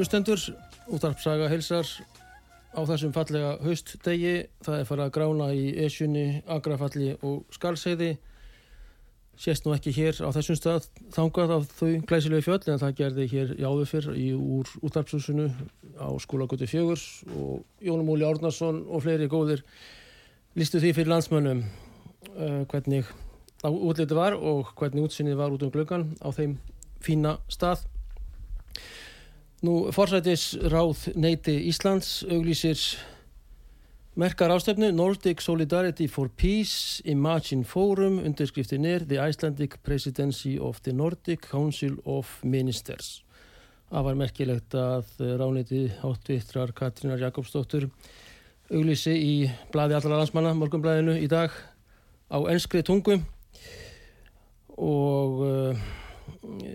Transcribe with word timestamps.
Hlustendur, 0.00 0.40
útarpsaga 0.88 1.50
heilsar 1.52 1.84
á 2.72 2.80
þessum 2.88 3.12
fallega 3.12 3.56
haustdegi. 3.60 4.34
Það 4.64 4.78
er 4.78 4.88
farið 4.88 5.04
að 5.04 5.14
grána 5.16 5.48
í 5.52 5.66
Esjunni, 5.84 6.26
Agrafalli 6.48 7.12
og 7.26 7.42
Skalseiði. 7.52 8.14
Sést 9.40 9.64
nú 9.64 9.72
ekki 9.72 9.92
hér 9.96 10.18
á 10.20 10.28
þessum 10.36 10.58
stað 10.58 10.88
þangað 11.16 11.54
af 11.56 11.68
þau 11.78 11.92
glæsilegu 12.08 12.44
fjöll 12.44 12.72
en 12.72 12.80
það 12.80 12.96
gerði 12.98 13.28
hér 13.32 13.54
í 13.56 13.64
áður 13.64 13.88
fyrr 13.88 14.08
í 14.20 14.26
úr 14.36 14.72
útarpshúsinu 14.84 15.46
á 15.96 16.08
skólagötu 16.20 16.68
fjögur 16.68 17.00
og 17.36 17.62
Jónum 17.80 18.12
Óli 18.12 18.28
Árnarsson 18.28 18.82
og 18.84 19.04
fleiri 19.04 19.30
góðir 19.32 19.64
listu 20.60 20.80
því 20.82 20.92
fyrir 20.98 21.12
landsmönnum 21.14 21.62
uh, 21.64 22.66
hvernig 22.68 23.08
útliti 23.64 24.16
var 24.16 24.36
og 24.36 24.74
hvernig 24.76 25.08
útsinnið 25.08 25.40
var 25.40 25.56
út 25.56 25.64
um 25.64 25.72
glöggan 25.72 26.10
á 26.20 26.28
þeim 26.36 26.58
fína 27.00 27.38
stað. 27.48 27.88
Nú, 29.60 29.90
forsætis 29.92 30.54
ráð 30.72 31.10
neyti 31.20 31.52
Íslands 31.68 32.22
auglýsir 32.24 32.80
merkar 34.16 34.48
ástefnu 34.54 34.88
Nordic 34.96 35.42
Solidarity 35.44 36.06
for 36.08 36.30
Peace 36.32 37.02
Imagine 37.04 37.68
Forum 37.68 38.22
undirskriftin 38.24 38.88
er 38.88 39.04
The 39.04 39.20
Icelandic 39.20 39.76
Presidency 39.84 40.54
of 40.56 40.80
the 40.80 40.94
Nordic 40.96 41.44
Council 41.50 42.00
of 42.08 42.40
Ministers. 42.40 43.20
Það 43.92 44.08
var 44.08 44.18
merkilegt 44.22 44.80
að 44.80 45.12
ráðneyti 45.20 45.84
háttvittrar 46.00 46.72
Katrínar 46.72 47.20
Jakobsdóttur 47.20 47.90
auglýsi 48.72 49.12
í 49.12 49.34
bladi 49.74 49.92
allra 49.98 50.22
landsmanna, 50.22 50.56
morgunblæðinu 50.56 51.20
í 51.20 51.28
dag 51.28 51.52
á 52.32 52.40
enskri 52.48 52.80
tungu 52.80 53.20
og 54.80 55.44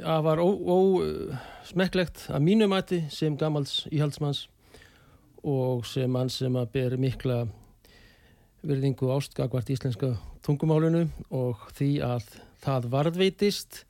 það 0.03 0.25
var 0.25 0.41
ósmekklegt 0.41 2.27
að 2.31 2.45
mínu 2.45 2.67
mati 2.71 3.03
sem 3.13 3.37
gamals 3.37 3.83
íhaldsmanns 3.91 4.45
og 5.45 5.85
sem 5.89 6.11
mann 6.11 6.31
sem 6.33 6.55
að 6.57 6.71
ber 6.73 6.97
mikla 7.01 7.43
virðingu 8.65 9.09
og 9.09 9.19
ástgagvart 9.19 9.69
íslenska 9.73 10.15
tungumálunu 10.45 11.05
og 11.33 11.67
því 11.77 11.91
að 12.05 12.29
það 12.65 12.89
varðveitist. 12.93 13.83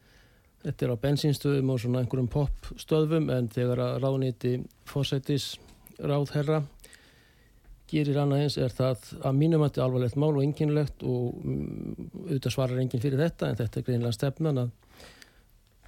Þetta 0.66 0.86
er 0.86 0.94
á 0.98 1.04
bensinstöðum 1.04 1.72
og 1.72 1.81
svona 1.81 2.02
einhverjum 2.02 2.31
popstöðum 2.34 3.30
en 3.31 3.52
þegar 3.54 3.84
að 3.86 4.00
ráðniti 4.04 4.54
fósætis 4.90 5.54
ráðherra 6.02 6.64
gerir 7.90 8.18
annað 8.18 8.46
eins 8.46 8.58
er 8.58 8.74
það 8.74 9.12
að 9.22 9.38
mínum 9.38 9.62
að 9.62 9.70
þetta 9.70 9.81
er 9.81 9.86
alvarlegt 9.86 10.18
mál 10.20 10.31
og 10.31 10.42
enginlegt 10.44 11.06
og 11.06 11.36
mm, 11.46 12.08
auðvitað 12.25 12.56
svarar 12.56 12.81
enginn 12.81 13.04
fyrir 13.04 13.22
þetta 13.22 13.50
en 13.52 13.59
þetta 13.59 13.80
er 13.80 13.86
greinlega 13.90 14.18
stefnan 14.18 14.62
að 14.64 14.72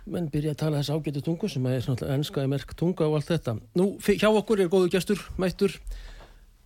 menn 0.08 0.30
byrja 0.32 0.54
að 0.56 0.62
tala 0.62 0.82
þess 0.82 0.94
ágætu 0.96 1.24
tungu 1.26 1.50
sem 1.52 1.66
er 1.70 1.88
ennskaði 2.16 2.52
merk 2.52 2.74
tunga 2.80 3.08
og 3.08 3.18
allt 3.20 3.32
þetta. 3.34 3.58
Nú, 3.78 3.90
hjá 4.00 4.30
okkur 4.30 4.64
er 4.64 4.72
góðu 4.72 4.92
gestur, 4.94 5.22
mættur 5.42 5.76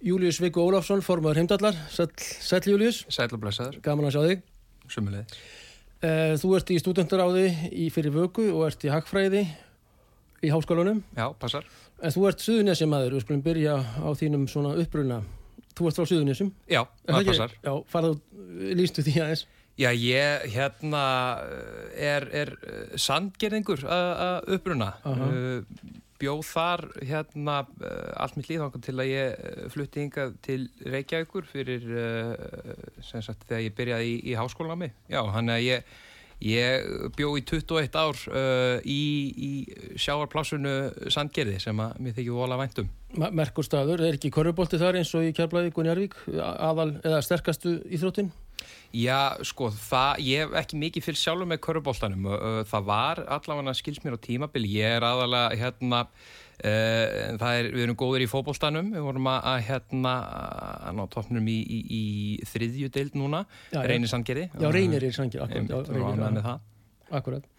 Július 0.02 0.40
Viggo 0.41 0.63
Ólafsson, 0.66 1.03
formar 1.06 1.38
heimdallar. 1.38 1.75
Sæl, 1.94 2.62
Július. 2.66 3.03
Sæl 3.09 3.29
og 3.29 3.41
blessaður. 3.44 3.78
Gaman 3.85 4.07
að 4.09 4.16
sjá 4.16 4.22
þig. 4.25 4.47
Sumulegð. 4.90 5.35
Eh, 6.02 6.34
þú 6.41 6.56
ert 6.57 6.72
í 6.74 6.79
studendaráði 6.81 7.44
í 7.69 7.90
fyrir 7.94 8.16
vöku 8.16 8.47
og 8.50 8.66
ert 8.72 8.81
í 8.81 8.90
hagfræði 8.90 9.44
í 10.41 10.50
háskólanum. 10.50 11.03
Já, 11.13 11.28
passar. 11.38 11.68
En 12.02 12.13
þú 12.16 12.25
ert 12.31 12.41
suðunessi 12.41 12.88
maður, 12.90 13.19
við 13.19 13.28
skulum 13.28 13.44
byrja 13.46 13.78
á 13.78 14.09
þínum 14.18 14.47
svona 14.50 14.73
uppbruna. 14.81 15.22
Þú 15.78 15.88
ert 15.88 16.00
frá 16.00 16.09
suðunessum. 16.09 16.50
Já, 16.66 16.81
það 17.06 17.29
passar. 17.29 17.53
Já, 17.62 17.73
farðu, 17.94 18.16
lístu 18.81 19.06
því 19.06 19.16
aðeins. 19.22 19.46
Já, 19.80 19.90
ég 19.96 20.52
hérna 20.52 21.04
er, 21.96 22.28
er 22.36 22.54
sandgerðingur 23.00 23.86
að 23.88 24.54
uppruna. 24.58 24.94
Uh. 25.06 25.18
-huh. 25.18 26.00
Bjóð 26.22 26.42
þar 26.46 26.82
hérna 27.02 27.56
allt 28.22 28.36
mitt 28.38 28.50
líð 28.52 28.76
til 28.86 28.94
að 28.94 29.09
ég 29.09 29.72
flutti 29.74 30.04
hingað 30.04 30.36
til 30.46 30.70
Reykjavíkur 30.86 31.48
fyrir 31.50 31.82
sem 33.02 33.24
sagt 33.26 33.48
þegar 33.50 33.64
ég 33.66 33.74
byrjaði 33.74 34.06
í, 34.06 34.20
í 34.30 34.36
háskólami. 34.38 34.92
Já, 35.09 35.26
hann 35.34 35.50
er 35.50 35.56
að 35.56 35.66
ég, 35.66 35.84
ég 36.46 36.86
bjóð 37.18 37.40
í 37.40 37.44
21 37.50 37.98
ár 37.98 38.22
uh, 38.30 38.78
í, 38.86 39.02
í 39.34 39.52
sjáarplásunu 39.98 41.09
sandgerði 41.09 41.58
sem 41.59 41.82
að 41.82 41.98
mér 41.98 42.14
þykir 42.20 42.38
vola 42.38 42.59
væntum. 42.62 42.94
Merkur 43.18 43.66
staður, 43.66 44.06
er 44.06 44.20
ekki 44.20 44.30
korrubolti 44.30 44.78
þar 44.78 45.02
eins 45.02 45.16
og 45.18 45.26
í 45.26 45.34
Kjærblæði 45.34 45.74
Gunjarvík, 45.74 46.14
aðal 46.38 46.92
eða 47.02 47.26
sterkastu 47.26 47.80
íþróttin? 47.90 48.30
Já, 48.92 49.38
sko, 49.48 49.70
það, 49.72 50.22
ég 50.28 50.44
hef 50.44 50.56
ekki 50.62 50.80
mikið 50.82 51.06
fylg 51.08 51.20
sjálfur 51.22 51.50
með 51.50 51.62
körubóltanum. 51.68 52.30
Það 52.68 52.88
var 52.90 53.22
allavega 53.38 53.76
skils 53.78 54.02
mér 54.04 54.18
á 54.18 54.26
tímabil. 54.26 54.66
Ég 54.68 54.98
er 54.98 55.06
aðalega, 55.08 55.60
hérna, 55.62 56.02
uh, 56.62 57.48
er, 57.52 57.70
við 57.72 57.86
erum 57.86 58.00
góðir 58.00 58.26
í 58.26 58.30
fókbóltanum. 58.32 58.92
Við 58.96 59.08
vorum 59.08 59.32
að, 59.32 59.40
að 59.54 59.64
hérna, 59.70 60.14
að 60.90 61.00
ná 61.00 61.06
toppnum 61.16 61.48
í, 61.52 61.58
í, 61.62 61.80
í 62.02 62.04
þriðju 62.52 62.92
deild 62.98 63.18
núna, 63.20 63.46
Reynir 63.72 64.12
Sandgerði. 64.12 64.50
Já, 64.56 64.68
Reynir 64.76 65.08
er 65.08 65.16
Sandgerði, 65.16 65.48
akkurat. 65.48 65.88
Já, 65.88 65.98
Reynir 65.98 66.38
með 66.40 66.46
það. 66.50 66.70
Akkurat. 67.22 67.50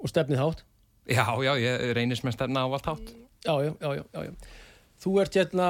Og 0.00 0.08
stefnið 0.08 0.40
hátt? 0.40 0.64
Já, 1.10 1.24
já, 1.42 1.52
ég 1.58 1.92
reynir 1.96 2.18
sem 2.18 2.32
stefna 2.32 2.64
ávalt 2.64 2.86
hátt. 2.86 3.14
Já, 3.44 3.54
já, 3.64 3.72
já, 3.80 3.94
já, 4.14 4.24
já. 4.24 4.32
Þú 5.00 5.14
ert 5.22 5.36
hérna 5.38 5.68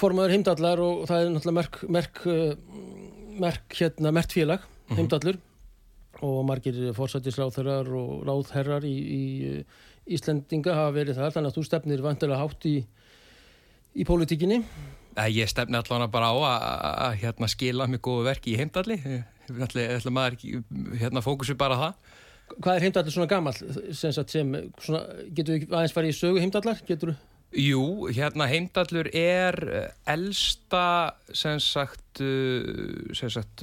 formadur 0.00 0.32
heimdallar 0.32 0.80
og 0.80 1.02
það 1.08 1.20
er 1.20 1.32
náttúrulega 1.34 1.56
merk, 1.58 1.74
merk 1.92 2.22
merk 3.40 3.74
hérna, 3.80 4.12
mert 4.12 4.32
félag, 4.32 4.60
Mhm. 4.88 4.96
heimdallur 4.98 5.36
og 6.22 6.44
margir 6.46 6.76
fórsættisráþherrar 6.94 7.88
og 7.88 8.24
ráðherrar 8.28 8.84
í, 8.84 8.94
í 8.94 9.64
Íslendinga 10.14 10.74
hafa 10.76 10.92
verið 10.98 11.16
þar, 11.16 11.32
þannig 11.32 11.50
að 11.52 11.56
þú 11.56 11.64
stefnir 11.64 12.02
vantilega 12.04 12.38
hátt 12.42 12.66
í, 12.68 12.74
í 13.96 14.04
pólitíkinni. 14.04 14.58
Ég 15.16 15.48
stefni 15.48 15.78
allavega 15.78 16.10
bara 16.10 16.28
á 16.28 16.34
að 17.08 17.16
hérna, 17.22 17.48
skila 17.48 17.86
mig 17.88 18.00
góðu 18.02 18.24
verki 18.26 18.52
í 18.54 18.58
heimdalli. 18.58 18.98
Ætla 19.48 20.10
maður 20.12 20.62
hérna, 21.00 21.22
fókusu 21.24 21.56
bara 21.56 21.76
það. 21.76 21.94
Hvað 22.60 22.76
er 22.76 22.84
heimdallur 22.84 23.12
svona 23.14 23.28
gammal? 23.30 23.52
Sem, 23.94 24.12
sem, 24.12 24.52
svona, 24.80 25.00
getur 25.34 25.56
við 25.58 25.68
aðeins 25.72 25.94
farið 25.96 26.12
í 26.12 26.18
sögu 26.18 26.40
heimdallar? 26.42 26.80
Getur 26.86 27.14
þú? 27.14 27.16
Jú, 27.54 28.08
hérna 28.10 28.48
heimdallur 28.50 29.06
er 29.14 29.54
elsta 30.10 31.14
sem 31.30 31.60
sagt, 31.62 32.18
sem 32.18 33.30
sagt 33.30 33.62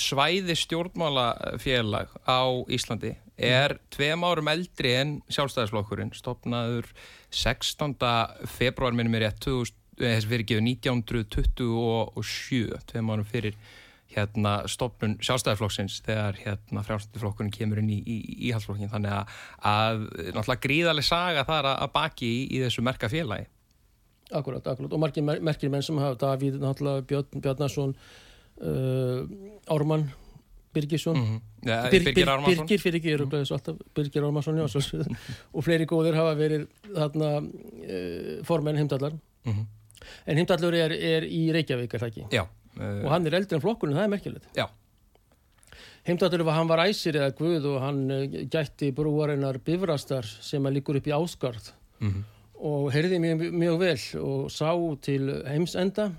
svæði 0.00 0.56
stjórnmálafélag 0.56 2.14
á 2.24 2.40
Íslandi 2.72 3.12
er 3.36 3.76
tveim 3.92 4.24
árum 4.24 4.48
eldri 4.52 4.94
en 5.02 5.12
sjálfstæðisflokkurinn, 5.32 6.14
stopnaður 6.16 6.88
16. 7.28 7.92
februar 8.48 8.96
minnum 8.96 9.18
er 9.18 9.28
rétt, 9.28 9.44
þessi 10.00 10.32
fyrir 10.32 10.48
gefið 10.48 10.66
1927, 10.72 12.80
tveim 12.88 13.12
árum 13.12 13.28
fyrir 13.28 13.60
hérna 14.14 14.54
stopnun 14.70 15.16
sjálfstæðisflokksins 15.22 16.00
þegar 16.06 16.38
hérna 16.40 16.82
frjálstæðisflokkurinn 16.86 17.52
kemur 17.54 17.80
inn 17.82 17.90
í 17.94 18.16
íhaldsflokkin, 18.50 18.90
þannig 18.92 19.14
að, 19.14 19.36
að 19.70 20.04
náttúrulega 20.34 20.64
gríðarlega 20.66 21.08
saga 21.10 21.44
þar 21.48 21.70
að 21.72 21.92
baki 21.94 22.30
í, 22.30 22.40
í 22.56 22.62
þessu 22.64 22.84
merka 22.86 23.10
félagi. 23.12 23.46
Akkurat, 24.30 24.66
akkurat, 24.66 24.92
og 24.94 25.02
margir 25.02 25.26
merkir 25.26 25.70
menn 25.72 25.82
sem 25.82 25.98
hafa 25.98 26.18
Davíð, 26.18 26.60
náttúrulega 26.62 27.06
Björn, 27.10 27.42
Bjarnason 27.42 27.94
uh, 28.62 29.72
Ármann 29.74 30.10
Birgisson 30.74 31.16
mm 31.18 31.24
-hmm. 31.24 31.68
ja, 31.68 31.88
Bir, 31.90 32.04
Birgir 32.04 32.28
Ármannsson 32.28 32.66
Birgir, 32.66 32.78
fyrir 32.78 33.00
ekki, 33.00 33.16
mm 33.16 33.30
-hmm. 33.30 33.78
Birgir 33.94 34.22
Ármannsson 34.22 34.56
já, 34.56 35.06
og 35.52 35.64
fleiri 35.64 35.86
góðir 35.86 36.14
hafa 36.14 36.34
verið 36.34 36.68
þarna 36.94 37.42
uh, 37.42 38.44
formenn 38.44 38.76
heimdallar 38.76 39.12
mm 39.12 39.52
-hmm. 39.52 39.66
en 40.26 40.36
heimdallur 40.36 40.74
er, 40.74 40.92
er 40.92 41.22
í 41.26 41.52
Reykjavík 41.52 41.94
er 41.94 42.00
það 42.00 42.06
ekki? 42.06 42.26
Já 42.30 42.46
og 42.78 43.08
hann 43.10 43.26
er 43.26 43.36
eldri 43.40 43.56
en 43.56 43.64
flokkurinn, 43.64 43.96
það 43.96 44.06
er 44.06 44.12
merkilegt. 44.14 44.50
Já. 44.56 44.66
Heimdallur 46.06 46.46
var, 46.48 46.56
hann 46.56 46.70
var 46.70 46.82
æsir 46.86 47.18
eða 47.18 47.32
guð 47.36 47.66
og 47.74 47.80
hann 47.82 48.02
uh, 48.14 48.38
gætti 48.50 48.90
brúarinnar 48.96 49.60
bifrastar 49.64 50.28
sem 50.40 50.64
að 50.64 50.78
líkur 50.78 51.00
upp 51.00 51.08
í 51.10 51.16
áskarð 51.16 51.72
mhm. 52.00 52.28
Og 52.60 52.90
heyrði 52.92 53.16
mjög, 53.22 53.42
mjög 53.56 53.76
vel 53.80 54.00
og 54.20 54.50
sá 54.52 54.68
til 55.00 55.30
heimsenda 55.48 56.10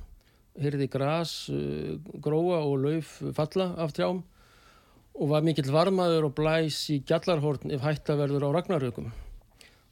heyrði 0.62 0.88
gras 0.92 1.34
uh, 1.54 1.98
gróa 2.22 2.62
og 2.66 2.78
lauf 2.86 3.20
falla 3.38 3.72
af 3.82 3.94
trjám 3.98 4.22
og 5.12 5.30
var 5.30 5.44
mikill 5.46 5.70
varmaður 5.74 6.30
og 6.30 6.38
blæs 6.38 6.80
í 6.94 7.02
gjallarhorn 7.06 7.74
ef 7.76 7.84
hætta 7.84 8.16
verður 8.18 8.48
á 8.48 8.50
ragnarökum. 8.56 9.12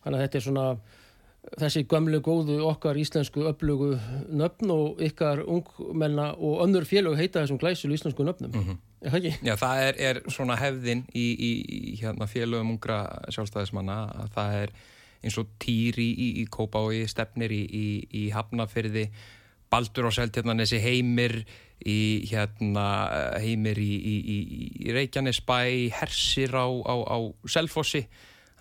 Þannig 0.03 0.15
að 0.15 0.23
þetta 0.23 0.39
er 0.39 0.45
svona 0.45 0.65
þessi 1.59 1.85
gömlu 1.89 2.19
góðu 2.23 2.59
okkar 2.67 2.99
íslensku 2.99 3.45
upplugu 3.49 3.93
nöfn 4.27 4.71
og 4.73 5.01
ykkar 5.03 5.41
ungmenna 5.45 6.33
og 6.35 6.63
önnur 6.65 6.87
félög 6.87 7.17
heita 7.19 7.43
þessum 7.43 7.59
glæsul 7.61 7.93
íslensku 7.95 8.25
nöfnum. 8.27 8.51
Mm 8.53 8.63
-hmm. 8.67 8.77
Já, 9.47 9.55
það 9.55 9.81
er, 9.87 9.95
er 9.97 10.21
svona 10.27 10.55
hefðin 10.59 11.05
í, 11.15 11.25
í, 11.31 11.51
í 11.93 11.95
hérna, 12.01 12.27
félögum 12.27 12.75
ungra 12.75 13.23
sjálfstæðismanna. 13.31 14.11
Að 14.23 14.29
það 14.35 14.55
er 14.63 14.69
eins 15.23 15.37
og 15.37 15.47
Týri 15.59 16.09
í, 16.11 16.41
í, 16.41 16.45
Kópái, 16.45 17.07
Stefnir 17.07 17.51
í, 17.51 18.07
í 18.11 18.29
Hafnafyrði, 18.29 19.09
Baldur 19.71 20.09
á 20.09 20.11
Seltjarnanessi, 20.11 20.79
Heimir 20.79 21.45
í 21.85 22.27
hérna, 22.27 22.85
Heimir 23.39 23.79
í 23.79 24.91
Reykjanesbæ, 24.91 25.89
Hersir 25.95 26.51
á, 26.51 26.67
á, 26.67 26.95
á 27.07 27.17
Selfossi 27.47 28.07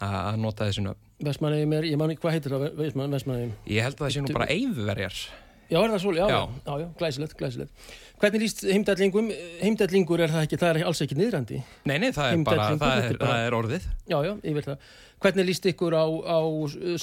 að 0.05 0.41
nota 0.45 0.69
þessu 0.69 0.87
nöfn. 0.87 1.05
Vestmannheim 1.27 1.73
er, 1.75 1.87
ég 1.91 1.99
man 1.99 2.12
ekki 2.15 2.23
hvað 2.23 2.37
heitir 2.37 2.55
það 2.55 2.65
Vestmannheim? 2.79 3.53
Ég 3.67 3.87
held 3.87 3.99
að 3.99 4.05
það 4.05 4.15
sé 4.15 4.25
nú 4.25 4.35
bara 4.37 4.50
eifverjar. 4.55 5.23
Já, 5.69 5.79
er 5.83 5.91
það 5.93 6.00
svo? 6.00 6.12
Já, 6.17 6.25
já, 6.33 6.39
já, 6.65 6.75
já 6.81 6.87
glæsilegt, 6.97 7.35
glæsilegt. 7.37 7.89
Hvernig 8.19 8.41
líst 8.41 8.62
heimdallingum? 8.65 9.27
Heimdallingur 9.61 10.23
er 10.25 10.33
það 10.33 10.47
ekki, 10.47 10.59
það 10.62 10.71
er 10.71 10.87
alls 10.89 11.03
ekki 11.05 11.19
niðrandi. 11.19 11.59
Nei, 11.91 11.99
nei, 12.00 12.09
það 12.17 12.31
er 12.31 12.45
bara, 12.47 12.69
það 12.81 13.03
er, 13.03 13.19
það 13.21 13.43
er 13.43 13.56
orðið. 13.59 13.89
Já, 14.09 14.17
já, 14.25 14.33
ég 14.49 14.56
vil 14.56 14.65
það. 14.65 14.87
Hvernig 15.27 15.49
líst 15.50 15.69
ykkur 15.69 15.99
á, 15.99 16.06
á 16.09 16.41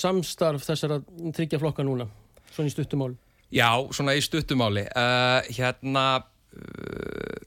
samstarf 0.02 0.66
þessara 0.66 0.98
tryggja 1.38 1.62
flokka 1.62 1.86
núna, 1.86 2.10
svona 2.56 2.72
í 2.72 2.74
stuttumáli? 2.74 3.20
Já, 3.54 3.70
svona 3.94 4.16
í 4.18 4.24
stuttumáli. 4.26 4.88
Uh, 4.98 5.46
hérna, 5.54 6.08
uh, 6.58 7.46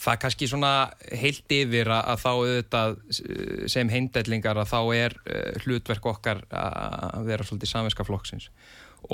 það 0.00 0.14
er 0.14 0.20
kannski 0.22 0.48
svona 0.48 0.72
heilt 1.20 1.52
yfir 1.52 1.90
að 1.92 2.22
þá 2.22 2.30
auðvitað 2.30 2.94
uh, 2.96 3.64
sem 3.70 3.90
heimdællingar 3.92 4.60
að 4.60 4.70
þá 4.72 4.78
er 4.96 5.16
uh, 5.20 5.58
hlutverk 5.64 6.06
okkar 6.14 6.44
að 6.50 7.26
vera 7.28 7.46
svolítið 7.46 7.72
saminska 7.74 8.06
flokksins. 8.08 8.48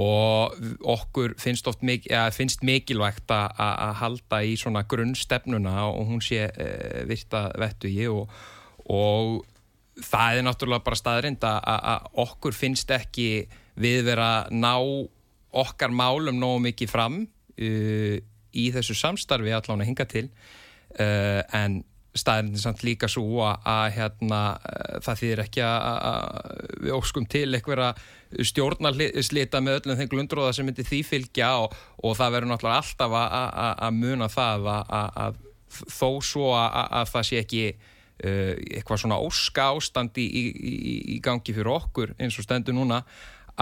Og 0.03 0.57
okkur 0.83 1.37
finnst, 1.39 1.69
ja, 2.11 2.25
finnst 2.35 2.65
mikilvægt 2.67 3.31
að 3.31 3.93
halda 4.01 4.41
í 4.43 4.57
svona 4.59 4.83
grunnstefnuna 4.89 5.77
og 5.93 6.09
hún 6.11 6.23
sé 6.25 6.49
uh, 6.49 7.03
virta 7.09 7.49
vettu 7.59 7.91
í 7.91 8.09
og, 8.11 8.27
og 8.91 9.45
það 10.03 10.41
er 10.41 10.47
náttúrulega 10.47 10.87
bara 10.87 10.99
staðrind 10.99 11.47
að 11.47 12.11
okkur 12.27 12.55
finnst 12.55 12.91
ekki 12.93 13.47
við 13.81 14.03
vera 14.11 14.47
ná 14.53 14.75
okkar 15.57 15.95
málum 15.95 16.37
nógu 16.37 16.61
mikið 16.67 16.91
fram 16.93 17.23
í 17.57 18.67
þessu 18.75 18.93
samstarfi 18.99 19.55
allan 19.57 19.81
að 19.81 19.89
hinga 19.89 20.07
til 20.11 20.27
en 20.97 21.83
staðrind 22.17 22.57
er 22.57 22.63
samt 22.63 22.85
líka 22.87 23.09
svo 23.11 23.43
að, 23.45 23.67
að 23.69 23.87
hérna, 23.97 24.43
uh, 24.57 25.01
það 25.05 25.19
þýðir 25.23 25.43
ekki 25.45 25.65
að 25.67 26.53
við 26.87 26.95
óskum 26.97 27.27
til 27.31 27.49
einhverja 27.51 27.91
stjórnarslita 28.51 29.61
með 29.63 29.81
öllum 29.81 30.01
þeim 30.01 30.13
glundróða 30.15 30.55
sem 30.57 30.67
myndi 30.69 30.87
því 30.87 31.03
fylgja 31.07 31.51
og, 31.63 31.77
og 32.03 32.17
það 32.19 32.33
verður 32.37 32.53
náttúrulega 32.53 32.81
alltaf 32.83 33.19
að 33.87 33.99
muna 34.01 34.31
það 34.33 34.71
að 34.73 35.45
þó 35.93 36.09
svo 36.25 36.55
að 36.57 37.13
það 37.13 37.31
sé 37.31 37.45
ekki 37.45 37.69
Uh, 38.17 38.55
eitthvað 38.73 39.03
svona 39.03 39.19
óska 39.21 39.67
ástandi 39.75 40.23
í, 40.25 40.43
í, 40.57 40.71
í 41.13 41.17
gangi 41.21 41.53
fyrir 41.53 41.69
okkur 41.69 42.15
eins 42.17 42.39
og 42.41 42.47
stendur 42.47 42.73
núna 42.73 43.03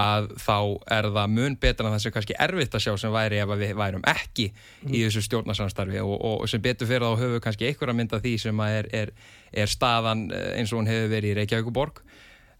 að 0.01 0.29
þá 0.43 0.57
er 0.97 1.09
það 1.15 1.33
mun 1.37 1.57
betra 1.63 1.87
en 1.87 1.95
það 1.95 2.03
sem 2.03 2.15
kannski 2.17 2.37
erfitt 2.47 2.75
að 2.75 2.85
sjá 2.87 2.95
sem 2.99 3.15
væri 3.15 3.39
ef 3.43 3.53
við 3.61 3.75
værum 3.79 4.07
ekki 4.11 4.49
í 4.91 5.05
þessu 5.05 5.23
stjórnarsamstarfi. 5.29 6.01
Og, 6.03 6.15
og 6.43 6.51
sem 6.51 6.63
betur 6.63 6.91
fyrir 6.91 7.07
þá 7.07 7.21
höfum 7.21 7.37
við 7.37 7.45
kannski 7.47 7.69
einhverja 7.69 7.97
mynda 8.01 8.21
því 8.25 8.35
sem 8.43 8.65
er, 8.67 8.91
er, 9.03 9.15
er 9.55 9.71
staðan 9.71 10.27
uh, 10.33 10.51
eins 10.59 10.75
og 10.75 10.83
hún 10.83 10.91
hefur 10.91 11.13
verið 11.15 11.35
í 11.35 11.39
Reykjavíkuborg 11.41 12.03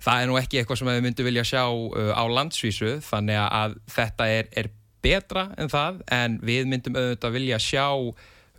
það 0.05 0.21
er 0.21 0.31
nú 0.31 0.39
ekki 0.39 0.61
eitthvað 0.61 0.81
sem 0.81 0.91
við 0.91 1.03
myndum 1.07 1.29
vilja 1.29 1.45
sjá 1.49 1.65
uh, 1.65 2.13
á 2.15 2.25
landsvísu 2.29 2.95
þannig 3.05 3.41
að 3.43 3.77
þetta 3.95 4.31
er, 4.31 4.49
er 4.55 4.71
betra 5.05 5.49
en 5.61 5.71
það 5.73 6.01
en 6.15 6.39
við 6.45 6.71
myndum 6.71 6.97
auðvitað 6.99 7.37
vilja 7.39 7.61
sjá 7.63 7.89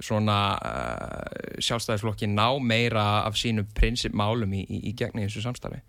svona 0.03 0.39
uh, 0.59 1.59
sjálfstæðisflokki 1.63 2.27
ná 2.27 2.47
meira 2.59 3.23
af 3.23 3.37
sínum 3.39 3.67
prinsipmálum 3.77 4.51
í, 4.57 4.65
í, 4.67 4.81
í 4.91 4.95
gegni 4.97 5.23
þessu 5.23 5.45
samstarfi. 5.45 5.79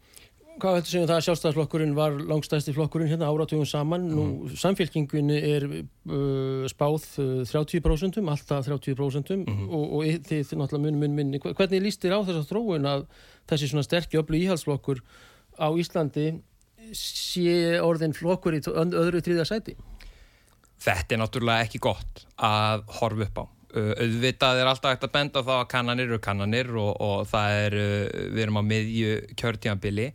Hvað 0.56 0.78
heldur 0.78 0.88
segjum 0.88 1.08
það 1.10 1.18
að 1.18 1.24
sjálfstæðisflokkurinn 1.26 1.90
var 1.96 2.14
langstæðsti 2.30 2.72
flokkurinn 2.72 3.10
hérna 3.10 3.28
áratugum 3.28 3.66
saman, 3.68 4.06
nú 4.08 4.22
mm. 4.24 4.54
samfélkingunni 4.56 5.36
er 5.36 5.66
uh, 5.68 6.62
spáð 6.72 7.04
uh, 7.20 7.42
30%, 7.44 8.22
alltaf 8.24 8.68
30% 8.70 9.34
mm 9.36 9.44
-hmm. 9.44 9.66
og, 9.68 9.84
og 9.98 10.04
þið 10.30 10.54
náttúrulega 10.56 10.84
mun, 10.86 11.00
mun, 11.02 11.16
mun, 11.16 11.40
hvernig 11.44 11.82
líst 11.84 12.00
þér 12.00 12.16
á 12.16 12.20
þess 12.24 12.40
að 12.40 12.48
þróun 12.52 12.88
að 12.88 13.04
þessi 13.52 13.68
svona 13.68 13.84
sterkju 13.84 14.22
öflu 14.22 14.40
íhalsflokkur 14.40 15.02
á 15.60 15.68
Íslandi 15.76 16.40
sé 16.92 17.76
orðin 17.80 18.16
flokkur 18.16 18.56
í 18.56 18.62
öðru 18.64 19.20
þriða 19.20 19.44
sæti? 19.44 19.76
Þetta 20.80 21.14
er 21.14 21.20
náttúrulega 21.20 21.68
ekki 21.68 21.78
gott 21.78 22.24
að 22.36 22.82
horfa 23.00 23.28
upp 23.28 23.38
á 23.44 23.44
auðvitað 23.76 24.60
er 24.60 24.70
alltaf 24.70 24.94
ekkert 24.94 25.08
að 25.10 25.12
benda 25.12 25.42
þá 25.44 25.54
að 25.60 25.68
kannanir 25.68 26.08
eru 26.08 26.18
kannanir 26.18 26.70
og, 26.80 26.96
og 27.00 27.26
það 27.28 27.50
er, 27.60 27.74
við 28.32 28.42
erum 28.46 28.60
á 28.60 28.64
miðju 28.64 29.10
kjörtímanbili 29.36 30.12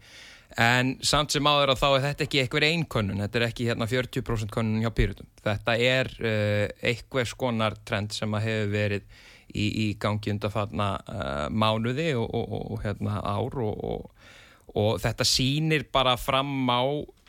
en 0.59 0.95
samt 1.05 1.33
sem 1.33 1.47
áður 1.47 1.73
að 1.73 1.81
þá 1.81 1.87
er 1.89 2.05
þetta 2.05 2.25
ekki 2.25 2.41
eitthvað 2.41 2.67
einn 2.67 2.85
konun, 2.91 3.21
þetta 3.23 3.39
er 3.39 3.45
ekki 3.47 3.67
hérna 3.69 3.87
40% 3.89 4.53
konun 4.53 4.81
hjá 4.83 4.91
Pyrrhundum. 4.95 5.29
Þetta 5.45 5.75
er 5.77 6.11
uh, 6.19 6.65
eitthvað 6.91 7.29
skonar 7.31 7.77
trend 7.87 8.15
sem 8.15 8.37
að 8.37 8.47
hefur 8.47 8.73
verið 8.75 9.05
í, 9.51 9.65
í 9.65 9.87
gangi 10.01 10.33
undanfallna 10.33 10.89
uh, 10.99 11.47
mánuði 11.49 12.11
og, 12.19 12.27
og, 12.27 12.57
og 12.75 12.83
hérna 12.85 13.21
ár 13.23 13.57
og 13.61 15.01
þetta 15.03 15.27
sínir 15.27 15.87
bara 15.91 16.15
fram 16.19 16.69
á 16.71 16.83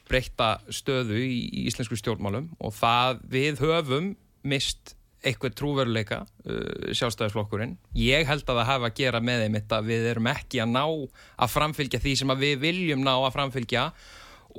breyta 0.08 0.56
stöðu 0.72 1.18
í, 1.18 1.38
í 1.50 1.66
íslensku 1.70 1.96
stjórnmálum 1.98 2.50
og 2.62 2.74
það 2.76 3.22
við 3.32 3.62
höfum 3.62 4.12
mist 4.46 4.96
eitthvað 5.22 5.54
trúveruleika 5.58 6.22
uh, 6.22 6.90
sjálfstæðisflokkurinn. 6.94 7.76
Ég 7.98 8.26
held 8.28 8.44
að 8.46 8.58
það 8.58 8.70
hafa 8.70 8.90
að 8.90 8.98
gera 8.98 9.20
með 9.24 9.44
þeim 9.44 9.58
þetta 9.58 9.78
við 9.86 10.08
erum 10.12 10.28
ekki 10.32 10.62
að 10.62 10.74
ná 10.74 10.82
að 10.84 11.52
framfylgja 11.54 12.02
því 12.02 12.16
sem 12.20 12.34
að 12.34 12.44
við 12.46 12.58
viljum 12.66 13.04
ná 13.06 13.14
að 13.14 13.32
framfylgja 13.36 13.86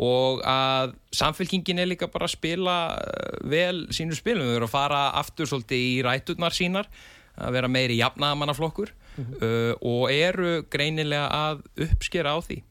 og 0.04 0.42
að 0.50 0.96
samfélkingin 1.14 1.84
er 1.84 1.92
líka 1.92 2.10
bara 2.10 2.26
að 2.26 2.36
spila 2.38 2.78
uh, 2.98 3.40
vel 3.50 3.86
sínu 3.94 4.18
spilum. 4.18 4.48
Við 4.50 4.60
erum 4.60 4.72
að 4.72 4.76
fara 4.76 5.04
aftur 5.22 5.50
svolítið 5.50 5.88
í 5.90 5.96
ræturnar 6.06 6.56
sínar, 6.56 6.92
að 7.34 7.58
vera 7.58 7.72
meiri 7.72 7.98
jafnaðamannaflokkur 8.00 8.94
mm 8.94 9.24
-hmm. 9.24 9.42
uh, 9.42 9.74
og 9.82 10.12
eru 10.14 10.64
greinilega 10.70 11.28
að 11.30 11.66
uppskera 11.88 12.34
á 12.34 12.40
því. 12.42 12.64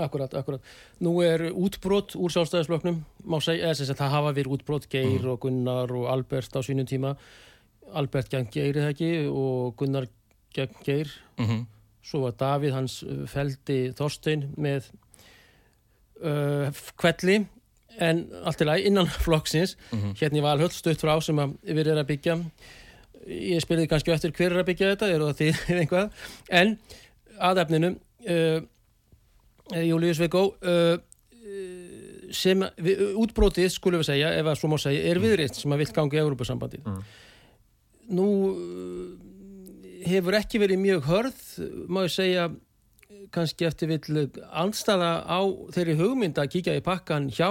Akkurat, 0.00 0.32
akkurat. 0.34 0.62
Nú 1.04 1.18
er 1.20 1.50
útbrot 1.52 2.14
úr 2.16 2.32
sjálfstæðisfloknum, 2.32 3.02
má 3.28 3.36
segja, 3.44 3.74
eða 3.74 3.96
það 3.98 4.14
hafa 4.14 4.30
verið 4.38 4.54
útbrot, 4.56 4.88
Geir 4.88 5.20
mm. 5.20 5.30
og 5.34 5.40
Gunnar 5.44 5.92
og 5.92 6.06
Albert 6.08 6.56
á 6.56 6.60
sínum 6.64 6.88
tíma. 6.88 7.12
Albert 7.92 8.32
gegn 8.32 8.48
Geir 8.52 8.78
eða 8.80 8.94
ekki 8.94 9.10
og 9.28 9.76
Gunnar 9.76 10.08
gegn 10.56 10.80
Geir. 10.86 11.12
Mm 11.36 11.46
-hmm. 11.46 11.64
Svo 12.02 12.22
var 12.24 12.32
Davíð 12.40 12.72
hans 12.72 13.04
feldi 13.26 13.92
Þorstein 13.92 14.54
með 14.56 14.88
uh, 16.24 16.72
kvelli, 16.96 17.46
en 18.00 18.26
allt 18.44 18.60
í 18.60 18.64
lagi 18.64 18.86
innan 18.88 19.06
flokksins. 19.26 19.76
Mm 19.92 19.98
-hmm. 19.98 20.16
Hérna 20.20 20.38
ég 20.38 20.42
var 20.42 20.52
alveg 20.56 20.72
stöðt 20.72 21.04
frá 21.04 21.20
sem 21.20 21.36
við 21.62 21.86
erum 21.86 21.98
að 21.98 22.06
byggja. 22.06 22.38
Ég 23.26 23.60
spilði 23.60 23.86
kannski 23.86 24.10
eftir 24.10 24.32
hver 24.32 24.52
er 24.52 24.58
að 24.58 24.66
byggja 24.66 24.90
þetta, 24.90 25.08
eru 25.08 25.24
það 25.32 25.36
því 25.36 25.48
einhvað. 25.80 26.10
En 26.48 26.78
aðefninu 27.38 27.96
uh, 28.28 28.62
Július 29.70 30.18
Vigó 30.20 30.44
uh, 30.58 30.96
sem 32.32 32.64
við, 32.80 33.02
útbrótið 33.20 33.68
skulum 33.74 34.02
við 34.02 34.08
segja, 34.12 34.32
ef 34.40 34.48
að 34.48 34.58
svo 34.60 34.72
má 34.72 34.78
segja 34.80 35.04
er 35.10 35.20
viðriðt 35.22 35.60
sem 35.60 35.74
að 35.74 35.84
vill 35.84 35.92
gangi 35.98 36.18
í 36.18 36.22
Európa-sambandið 36.22 36.88
Mm. 36.88 37.02
nú 38.16 38.28
hefur 40.06 40.34
ekki 40.34 40.58
verið 40.62 40.80
mjög 40.82 41.04
hörð 41.06 41.42
má 41.88 42.02
ég 42.06 42.14
segja 42.14 42.48
kannski 43.32 43.66
eftir 43.68 43.88
vill 43.92 44.26
andstaða 44.50 45.22
á 45.24 45.40
þeirri 45.72 45.96
hugmynd 46.00 46.40
að 46.40 46.50
kíkja 46.56 46.76
í 46.76 46.84
pakkan 46.84 47.30
hjá 47.32 47.50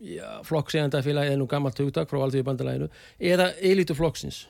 já, 0.00 0.40
flokksegandafélagi 0.46 1.36
nú 1.38 1.46
gammalt 1.50 1.78
hugtak 1.78 2.10
frá 2.10 2.22
alþjóðu 2.24 2.46
bandalæginu 2.48 2.88
eða 3.20 3.50
elitu 3.60 3.96
flokksins. 3.96 4.44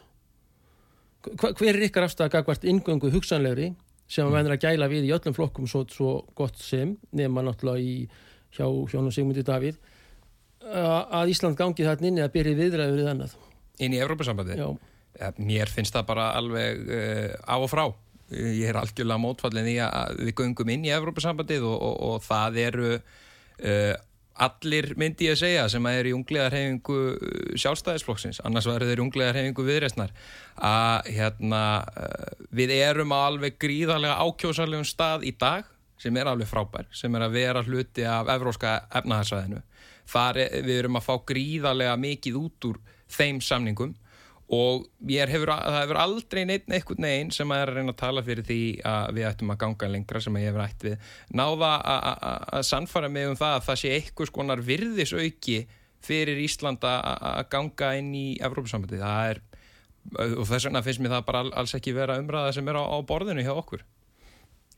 Hver 1.24 1.72
er 1.72 1.86
ykkar 1.88 2.06
afstæða 2.06 2.36
gagvart 2.36 2.66
ingöngu 2.68 3.10
hugsanlegri 3.12 3.72
sem 4.08 4.26
að 4.26 4.36
menn 4.36 4.48
er 4.50 4.56
að 4.56 4.64
gæla 4.66 4.88
við 4.92 5.08
í 5.08 5.12
öllum 5.16 5.36
flokkum 5.36 5.68
svo, 5.70 5.84
svo 5.90 6.14
gott 6.36 6.58
sem 6.60 6.96
nema 7.16 7.44
náttúrulega 7.44 7.82
í 7.82 8.08
hjá 8.54 8.66
hjónum 8.66 9.12
Sigmundi 9.14 9.44
Davíð 9.46 9.80
að 10.64 11.30
Ísland 11.32 11.58
gangi 11.58 11.84
þarna 11.84 12.08
inn 12.08 12.20
eða 12.22 12.32
byrja 12.32 12.56
viðræður 12.56 13.00
við 13.00 13.08
annað. 13.10 13.32
Inn 13.84 13.96
í 13.96 14.00
Evrópusambandi 14.00 14.56
Já, 14.56 14.68
Ja, 15.14 15.30
mér 15.38 15.70
finnst 15.70 15.94
það 15.94 16.08
bara 16.08 16.30
alveg 16.38 16.88
uh, 16.88 17.34
á 17.46 17.54
og 17.54 17.68
frá. 17.70 17.84
Ég 18.34 18.66
er 18.70 18.78
algjörlega 18.80 19.20
mótfallin 19.20 19.68
í 19.70 19.76
að 19.84 20.24
við 20.24 20.34
göngum 20.40 20.72
inn 20.74 20.86
í 20.88 20.94
Evrópusambandið 20.94 21.66
og, 21.68 21.76
og, 21.76 22.00
og 22.08 22.24
það 22.24 22.58
eru 22.64 22.88
uh, 22.96 23.94
allir 24.34 24.90
myndi 24.98 25.28
ég 25.28 25.36
að 25.36 25.42
segja 25.44 25.66
sem 25.70 25.86
að 25.86 25.98
er 25.98 26.08
í 26.10 26.14
unglegarhefingu 26.16 26.96
sjálfstæðisflokksins, 27.60 28.40
annars 28.46 28.66
verður 28.66 28.90
þeir 28.90 29.02
unglegarhefingu 29.04 29.66
viðreysnar 29.66 30.14
að 30.58 31.12
hérna, 31.14 31.62
uh, 31.84 32.32
við 32.54 32.74
erum 32.80 33.14
á 33.14 33.18
alveg 33.28 33.58
gríðarlega 33.62 34.18
ákjósalegum 34.26 34.88
stað 34.88 35.28
í 35.28 35.34
dag 35.38 35.70
sem 36.00 36.16
er 36.18 36.28
alveg 36.28 36.50
frábær, 36.50 36.88
sem 36.92 37.14
er 37.14 37.26
að 37.26 37.36
vera 37.38 37.62
hluti 37.64 38.04
af 38.08 38.30
evróska 38.34 38.80
efnahagsvæðinu. 39.00 39.62
Er, 40.04 40.40
við 40.66 40.78
erum 40.82 40.98
að 40.98 41.06
fá 41.06 41.14
gríðarlega 41.30 41.94
mikið 41.96 42.40
út 42.42 42.66
úr 42.68 42.80
þeim 43.14 43.38
samningum 43.40 43.94
og 44.52 44.84
hefur, 45.32 45.48
það 45.54 45.78
hefur 45.80 45.98
aldrei 46.02 46.44
neitt 46.44 46.66
einhvern 46.68 47.06
veginn 47.06 47.30
sem 47.32 47.50
er 47.56 47.70
að 47.70 47.78
reyna 47.78 47.94
að 47.94 48.00
tala 48.02 48.22
fyrir 48.22 48.44
því 48.44 48.58
að 48.84 49.14
við 49.16 49.28
ættum 49.30 49.54
að 49.54 49.60
ganga 49.62 49.88
lengra 49.88 50.20
sem 50.20 50.36
ég 50.36 50.50
hefur 50.50 50.64
ætt 50.66 50.84
við. 50.84 50.98
Náða 51.32 51.70
að- 51.80 52.04
að 52.10 52.44
að 52.58 52.66
sannfara 52.68 53.08
mig 53.10 53.28
um 53.28 53.36
það 53.40 53.56
að 53.56 53.64
það 53.70 53.80
sé 53.80 53.94
einhvers 53.96 54.30
konar 54.30 54.60
virðisauki 54.60 55.66
fyrir 56.04 56.36
Ísland 56.44 56.84
að 56.84 57.00
að 57.32 57.48
ganga 57.48 57.94
inn 57.96 58.12
í 58.14 58.26
er 59.32 59.40
og 60.20 60.44
þess 60.44 60.66
vegna 60.68 60.82
finnst 60.84 61.00
mér 61.00 61.14
það 61.16 61.24
bara 61.26 61.38
all- 61.40 61.54
alls 61.56 61.72
ekki 61.74 61.94
vera 61.96 62.18
umræða 62.20 62.52
sem 62.52 62.68
er 62.68 62.76
á, 62.76 62.84
á 62.84 62.98
borðinu 63.08 63.40
hjá 63.40 63.54
okkur 63.56 63.80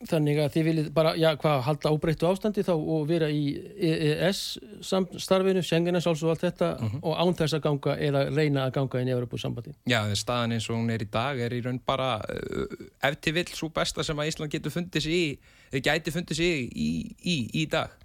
þannig 0.05 0.39
að 0.43 0.51
þið 0.53 0.67
viljið 0.67 0.89
bara, 0.97 1.13
já, 1.17 1.31
hvað, 1.41 1.63
halda 1.65 1.91
ábreyttu 1.95 2.29
ástandi 2.29 2.65
þá 2.67 2.73
og 2.77 3.07
vera 3.09 3.31
í 3.33 3.55
EES 3.89 4.41
samstarfinu, 4.85 5.63
Schengenas 5.65 6.09
alls 6.11 6.25
og 6.27 6.35
allt 6.35 6.45
þetta 6.45 6.71
og 7.01 7.15
án 7.17 7.33
þess 7.39 7.57
að 7.57 7.63
ganga 7.65 7.95
eða 8.05 8.25
reyna 8.29 8.67
að 8.67 8.75
ganga 8.77 9.01
inn 9.01 9.11
í 9.11 9.15
Evropasambandi. 9.17 9.73
Já, 9.89 10.03
en 10.05 10.21
staðan 10.21 10.57
eins 10.59 10.69
og 10.69 10.77
hún 10.77 10.93
er 10.93 11.05
í 11.07 11.09
dag 11.13 11.41
er 11.41 11.57
í 11.57 11.63
raun 11.65 11.81
bara 11.81 12.19
uh, 12.21 12.89
ef 13.09 13.17
til 13.25 13.37
vill 13.39 13.49
svo 13.55 13.71
besta 13.73 14.05
sem 14.05 14.21
að 14.21 14.35
Ísland 14.35 14.53
getur 14.53 14.75
fundið 14.75 15.07
sig 15.07 15.17
í, 15.17 15.55
eh, 15.73 15.81
gæti 15.81 16.13
fundið 16.13 16.43
sig 16.43 16.69
í, 16.69 16.91
í, 17.25 17.39
í 17.63 17.65
dag. 17.73 17.97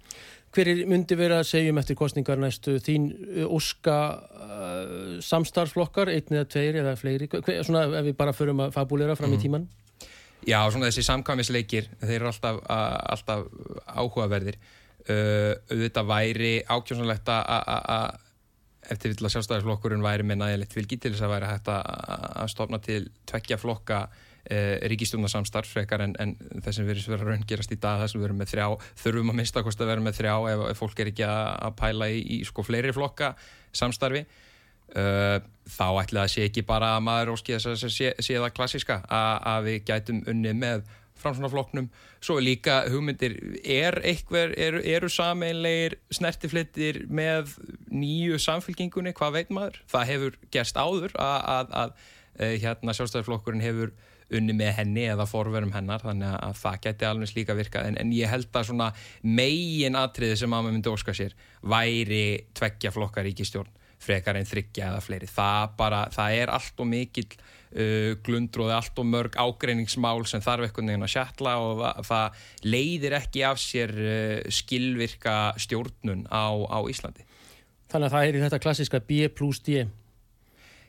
Hver 0.52 0.68
er, 0.68 0.82
myndi 0.88 1.16
vera 1.16 1.40
að 1.40 1.48
segjum 1.48 1.80
eftir 1.80 1.96
kostningar 1.96 2.40
næstu? 2.40 2.78
Þín 2.80 3.12
uh, 3.12 3.52
óska 3.52 3.98
uh, 4.16 5.20
samstarfsflokkar, 5.24 6.08
einn 6.12 6.40
eða 6.40 6.48
tveir 6.56 6.80
eða 6.80 6.96
fleiri, 6.96 7.28
hver, 7.36 7.62
svona 7.68 7.84
ef 8.00 8.08
við 8.08 8.16
bara 8.16 8.36
förum 8.36 8.64
að 8.64 8.76
fabulera 8.80 9.16
fram 9.20 9.36
í 9.36 9.40
tíman? 9.44 9.68
Já, 10.48 10.58
svona 10.74 10.88
þessi 10.90 11.04
samkvæmisleikir, 11.06 11.86
þeir 12.02 12.16
eru 12.18 12.30
alltaf, 12.32 12.58
alltaf 12.66 13.44
áhugaverðir. 13.86 14.58
Uh, 15.02 15.54
auðvitað 15.70 16.10
væri 16.10 16.52
ákjósanlegt 16.70 17.30
að- 17.34 18.18
eftir 18.92 19.12
vill 19.12 19.26
að 19.26 19.32
sjálfstæðisflokkurinn 19.36 20.02
væri 20.02 20.26
með 20.26 20.40
nægilegt 20.42 20.74
fylgi 20.74 20.98
til 20.98 21.12
þess 21.14 21.24
að 21.26 21.32
væri 21.36 21.48
hægt 21.50 21.70
að 21.70 22.50
stofna 22.50 22.78
til 22.82 23.00
tveggja 23.30 23.58
flokka 23.62 23.98
uh, 24.10 24.76
ríkistjónarsamstarf 24.90 25.70
frekar 25.76 26.02
en, 26.06 26.14
en 26.22 26.34
þess 26.62 26.78
sem 26.80 26.86
verið 26.86 27.10
vera 27.14 27.28
raungerast 27.30 27.74
í 27.74 27.78
dag 27.82 28.02
þess 28.02 28.14
sem 28.16 28.22
við 28.22 28.28
erum 28.30 28.40
með 28.42 28.52
þrjá, 28.54 28.66
þurfum 29.04 29.34
að 29.34 29.38
mista 29.42 29.62
kost 29.66 29.82
að 29.82 29.92
vera 29.92 30.06
með 30.06 30.18
þrjá 30.18 30.34
ef, 30.54 30.64
ef 30.72 30.82
fólk 30.82 31.02
er 31.04 31.12
ekki 31.12 31.26
að, 31.28 31.42
að 31.68 31.76
pæla 31.82 32.10
í, 32.10 32.22
í 32.36 32.40
sko 32.48 32.66
fleiri 32.66 32.94
flokka 32.94 33.32
samstarfi 33.82 34.24
þá 34.92 35.86
ætli 36.02 36.18
það 36.20 36.32
sé 36.34 36.48
ekki 36.48 36.64
bara 36.68 36.96
að 36.96 37.04
maður 37.06 37.34
óski 37.36 37.54
þess 37.56 37.70
að 37.86 37.94
sé, 37.94 38.10
sé 38.20 38.34
það 38.36 38.54
klassiska 38.56 38.98
að, 39.08 39.36
að 39.52 39.68
við 39.68 39.78
gætum 39.88 40.18
unnið 40.28 40.58
með 40.58 40.82
framsvonarflokknum 41.22 41.88
svo 42.22 42.38
er 42.38 42.46
líka 42.46 42.78
hugmyndir 42.90 43.36
er 43.62 43.98
eitthver, 44.06 44.54
eru, 44.58 44.82
eru 44.82 45.10
sameinlegir 45.10 45.98
snertiflitir 46.14 47.02
með 47.10 47.56
nýju 47.90 48.38
samfélkingunni, 48.42 49.14
hvað 49.16 49.36
veit 49.38 49.52
maður? 49.54 49.82
Það 49.90 50.08
hefur 50.12 50.40
gerst 50.54 50.78
áður 50.78 51.14
að, 51.18 51.36
að, 51.56 51.76
að 51.82 51.92
uh, 51.96 52.56
hérna 52.64 52.96
sjálfstæðarflokkurinn 52.98 53.64
hefur 53.64 53.94
unni 54.32 54.54
með 54.56 54.72
henni 54.78 55.04
eða 55.12 55.26
forverum 55.28 55.74
hennar 55.74 56.00
þannig 56.00 56.38
að 56.38 56.54
það 56.62 56.78
geti 56.86 57.04
alveg 57.04 57.34
líka 57.36 57.56
virkað. 57.58 57.90
En, 57.90 57.98
en 58.00 58.14
ég 58.16 58.30
held 58.32 58.48
að 58.56 58.70
svona 58.70 58.88
megin 59.20 59.98
atriði 59.98 60.38
sem 60.40 60.48
að 60.48 60.64
maður 60.64 60.76
myndi 60.78 60.92
óska 60.94 61.14
sér 61.16 61.34
væri 61.60 62.24
tveggja 62.56 62.94
flokkar 62.94 63.28
ríkistjórn 63.28 63.81
frekar 64.02 64.38
en 64.38 64.48
þryggja 64.48 64.90
eða 64.90 65.02
fleiri. 65.04 65.30
Það 65.30 65.74
bara, 65.78 66.04
það 66.14 66.38
er 66.42 66.52
allt 66.52 66.82
og 66.82 66.88
mikill 66.90 67.28
uh, 67.36 68.12
glundróði, 68.26 68.76
allt 68.76 69.02
og 69.02 69.08
mörg 69.08 69.38
ágreiningsmál 69.38 70.26
sem 70.28 70.44
þarf 70.44 70.68
einhvern 70.68 70.92
veginn 70.92 71.08
að 71.08 71.14
sjatla 71.14 71.56
og 71.62 71.82
það, 71.82 72.04
það 72.10 72.44
leiðir 72.74 73.18
ekki 73.20 73.46
af 73.48 73.62
sér 73.62 73.96
uh, 73.96 74.52
skilvirka 74.52 75.40
stjórnun 75.62 76.26
á, 76.28 76.50
á 76.50 76.78
Íslandi. 76.90 77.26
Þannig 77.92 78.08
að 78.08 78.14
það 78.16 78.28
er 78.28 78.38
í 78.38 78.46
þetta 78.46 78.62
klassiska 78.66 79.02
B 79.04 79.26
plus 79.32 79.60
D. 79.64 79.82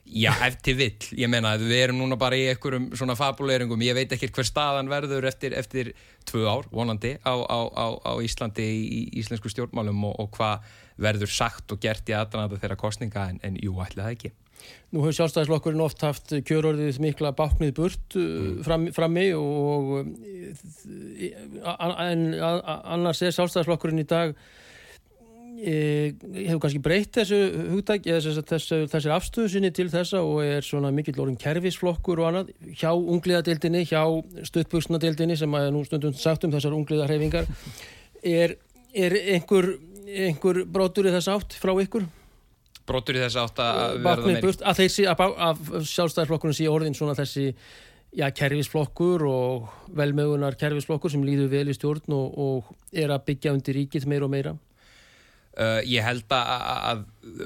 Já, 0.04 0.34
eftir 0.44 0.76
vill, 0.76 1.06
ég 1.16 1.30
meina 1.32 1.54
við 1.56 1.78
erum 1.78 2.02
núna 2.02 2.18
bara 2.20 2.36
í 2.36 2.50
einhverjum 2.52 2.90
svona 3.00 3.16
fabuleiringum 3.16 3.82
ég 3.86 3.96
veit 3.96 4.12
ekki 4.12 4.28
hver 4.36 4.46
staðan 4.46 4.92
verður 4.92 5.30
eftir, 5.30 5.56
eftir 5.56 5.94
tvö 6.28 6.44
ár, 6.44 6.68
vonandi 6.76 7.14
á, 7.24 7.32
á, 7.32 7.60
á, 7.72 7.88
á 8.04 8.14
Íslandi 8.20 8.66
í, 8.68 8.82
í 8.84 9.00
íslensku 9.22 9.48
stjórnmálum 9.54 10.04
og, 10.10 10.18
og 10.20 10.34
hvað 10.36 10.68
verður 11.02 11.32
sagt 11.34 11.74
og 11.74 11.82
gert 11.84 12.10
í 12.10 12.16
aðranata 12.18 12.62
þeirra 12.62 12.80
kostninga 12.80 13.28
en, 13.32 13.42
en 13.44 13.60
jú, 13.62 13.76
ætli 13.84 14.04
það 14.04 14.16
ekki 14.16 14.34
Nú 14.94 15.02
hefur 15.02 15.16
sjálfstæðisflokkurinn 15.18 15.84
oft 15.84 16.04
haft 16.06 16.32
kjörorðið 16.48 17.00
mikla 17.04 17.34
báknið 17.36 17.74
burt 17.76 18.16
mm. 18.16 18.60
fram, 18.64 18.86
frammi 18.96 19.26
og 19.36 19.96
uh, 20.00 20.06
en 22.06 22.28
annars 22.40 23.24
er 23.26 23.34
sjálfstæðisflokkurinn 23.36 24.04
í 24.06 24.08
dag 24.08 24.36
e, 25.64 25.74
hefur 26.46 26.62
kannski 26.64 26.82
breytt 26.84 27.18
þessu 27.20 27.40
hugtæk 27.74 28.08
eða 28.10 28.22
þessu, 28.26 28.44
þessu, 28.50 28.80
þessir 28.92 29.16
afstöðu 29.16 29.54
sinni 29.54 29.72
til 29.76 29.88
þessa 29.94 30.22
og 30.26 30.44
er 30.46 30.66
svona 30.66 30.92
mikill 30.96 31.18
orðin 31.24 31.40
kerfisflokkur 31.42 32.22
og 32.22 32.30
annað 32.30 32.52
hjá 32.80 32.92
ungliðadeildinni, 32.94 33.86
hjá 33.90 34.04
stuttbuksnadeildinni 34.50 35.38
sem 35.40 35.58
að 35.60 35.72
nú 35.76 35.84
stundum 35.88 36.16
sagt 36.18 36.46
um 36.48 36.54
þessar 36.54 36.78
ungliðarhefingar 36.78 37.50
er, 38.24 38.58
er 38.94 39.18
einhver, 39.36 39.74
einhver 40.08 40.64
brotur 40.66 41.10
í 41.10 41.14
þess 41.16 41.32
átt 41.34 41.56
frá 41.60 41.74
ykkur? 41.84 42.06
Brotur 42.88 43.18
í 43.18 43.24
þess 43.24 43.40
átt 43.40 43.64
að 43.64 43.80
verða 43.80 44.04
Baknið 44.10 44.30
meiri 44.30 44.46
burt, 44.46 44.66
að 44.68 44.84
að, 45.14 45.24
að 45.48 45.90
sjálfstæðarflokkurinn 45.94 46.58
sé 46.58 46.68
orðin 46.72 46.98
svona 46.98 47.16
þessi 47.18 47.48
já, 48.14 48.28
kerfisflokkur 48.36 49.24
og 49.30 49.72
velmögunar 49.96 50.58
kerfisflokkur 50.60 51.14
sem 51.14 51.24
líður 51.26 51.52
vel 51.54 51.72
í 51.72 51.78
stjórn 51.78 52.16
og, 52.16 52.38
og 52.38 52.76
er 52.92 53.14
að 53.14 53.26
byggja 53.32 53.56
undir 53.56 53.80
ríkið 53.80 54.08
meira 54.12 54.30
og 54.30 54.34
meira 54.36 54.56
Uh, 55.54 55.84
ég 55.86 56.02
held 56.02 56.32
að, 56.34 56.48
að 56.90 57.02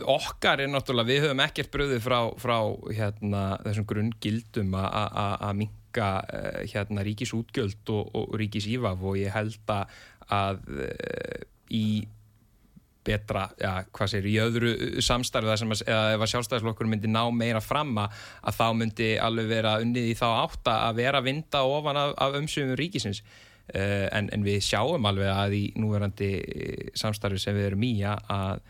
okkar 0.08 0.62
er 0.64 0.70
náttúrulega, 0.72 1.10
við 1.10 1.26
höfum 1.26 1.42
ekkert 1.44 1.74
bröðið 1.74 2.06
frá, 2.06 2.16
frá 2.40 2.56
hérna, 2.96 3.42
þessum 3.66 3.88
grunngildum 3.90 4.78
að 4.80 5.50
minka 5.60 6.08
uh, 6.24 6.62
hérna, 6.72 7.04
ríkisútgjöld 7.04 7.92
og, 7.92 8.14
og 8.16 8.38
ríkisývaf 8.40 9.04
og 9.04 9.18
ég 9.20 9.36
held 9.36 9.74
að, 9.76 9.98
að 10.38 10.64
í 11.68 11.84
betra, 13.08 13.48
já, 13.60 13.72
hvað 13.96 14.14
segir, 14.14 14.30
í 14.30 14.38
öðru 14.44 15.02
samstarfi 15.04 15.52
þar 15.52 15.62
sem 15.64 15.76
að, 15.76 15.84
ef 15.88 16.24
að 16.24 16.32
sjálfstæðisflokkur 16.34 16.92
myndi 16.92 17.12
ná 17.12 17.24
meira 17.34 17.64
fram 17.64 17.96
að, 18.04 18.22
þá 18.60 18.68
myndi 18.78 19.12
alveg 19.24 19.52
vera 19.52 19.78
unnið 19.84 20.12
í 20.12 20.16
þá 20.20 20.28
átta 20.30 20.80
að 20.88 21.02
vera 21.02 21.22
að 21.22 21.30
vinda 21.32 21.66
ofan 21.68 22.02
af, 22.04 22.16
af 22.28 22.42
umsöfum 22.42 22.78
ríkisins 22.80 23.24
Uh, 23.68 24.08
en, 24.16 24.30
en 24.32 24.46
við 24.48 24.62
sjáum 24.64 25.04
alveg 25.10 25.28
að 25.28 25.54
í 25.58 25.62
núverandi 25.76 26.28
eh, 26.40 26.84
samstarfi 26.96 27.42
sem 27.42 27.58
við 27.58 27.66
erum 27.68 27.82
í 27.84 27.90
að, 28.08 28.62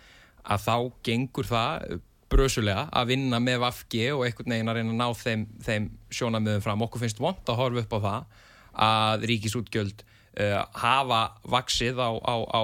að 0.42 0.64
þá 0.64 0.74
gengur 1.06 1.46
það 1.46 2.00
brösulega 2.34 2.88
að 2.90 3.12
vinna 3.12 3.38
með 3.38 3.62
Vafgi 3.62 4.08
og 4.16 4.24
einhvern 4.26 4.56
veginn 4.56 4.72
að 4.72 4.80
reyna 4.80 4.96
að 4.96 4.98
ná 5.04 5.20
þeim, 5.22 5.44
þeim 5.68 5.86
sjónamöðum 6.18 6.66
fram. 6.66 6.84
Okkur 6.88 7.04
finnst 7.04 7.22
vond 7.22 7.46
að 7.46 7.60
horfa 7.62 7.84
upp 7.84 7.94
á 7.94 8.00
það 8.08 8.42
að 8.88 9.28
ríkisútgjöld 9.32 10.02
uh, 10.02 10.17
hafa 10.38 11.22
vaksið 11.50 11.98
á, 11.98 12.12
á, 12.22 12.36
á 12.46 12.64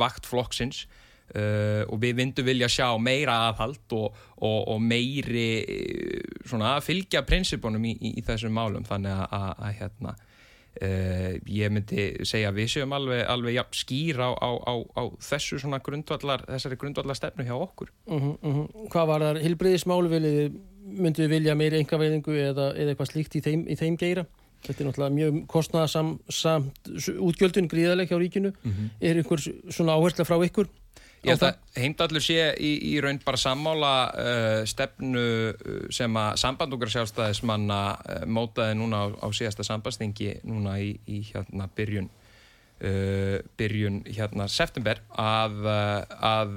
vakt 0.00 0.26
flokksins 0.26 0.86
uh, 1.36 1.84
og 1.88 2.00
við 2.02 2.16
vindum 2.22 2.46
vilja 2.48 2.68
sjá 2.72 2.88
meira 3.00 3.36
aðhald 3.48 3.96
og, 3.96 4.16
og, 4.38 4.58
og 4.74 4.80
meiri 4.82 5.50
svona, 6.48 6.78
fylgja 6.84 7.24
prinsipunum 7.26 7.84
í, 7.88 7.94
í, 7.98 8.14
í 8.20 8.24
þessum 8.26 8.56
málum 8.56 8.86
þannig 8.88 9.14
að, 9.14 9.26
að, 9.38 9.52
að 9.58 9.76
hérna 9.82 10.14
uh, 10.16 11.36
ég 11.58 11.74
myndi 11.74 12.08
segja 12.28 12.52
að 12.52 12.62
við 12.62 12.72
séum 12.76 12.96
alveg, 12.96 13.22
alveg 13.34 13.58
ja, 13.58 13.66
skýr 13.82 14.22
á, 14.24 14.30
á, 14.32 14.50
á, 14.64 14.74
á 14.98 15.02
þessu 15.28 15.60
svona 15.60 15.82
grundvallar, 15.84 16.46
þessari 16.48 16.80
grundvallar 16.80 17.18
stefnu 17.18 17.46
hjá 17.48 17.56
okkur. 17.56 17.92
Uh 18.08 18.18
-huh, 18.22 18.34
uh 18.42 18.56
-huh. 18.56 18.90
Hvað 18.92 19.06
var 19.12 19.26
það 19.26 19.42
hilbriðismálu 19.46 20.08
við 20.08 21.28
vilja 21.28 21.54
meiri 21.54 21.82
engaveðingu 21.82 22.32
eða, 22.32 22.72
eða 22.74 22.94
eitthvað 22.94 23.10
slíkt 23.12 23.36
í 23.36 23.44
þeim, 23.44 23.66
í 23.68 23.76
þeim 23.76 23.96
geira? 24.00 24.26
Þetta 24.66 24.82
er 24.82 24.88
náttúrulega 24.88 25.14
mjög 25.14 25.38
kostnaðasamt 25.52 26.90
útgjöldun 27.28 27.70
gríðaleg 27.70 28.10
hjá 28.10 28.18
ríkinu. 28.18 28.52
-hmm. 28.52 28.90
Er 29.00 29.16
einhver 29.16 29.40
svona 29.70 29.94
áhersla 29.94 30.26
frá 30.26 30.36
ykkur? 30.44 30.68
Ég 31.26 31.34
held 31.34 31.42
að 31.42 31.56
heimdallur 31.74 32.22
sé 32.22 32.42
í, 32.62 32.70
í 32.92 33.00
raun 33.02 33.18
bara 33.24 33.38
sammála 33.40 33.92
uh, 34.14 34.60
stefnu 34.70 35.24
uh, 35.50 35.80
sem 35.90 36.14
að 36.20 36.36
sambandungar 36.38 36.92
sjálfstæðismanna 36.94 37.80
uh, 37.98 38.20
mótaði 38.30 38.76
núna 38.78 39.02
á, 39.02 39.06
á 39.18 39.28
síðasta 39.34 39.66
sambandstingi 39.66 40.36
núna 40.46 40.76
í, 40.78 40.92
í 41.10 41.24
hérna 41.32 41.66
byrjun 41.74 42.06
uh, 42.06 43.42
byrjun 43.58 44.04
hérna 44.06 44.46
september 44.46 45.02
að, 45.10 45.58
að 46.22 46.54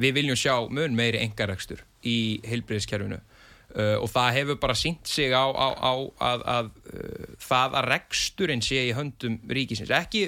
við 0.00 0.16
viljum 0.22 0.40
sjá 0.40 0.54
mun 0.72 0.96
meiri 0.96 1.20
engarekstur 1.26 1.84
í 2.08 2.40
heilbreyðskerfinu 2.48 3.20
Uh, 3.68 3.98
og 4.00 4.08
það 4.08 4.30
hefur 4.32 4.56
bara 4.62 4.74
sínt 4.80 5.10
sig 5.12 5.28
á, 5.28 5.44
á, 5.44 5.68
á 5.76 5.92
að, 6.24 6.44
að 6.48 6.68
uh, 6.88 7.24
það 7.44 7.74
að 7.76 7.88
reksturinn 7.92 8.62
sé 8.64 8.86
í 8.88 8.94
höndum 8.96 9.34
ríkisins, 9.44 9.92
ekki 9.92 10.22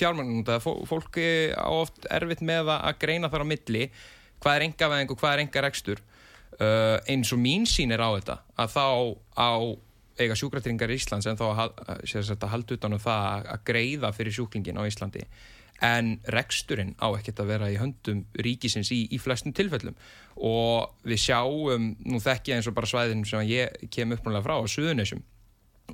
fjármagnum 0.00 0.46
það, 0.48 0.70
fólk 0.88 1.18
á 1.60 1.68
oft 1.68 2.08
erfitt 2.08 2.40
með 2.40 2.72
að 2.72 2.96
greina 3.04 3.28
þar 3.28 3.44
á 3.44 3.50
milli. 3.52 3.90
Hvað 4.40 4.56
er 4.56 4.64
enga 4.70 4.88
veðing 4.94 5.12
og 5.12 5.20
hvað 5.20 5.34
er 5.34 5.42
enga 5.44 5.64
rekstur 5.66 6.00
uh, 6.56 6.96
eins 7.04 7.32
og 7.36 7.42
mín 7.42 7.68
sín 7.68 7.92
er 7.92 8.00
á 8.00 8.08
þetta 8.16 8.38
að 8.64 8.72
þá 8.78 8.86
á 9.36 9.52
eiga 10.16 10.36
sjúkratringar 10.38 10.92
í 10.92 10.96
Íslands 10.96 11.28
en 11.28 11.36
þá 11.36 11.46
að, 11.52 11.76
að 12.32 12.48
halda 12.48 12.78
utan 12.78 12.94
á 12.94 12.96
um 12.96 13.02
það 13.02 13.50
að 13.52 13.64
greiða 13.68 14.12
fyrir 14.16 14.36
sjúklingin 14.38 14.80
á 14.80 14.88
Íslandi 14.88 15.26
en 15.84 16.16
reksturinn 16.32 16.94
á 16.96 17.12
ekkert 17.18 17.42
að 17.42 17.50
vera 17.52 17.70
í 17.72 17.78
höndum 17.80 18.24
ríkisins 18.40 18.90
í, 18.94 19.02
í 19.12 19.18
flestum 19.20 19.52
tilfellum 19.56 19.96
og 20.36 20.94
við 21.06 21.22
sjáum, 21.26 21.90
nú 22.04 22.20
þekk 22.20 22.50
ég 22.50 22.58
eins 22.58 22.68
og 22.70 22.76
bara 22.76 22.88
svæðin 22.90 23.24
sem 23.28 23.44
ég 23.48 23.88
kem 23.92 24.14
uppnáðlega 24.16 24.44
frá 24.44 24.56
á 24.60 24.64
Suðunisjum, 24.68 25.22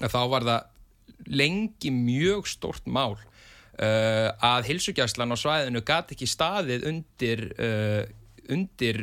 að 0.00 0.14
þá 0.14 0.22
var 0.30 0.48
það 0.48 1.28
lengi 1.30 1.92
mjög 1.94 2.48
stort 2.50 2.86
mál 2.86 3.14
uh, 3.14 4.30
að 4.42 4.70
hilsugjæslan 4.70 5.34
á 5.34 5.36
svæðinu 5.38 5.84
gati 5.86 6.16
ekki 6.16 6.30
staðið 6.30 6.88
undir, 6.90 7.44
uh, 7.58 8.02
undir 8.50 9.00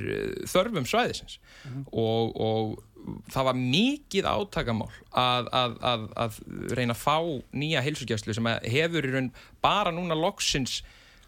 þörfum 0.50 0.88
svæðisins 0.88 1.40
mm 1.40 1.72
-hmm. 1.72 1.86
og, 1.92 2.36
og 2.36 2.89
það 3.32 3.48
var 3.50 3.60
mikið 3.60 4.30
átakamál 4.30 4.90
að, 5.12 5.50
að, 5.56 5.76
að, 5.92 6.08
að 6.24 6.40
reyna 6.78 6.96
að 6.96 7.04
fá 7.04 7.18
nýja 7.52 7.84
heilsugjastlu 7.86 8.36
sem 8.38 8.50
hefur 8.70 9.08
í 9.08 9.14
raun 9.14 9.30
bara 9.64 9.94
núna 9.96 10.18
loksins 10.18 10.80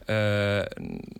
uh, 0.07 0.63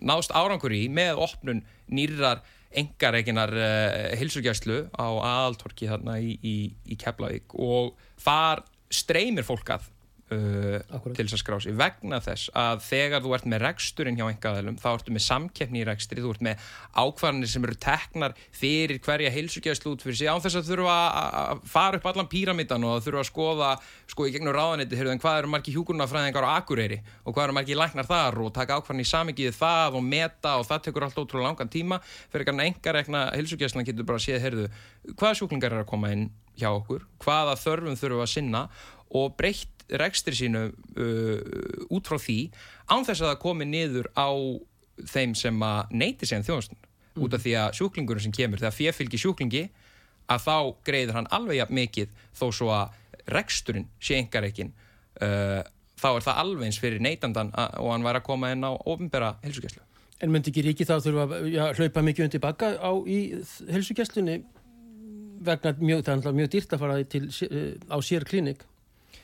náðst 0.02 0.34
árangur 0.34 0.74
í 0.74 0.84
með 0.92 1.22
opnun 1.26 1.62
nýrar 1.92 2.42
engareikinar 2.72 3.52
uh, 3.52 4.12
heilsugjastlu 4.18 4.86
á 4.96 5.08
aðaltorki 5.08 5.90
þarna 5.90 6.18
í, 6.22 6.36
í, 6.40 6.56
í 6.88 6.98
Keflavík. 7.00 7.52
Og 7.58 7.92
þar 8.22 8.64
streymir 8.92 9.46
fólk 9.46 9.74
að 9.76 9.90
uh, 10.32 11.08
til 11.12 11.26
þess 11.26 11.36
að 11.36 11.42
skrá 11.42 11.56
sig. 11.62 11.76
Vegna 11.78 12.20
þess 12.24 12.50
að 12.58 12.82
þegar 12.86 13.24
þú 13.24 13.34
ert 13.36 13.48
með 13.52 13.64
reksturinn 13.66 14.18
hjá 14.18 14.24
engaðalum 14.28 14.78
þá 14.82 14.88
ertu 14.92 15.14
með 15.14 15.24
samkeppni 15.26 15.82
í 15.82 15.86
rekstri 15.88 16.24
þú 16.24 16.34
ert 16.34 16.44
með 16.46 16.66
ákvarðanir 16.96 17.52
sem 17.52 17.66
eru 17.68 17.78
teknar 17.82 18.36
fyrir 18.56 19.00
hverja 19.04 19.32
heilsugjæðslu 19.34 19.94
út 19.94 20.04
fyrir 20.06 20.18
sig 20.20 20.30
án 20.32 20.42
þess 20.44 20.60
að 20.60 20.70
þurfa 20.72 20.98
að 21.22 21.64
fara 21.72 22.00
upp 22.00 22.08
allan 22.12 22.30
píramítan 22.32 22.86
og 22.88 23.02
þurfa 23.04 23.24
að 23.24 23.30
skoða 23.30 23.70
sko 24.12 24.28
í 24.28 24.34
gegnum 24.34 24.56
ráðanetti 24.56 24.98
heyrðu, 24.98 25.16
hvað 25.22 25.38
eru 25.40 25.52
margi 25.52 25.74
hjúkurnafræðingar 25.76 26.48
á 26.48 26.56
akureyri 26.58 27.00
og 27.24 27.32
hvað 27.32 27.46
eru 27.46 27.56
margi 27.56 27.78
læknar 27.78 28.08
þar 28.08 28.40
og 28.44 28.52
taka 28.56 28.78
ákvarðan 28.78 29.04
í 29.04 29.08
samikið 29.08 29.56
það 29.56 29.98
og 29.98 30.06
meta 30.06 30.56
og 30.60 30.68
það 30.68 30.86
tekur 30.88 31.06
allt 31.06 31.20
ótrúlega 31.20 31.48
langan 31.48 31.72
tíma 31.72 32.00
fyrir 32.32 32.48
kannar 32.48 32.68
enga 32.68 32.96
rekna 32.98 33.24
heilsugjæðslan 33.32 33.88
getur 33.88 34.08
bara 34.08 34.20
að 34.20 34.26
séð 34.26 34.46
heyrðu, 34.46 34.68
hvaða 35.16 35.38
sjúklingar 35.40 35.76
er 35.76 35.84
að 35.84 35.90
koma 35.92 36.12
inn 36.14 36.28
hjá 36.58 36.68
okkur, 36.72 37.06
hvaða 37.22 37.56
þörfum 37.60 37.98
þurfum 37.98 38.24
að 38.26 38.32
sinna 38.34 38.66
og 39.12 39.36
breytt 39.38 39.81
rekstri 40.00 40.36
sínu 40.36 40.62
uh, 40.70 41.90
út 41.92 42.08
frá 42.08 42.18
því 42.20 42.38
án 42.88 43.04
þess 43.06 43.20
að 43.20 43.28
það 43.32 43.42
komi 43.42 43.68
niður 43.68 44.08
á 44.16 44.30
þeim 45.12 45.36
sem 45.38 45.62
að 45.66 45.94
neyti 45.96 46.28
sig 46.28 46.38
en 46.38 46.46
þjónustun 46.46 46.78
mm. 46.78 47.22
út 47.24 47.36
af 47.36 47.44
því 47.44 47.54
að 47.60 47.76
sjúklingurinn 47.80 48.26
sem 48.26 48.36
kemur 48.36 48.62
þegar 48.62 48.76
fyrir 48.76 48.98
fylgir 48.98 49.24
sjúklingi 49.24 49.62
að 50.32 50.44
þá 50.46 50.56
greiður 50.86 51.20
hann 51.20 51.30
alveg 51.34 51.60
jafn 51.60 51.78
mikið 51.80 52.18
þó 52.38 52.46
svo 52.54 52.72
að 52.74 52.98
reksturinn 53.32 53.88
sé 54.02 54.18
engar 54.20 54.48
ekkin 54.48 54.72
uh, 55.22 55.62
þá 55.98 56.08
er 56.12 56.26
það 56.26 56.42
alveg 56.44 56.68
eins 56.68 56.80
fyrir 56.82 57.02
neytandan 57.02 57.52
og 57.54 57.92
hann 57.92 58.06
væri 58.06 58.22
að 58.22 58.28
koma 58.28 58.52
inn 58.54 58.66
á 58.66 58.72
ofinbæra 58.74 59.36
helsugæslu 59.44 59.84
En 60.22 60.30
myndi 60.30 60.52
ekki 60.52 60.62
ríki 60.62 60.84
þá 60.86 61.00
þurfa 61.02 61.24
að 61.26 61.46
ja, 61.50 61.64
hlaupa 61.74 62.02
mikið 62.06 62.28
undir 62.28 62.42
bakka 62.44 62.68
á 62.78 62.92
í 63.10 63.16
helsugæslunni 63.74 64.36
vegna 65.42 65.72
mjög, 65.80 66.10
mjög 66.36 66.50
dýrt 66.52 66.76
að 66.76 66.82
fara 66.84 66.98
til, 67.10 67.24
á 67.90 67.98
sér 67.98 68.26
klinik 68.28 68.62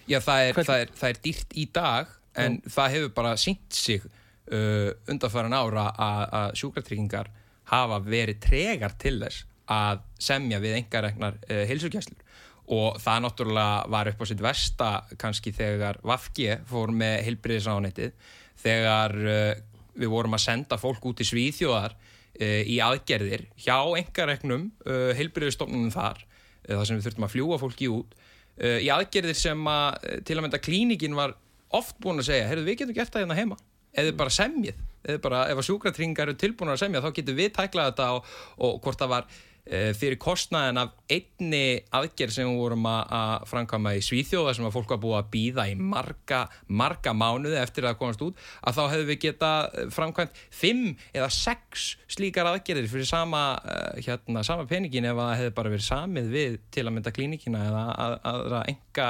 Já, 0.08 0.20
það 0.24 0.44
er, 0.44 0.60
það 0.62 0.82
er, 0.82 0.94
það 0.96 1.10
er 1.10 1.20
dýrt 1.24 1.52
í 1.52 1.66
dag 1.74 2.14
en 2.38 2.56
Já. 2.56 2.70
það 2.76 2.94
hefur 2.94 3.12
bara 3.18 3.34
sínt 3.40 3.76
sig 3.76 4.04
uh, 4.04 4.90
undanfæran 5.10 5.56
ára 5.56 5.90
að 5.92 6.56
sjúkratryggingar 6.62 7.30
hafa 7.68 8.00
verið 8.04 8.40
tregar 8.46 8.96
til 9.00 9.18
þess 9.20 9.44
að 9.68 10.00
semja 10.22 10.60
við 10.64 10.78
engaregnar 10.78 11.36
uh, 11.44 11.64
heilsugjæslur 11.68 12.24
og 12.68 12.98
það 13.00 13.22
náttúrulega 13.24 13.88
var 13.92 14.10
upp 14.10 14.22
á 14.22 14.26
sitt 14.28 14.44
versta 14.44 14.88
kannski 15.20 15.52
þegar 15.56 16.00
Vafki 16.04 16.50
fór 16.68 16.92
með 16.92 17.22
heilbriðisánetið 17.28 18.32
þegar 18.60 19.16
uh, 19.24 19.52
við 19.98 20.12
vorum 20.12 20.36
að 20.38 20.44
senda 20.44 20.78
fólk 20.80 21.04
út 21.10 21.20
í 21.20 21.28
Svíþjóðar 21.28 21.96
uh, 21.96 22.62
í 22.64 22.78
aðgerðir 22.84 23.48
hjá 23.60 23.76
engaregnum 24.00 24.70
uh, 24.86 25.12
heilbriðistofnunum 25.18 25.92
þar 25.92 26.24
uh, 26.24 26.78
þar 26.78 26.88
sem 26.88 26.98
við 27.00 27.08
þurftum 27.08 27.28
að 27.28 27.34
fljúa 27.36 27.60
fólki 27.60 27.92
út 27.92 28.16
uh, 28.58 28.78
í 28.82 28.90
aðgerðir 28.92 29.38
sem 29.38 29.70
að 29.70 30.06
eh, 30.08 30.20
til 30.26 30.36
að 30.38 30.44
mynda 30.46 30.62
klíningin 30.62 31.18
var 31.18 31.34
oft 31.74 31.98
búin 32.02 32.22
að 32.22 32.30
segja, 32.30 32.46
heyrðu 32.48 32.68
við 32.68 32.78
getum 32.82 32.96
gert 32.96 33.12
það 33.14 33.24
hérna 33.24 33.38
heima. 33.38 33.58
Eða 33.98 34.14
bara 34.18 34.32
semjið, 34.32 34.80
eða 35.08 35.22
bara 35.24 35.42
ef 35.50 35.60
að 35.60 35.68
sjúkratringar 35.68 36.28
eru 36.28 36.38
tilbúin 36.38 36.72
að 36.72 36.82
semja 36.82 37.02
þá 37.04 37.10
getum 37.16 37.38
við 37.38 37.52
tæklað 37.56 37.90
þetta 37.90 38.08
og, 38.16 38.32
og 38.64 38.80
hvort 38.84 39.00
það 39.00 39.12
var 39.14 39.28
fyrir 39.68 40.16
kostnaðin 40.20 40.80
af 40.80 40.94
einni 41.12 41.82
aðgerð 41.92 42.32
sem 42.32 42.48
við 42.48 42.60
vorum 42.62 42.86
að 42.88 43.44
framkama 43.50 43.94
í 43.98 44.02
Svíþjóða 44.04 44.54
sem 44.56 44.66
að 44.68 44.74
fólk 44.76 44.94
var 44.94 45.00
búið 45.02 45.18
að 45.18 45.30
býða 45.32 45.66
í 45.68 45.74
marga, 45.76 46.40
marga 46.68 47.12
mánuði 47.16 47.58
eftir 47.60 47.88
að 47.88 47.98
komast 48.00 48.24
út 48.24 48.40
að 48.62 48.78
þá 48.78 48.82
hefðu 48.94 49.06
við 49.10 49.20
geta 49.26 49.52
eh, 49.68 49.88
framkvæmt 49.94 50.42
fimm 50.54 50.84
eða 51.12 51.30
sex 51.34 51.88
slíkar 52.10 52.48
aðgerðir 52.50 52.90
fyrir 52.92 53.08
sama, 53.08 53.42
eh, 53.64 54.02
hérna, 54.06 54.44
sama 54.46 54.66
peningin 54.70 55.08
ef 55.10 55.18
það 55.20 55.32
hefði 55.42 55.56
bara 55.60 55.74
verið 55.74 55.88
samið 55.88 56.30
við 56.34 56.60
til 56.74 56.86
að 56.86 56.94
mynda 56.96 57.14
klínikina 57.14 57.64
eða 57.70 57.86
að, 57.94 58.18
að, 58.32 58.44
að 58.60 58.70
enga 58.74 59.08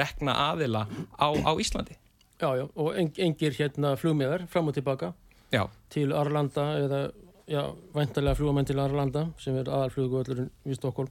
rekna 0.00 0.36
aðila 0.50 0.84
á, 1.16 1.28
á 1.28 1.52
Íslandi. 1.60 1.96
Já, 2.40 2.54
já, 2.56 2.64
og 2.72 2.94
engir 2.96 3.56
hérna 3.58 3.96
flugmiðar 4.00 4.46
fram 4.48 4.70
og 4.70 4.76
tilbaka 4.76 5.12
já. 5.52 5.66
til 5.92 6.08
Arlanda 6.16 6.70
eða 6.80 7.02
já, 7.50 7.62
væntalega 7.94 8.38
fljúamenn 8.38 8.68
til 8.68 8.78
Arlanda 8.82 9.26
sem 9.42 9.56
er 9.58 9.68
aðalfluguvöldurinn 9.68 10.50
við 10.64 10.78
Stokkólm 10.78 11.10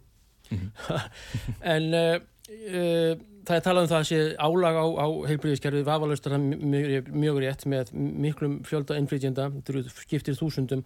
mm 0.51 0.57
-hmm. 0.57 1.09
en 1.75 1.93
uh, 1.93 2.15
uh, 2.15 3.13
það 3.45 3.55
er 3.55 3.63
talað 3.65 3.83
um 3.83 3.91
það 3.91 3.99
að 3.99 4.09
sé 4.09 4.19
álag 4.37 4.75
á, 4.77 4.85
á 5.03 5.07
heilbríðiskerfið 5.29 5.85
vafalaustar 5.85 6.37
mjög, 6.37 7.09
mjög 7.11 7.39
rétt 7.43 7.65
með 7.65 7.93
miklum 7.93 8.63
fjölda 8.63 8.97
innflytjenda, 8.97 9.51
skiptir 9.95 10.35
þúsundum. 10.35 10.83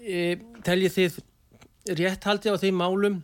Uh, 0.00 0.36
teljið 0.64 0.92
þið 0.98 1.18
rétt 2.00 2.24
haldið 2.24 2.52
á 2.54 2.62
þeim 2.62 2.76
málum 2.80 3.22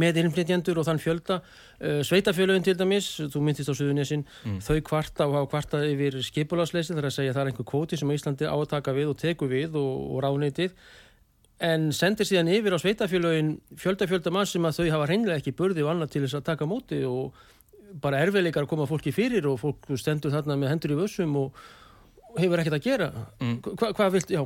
með 0.00 0.20
innflytjendur 0.24 0.80
og 0.80 0.88
þann 0.88 1.00
fjölda 1.02 1.38
uh, 1.40 2.00
sveitafjölöfin 2.06 2.66
til 2.66 2.76
dæmis, 2.78 3.12
þú 3.32 3.44
myndist 3.44 3.70
á 3.70 3.74
Suðunissin, 3.74 4.26
mm. 4.44 4.58
þau 4.64 4.80
kvarta 4.90 5.28
og 5.28 5.38
hafa 5.38 5.50
kvarta 5.54 5.84
yfir 5.86 6.18
skipulagsleysi 6.26 6.96
þar 6.96 7.10
að 7.10 7.16
segja 7.18 7.32
að 7.32 7.38
það 7.38 7.44
er 7.44 7.52
einhver 7.52 7.70
kvóti 7.70 8.00
sem 8.00 8.12
Íslandi 8.14 8.50
á 8.50 8.56
að 8.56 8.70
taka 8.74 8.96
við 8.96 9.14
og 9.14 9.18
teku 9.20 9.50
við 9.50 9.78
og, 9.80 9.94
og 10.14 10.22
ránitið 10.24 10.76
en 11.64 11.90
sendir 11.94 12.26
síðan 12.28 12.50
yfir 12.50 12.74
á 12.74 12.78
sveitafjölöfin 12.82 13.54
fjölda-fjölda 13.78 14.32
mann 14.34 14.48
sem 14.48 14.64
að 14.66 14.80
þau 14.80 14.90
hafa 14.96 15.08
hreinlega 15.10 15.38
ekki 15.38 15.54
burði 15.56 15.84
og 15.84 15.92
annað 15.92 16.14
til 16.14 16.24
þess 16.24 16.40
að 16.40 16.48
taka 16.50 16.68
móti 16.68 17.00
og 17.06 17.36
bara 18.02 18.20
erfiðleikar 18.24 18.66
koma 18.66 18.88
fólki 18.90 19.12
fyrir 19.14 19.46
og 19.46 19.60
fólk 19.62 19.86
stendur 20.00 20.34
þarna 20.34 20.58
með 20.58 20.74
hendur 20.74 20.94
í 20.96 20.98
vössum 20.98 21.36
og 21.38 21.64
hefur 22.40 22.60
ekkert 22.60 22.78
að 22.80 22.86
gera 22.88 23.10
mm. 23.38 23.56
Hva, 23.62 23.92
hvað 23.94 24.16
vilt, 24.16 24.34
já 24.34 24.42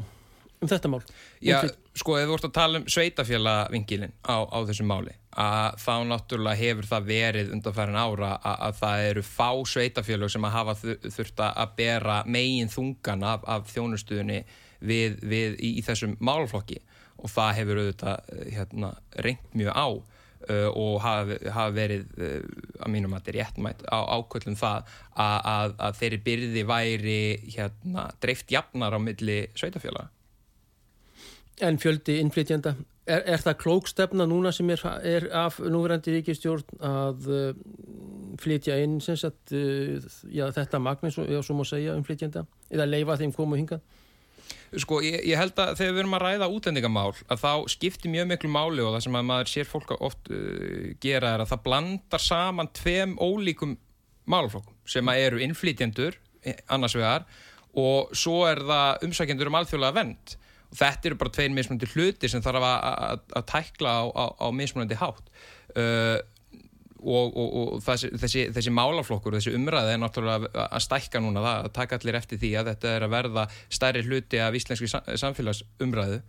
um 0.62 0.70
þetta 0.70 0.90
mál? 0.90 1.00
Já, 1.44 1.60
sko, 1.98 2.18
ef 2.18 2.28
þú 2.28 2.34
vart 2.34 2.48
að 2.48 2.54
tala 2.58 2.80
um 2.80 2.86
sveitafjölavingilin 2.90 4.14
á, 4.26 4.36
á 4.48 4.58
þessum 4.68 4.90
máli 4.90 5.14
að 5.38 5.76
þá 5.84 5.94
náttúrulega 6.08 6.58
hefur 6.58 6.88
það 6.88 7.08
verið 7.12 7.52
undanfærin 7.54 7.98
ára 7.98 8.30
að, 8.36 8.56
að 8.66 8.78
það 8.80 9.02
eru 9.10 9.24
fá 9.26 9.50
sveitafjölag 9.70 10.32
sem 10.34 10.46
að 10.48 10.56
hafa 10.56 10.76
þurft 11.04 11.42
að 11.46 11.74
bera 11.78 12.20
megin 12.26 12.72
þungan 12.72 13.26
af, 13.28 13.44
af 13.46 13.68
þjónustuðinni 13.70 14.42
við, 14.80 15.18
við, 15.22 15.58
í, 15.62 15.74
í 15.78 15.84
þessum 15.86 16.16
málflokki 16.18 16.80
og 17.18 17.32
það 17.32 17.56
hefur 17.58 17.82
auðvitað 17.82 18.32
hérna, 18.54 18.92
reynd 19.26 19.58
mjög 19.58 19.74
á 19.74 19.88
uh, 19.88 20.68
og 20.72 21.00
hafa, 21.02 21.38
hafa 21.54 21.74
verið 21.76 22.04
uh, 22.18 22.36
að 22.82 22.92
mínum 22.94 23.14
að 23.14 23.22
þetta 23.22 23.32
er 23.32 23.40
réttmætt 23.40 23.82
á 23.90 23.98
ákvöldum 24.18 24.58
það 24.58 24.92
að, 25.14 25.38
að, 25.54 25.74
að 25.88 25.98
þeirri 26.02 26.20
byrði 26.28 26.68
væri 26.68 27.18
hérna, 27.56 28.06
dreift 28.22 28.54
jafnar 28.54 28.94
á 28.94 28.98
milli 29.02 29.40
sveitafélaga. 29.58 30.10
En 31.64 31.78
fjöldi 31.80 32.18
innflytjanda, 32.22 32.74
er, 33.08 33.24
er 33.34 33.42
það 33.42 33.56
klókstefna 33.62 34.26
núna 34.30 34.52
sem 34.54 34.68
er, 34.70 34.82
er 35.06 35.28
af 35.34 35.58
núverandi 35.58 36.14
ríkistjórn 36.14 36.82
að 36.84 37.30
uh, 37.32 37.48
flytja 38.38 38.76
inn 38.84 38.98
sagt, 39.02 39.54
uh, 39.56 39.96
já, 40.30 40.46
þetta 40.54 40.80
magni, 40.82 41.10
svo 41.14 41.56
má 41.58 41.64
segja, 41.66 41.96
innflytjanda, 41.98 42.44
eða 42.70 42.86
leifa 42.90 43.18
þeim 43.18 43.34
komu 43.34 43.58
hingað? 43.58 43.82
Sko, 44.78 45.00
ég, 45.04 45.22
ég 45.24 45.40
held 45.40 45.56
að 45.60 45.74
þegar 45.80 45.94
við 45.96 46.02
erum 46.02 46.16
að 46.18 46.24
ræða 46.26 46.48
útlendingamál 46.52 47.10
að 47.32 47.42
þá 47.42 47.52
skiptir 47.72 48.12
mjög 48.12 48.30
miklu 48.30 48.50
máli 48.52 48.84
og 48.84 48.94
það 48.94 49.04
sem 49.06 49.18
að 49.18 49.28
maður 49.30 49.52
sér 49.52 49.68
fólk 49.68 49.94
oft 49.98 50.30
uh, 50.30 50.88
gera 51.02 51.34
er 51.34 51.44
að 51.44 51.52
það 51.54 51.64
blandar 51.66 52.24
saman 52.24 52.72
tveim 52.76 53.16
ólíkum 53.16 53.78
málflokkum 54.28 54.76
sem 54.88 55.08
að 55.08 55.22
eru 55.24 55.40
innflytjendur 55.44 56.18
annars 56.68 56.94
vegar 56.96 57.24
og 57.78 58.12
svo 58.16 58.42
er 58.48 58.60
það 58.68 59.08
umsækjendur 59.08 59.50
um 59.50 59.58
alþjóðlega 59.58 59.96
vend 59.96 60.36
þetta 60.76 61.10
eru 61.10 61.18
bara 61.20 61.32
tveir 61.34 61.54
mismunandi 61.54 61.88
hluti 61.94 62.30
sem 62.30 62.42
þarf 62.44 62.66
að, 62.68 63.22
tækla 63.48 63.94
á, 63.94 64.02
á, 64.12 64.24
á 64.44 64.46
mismunandi 64.54 64.98
hátt. 64.98 65.30
Uh, 65.76 66.18
og, 66.98 67.36
og, 67.38 67.48
og 67.54 67.82
þessi, 67.86 68.10
þessi, 68.18 68.44
þessi 68.54 68.74
málaflokkur 68.74 69.36
þessi 69.36 69.54
umræði 69.54 69.94
er 69.94 70.00
náttúrulega 70.02 70.66
að 70.66 70.82
stækka 70.82 71.22
núna 71.22 71.44
það, 71.44 71.58
að 71.68 71.74
taka 71.78 71.98
allir 71.98 72.18
eftir 72.18 72.40
því 72.42 72.52
að 72.58 72.70
þetta 72.72 72.94
er 72.94 73.06
að 73.06 73.12
verða 73.14 73.44
stærri 73.70 74.04
hluti 74.06 74.40
af 74.42 74.56
íslenski 74.58 74.90
samfélagsumræðu. 74.92 76.22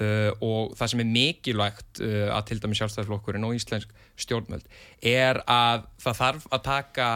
Uh, 0.00 0.30
og 0.46 0.76
það 0.78 0.92
sem 0.92 1.00
er 1.02 1.08
mikilvægt 1.10 2.00
uh, 2.06 2.28
að 2.30 2.44
til 2.46 2.60
dæmi 2.62 2.76
sjálfstæðarflokkurinn 2.78 3.46
og 3.48 3.56
íslensk 3.58 3.90
stjórnmöld 4.22 4.68
er 5.02 5.40
að 5.50 5.88
það 5.98 6.20
þarf 6.20 6.46
að 6.54 6.62
taka 6.68 7.08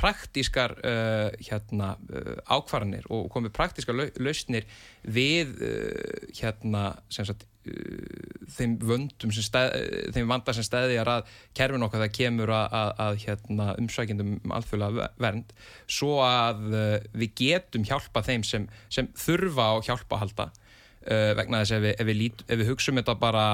praktískar 0.00 0.74
uh, 0.80 1.28
hérna, 1.44 1.94
uh, 2.08 2.36
ákvarðanir 2.48 3.06
og 3.12 3.28
komið 3.32 3.54
praktískar 3.56 3.96
lausnir 4.20 4.66
við 5.04 5.52
uh, 5.60 6.28
hérna, 6.38 6.84
sagt, 7.12 7.44
uh, 7.68 8.46
þeim 8.56 8.78
vöndum 8.80 9.34
stað, 9.34 9.76
þeim 10.16 10.30
vandar 10.32 10.56
sem 10.56 10.66
stæðjar 10.66 11.12
að 11.16 11.34
kerfin 11.56 11.84
okkar 11.86 12.06
það 12.06 12.16
kemur 12.16 12.54
að, 12.56 12.78
að, 12.80 12.94
að 13.06 13.20
hérna, 13.26 13.68
umsvækjandum 13.82 14.32
um 14.38 14.56
alþjóðlega 14.56 15.10
vernd 15.20 15.52
svo 15.90 16.16
að 16.24 16.64
við 17.12 17.36
getum 17.42 17.86
hjálpa 17.88 18.24
þeim 18.26 18.46
sem, 18.46 18.66
sem 18.88 19.12
þurfa 19.18 19.68
á 19.68 19.74
hjálpa 19.90 20.16
að 20.16 20.24
halda 20.24 20.50
vegna 21.36 21.62
þess 21.62 21.80
við, 21.80 21.94
ef, 21.94 22.08
við 22.08 22.42
ef 22.44 22.58
við 22.60 22.68
hugsaum 22.68 22.98
þetta 23.00 23.14
bara 23.16 23.44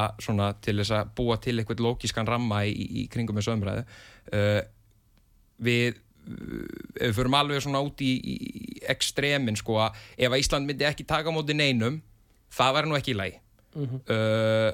til 0.66 0.74
þess 0.80 0.94
að 0.96 1.12
búa 1.18 1.36
til 1.38 1.54
eitthvað 1.54 1.84
lókískan 1.84 2.26
ramma 2.26 2.64
í, 2.66 2.72
í 2.74 3.04
kringum 3.12 3.38
þessu 3.38 3.54
umræðu 3.54 3.84
við 5.62 6.00
ef 6.26 7.06
við 7.08 7.16
förum 7.20 7.38
alveg 7.38 7.62
svona 7.62 7.82
út 7.86 8.02
í, 8.02 8.12
í 8.18 8.36
ekstremin 8.92 9.58
sko 9.58 9.78
að 9.86 10.00
ef 10.16 10.32
að 10.32 10.42
Ísland 10.42 10.68
myndi 10.68 10.88
ekki 10.88 11.06
taka 11.06 11.34
móti 11.34 11.54
neinum 11.54 12.00
það 12.56 12.74
væri 12.78 12.90
nú 12.90 12.98
ekki 12.98 13.14
í 13.14 13.20
læg 13.20 13.38
mm 13.74 13.86
-hmm. 13.86 14.00
uh, 14.10 14.70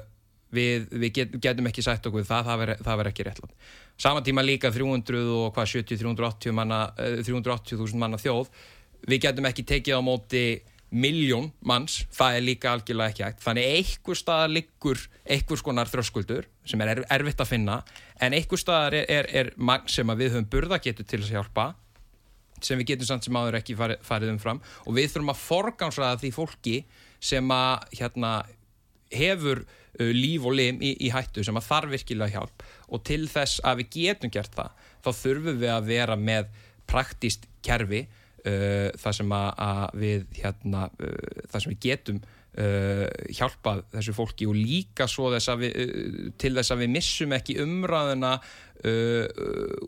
við, 0.53 0.89
við 0.91 1.13
get, 1.13 1.39
getum 1.41 1.67
ekki 1.67 1.85
sagt 1.85 2.05
okkur 2.05 2.25
það, 2.25 2.75
það 2.83 2.97
væri 2.97 3.13
ekki 3.13 3.27
réttland 3.29 3.53
saman 3.97 4.23
tíma 4.23 4.43
líka 4.43 4.71
300 4.71 5.23
og 5.29 5.53
hvað 5.55 5.69
70-380 5.83 6.55
manna 6.55 6.85
380.000 6.97 7.99
manna 7.99 8.19
þjóð. 8.21 8.49
Við 9.09 9.25
getum 9.27 9.49
ekki 9.49 9.65
tekið 9.67 9.99
á 9.99 10.01
móti 10.03 10.45
miljón 10.93 11.49
manns, 11.65 12.03
það 12.13 12.37
er 12.37 12.43
líka 12.45 12.71
algjörlega 12.71 13.13
ekki 13.13 13.25
hægt, 13.25 13.43
þannig 13.43 13.69
einhver 13.77 14.19
staðar 14.19 14.51
liggur 14.53 14.99
einhvers 15.25 15.63
konar 15.65 15.89
þröskuldur 15.89 16.49
sem 16.69 16.81
er 16.85 17.01
erfitt 17.09 17.41
að 17.41 17.49
finna, 17.49 17.79
en 18.21 18.35
einhver 18.37 18.61
staðar 18.61 18.99
er, 19.01 19.07
er, 19.09 19.29
er 19.33 19.53
magn 19.57 19.89
sem 19.89 20.13
við 20.13 20.35
höfum 20.35 20.51
burða 20.53 20.79
getur 20.83 21.07
til 21.09 21.23
að 21.23 21.33
hjálpa 21.33 21.71
sem 22.63 22.79
við 22.79 22.93
getum 22.93 23.09
samt 23.09 23.27
sem 23.27 23.37
áður 23.37 23.59
ekki 23.59 23.75
farið, 23.75 24.03
farið 24.07 24.33
umfram. 24.35 24.61
Og 24.87 24.97
við 24.97 25.09
þurfum 25.11 25.33
að 25.33 25.41
forgámsraða 25.43 26.19
því 26.21 26.33
fólki 26.35 26.75
sem 27.23 27.51
að 27.51 27.87
hérna, 27.99 28.33
hefur 29.13 29.63
uh, 29.65 30.11
líf 30.15 30.47
og 30.47 30.57
lim 30.57 30.81
í, 30.83 30.93
í 31.05 31.11
hættu 31.13 31.43
sem 31.45 31.59
að 31.59 31.67
þarf 31.69 31.95
virkilega 31.97 32.37
hjálp. 32.37 32.65
Og 32.89 33.03
til 33.07 33.23
þess 33.31 33.63
að 33.67 33.83
við 33.83 33.91
getum 33.97 34.33
gert 34.33 34.55
það 34.55 34.89
þá 35.03 35.09
þurfum 35.19 35.61
við 35.61 35.73
að 35.73 35.89
vera 35.91 36.19
með 36.19 36.51
praktíst 36.89 37.47
kerfi 37.65 38.05
uh, 38.49 38.89
það 38.99 39.17
sem 39.19 39.35
að, 39.39 39.49
að 39.67 39.99
við 40.03 40.25
hérna, 40.39 40.87
uh, 40.99 41.43
það 41.51 41.65
sem 41.65 41.73
við 41.73 41.81
getum 41.87 42.21
uh, 42.23 43.07
hjálpað 43.33 43.83
þessu 43.95 44.15
fólki 44.17 44.49
og 44.49 44.59
líka 44.59 45.07
svo 45.11 45.31
þess 45.33 45.53
við, 45.61 45.73
uh, 45.73 46.29
til 46.41 46.53
þess 46.57 46.75
að 46.75 46.83
við 46.83 46.93
missum 46.97 47.35
ekki 47.37 47.57
umræðina 47.63 48.35
uh, 48.37 49.25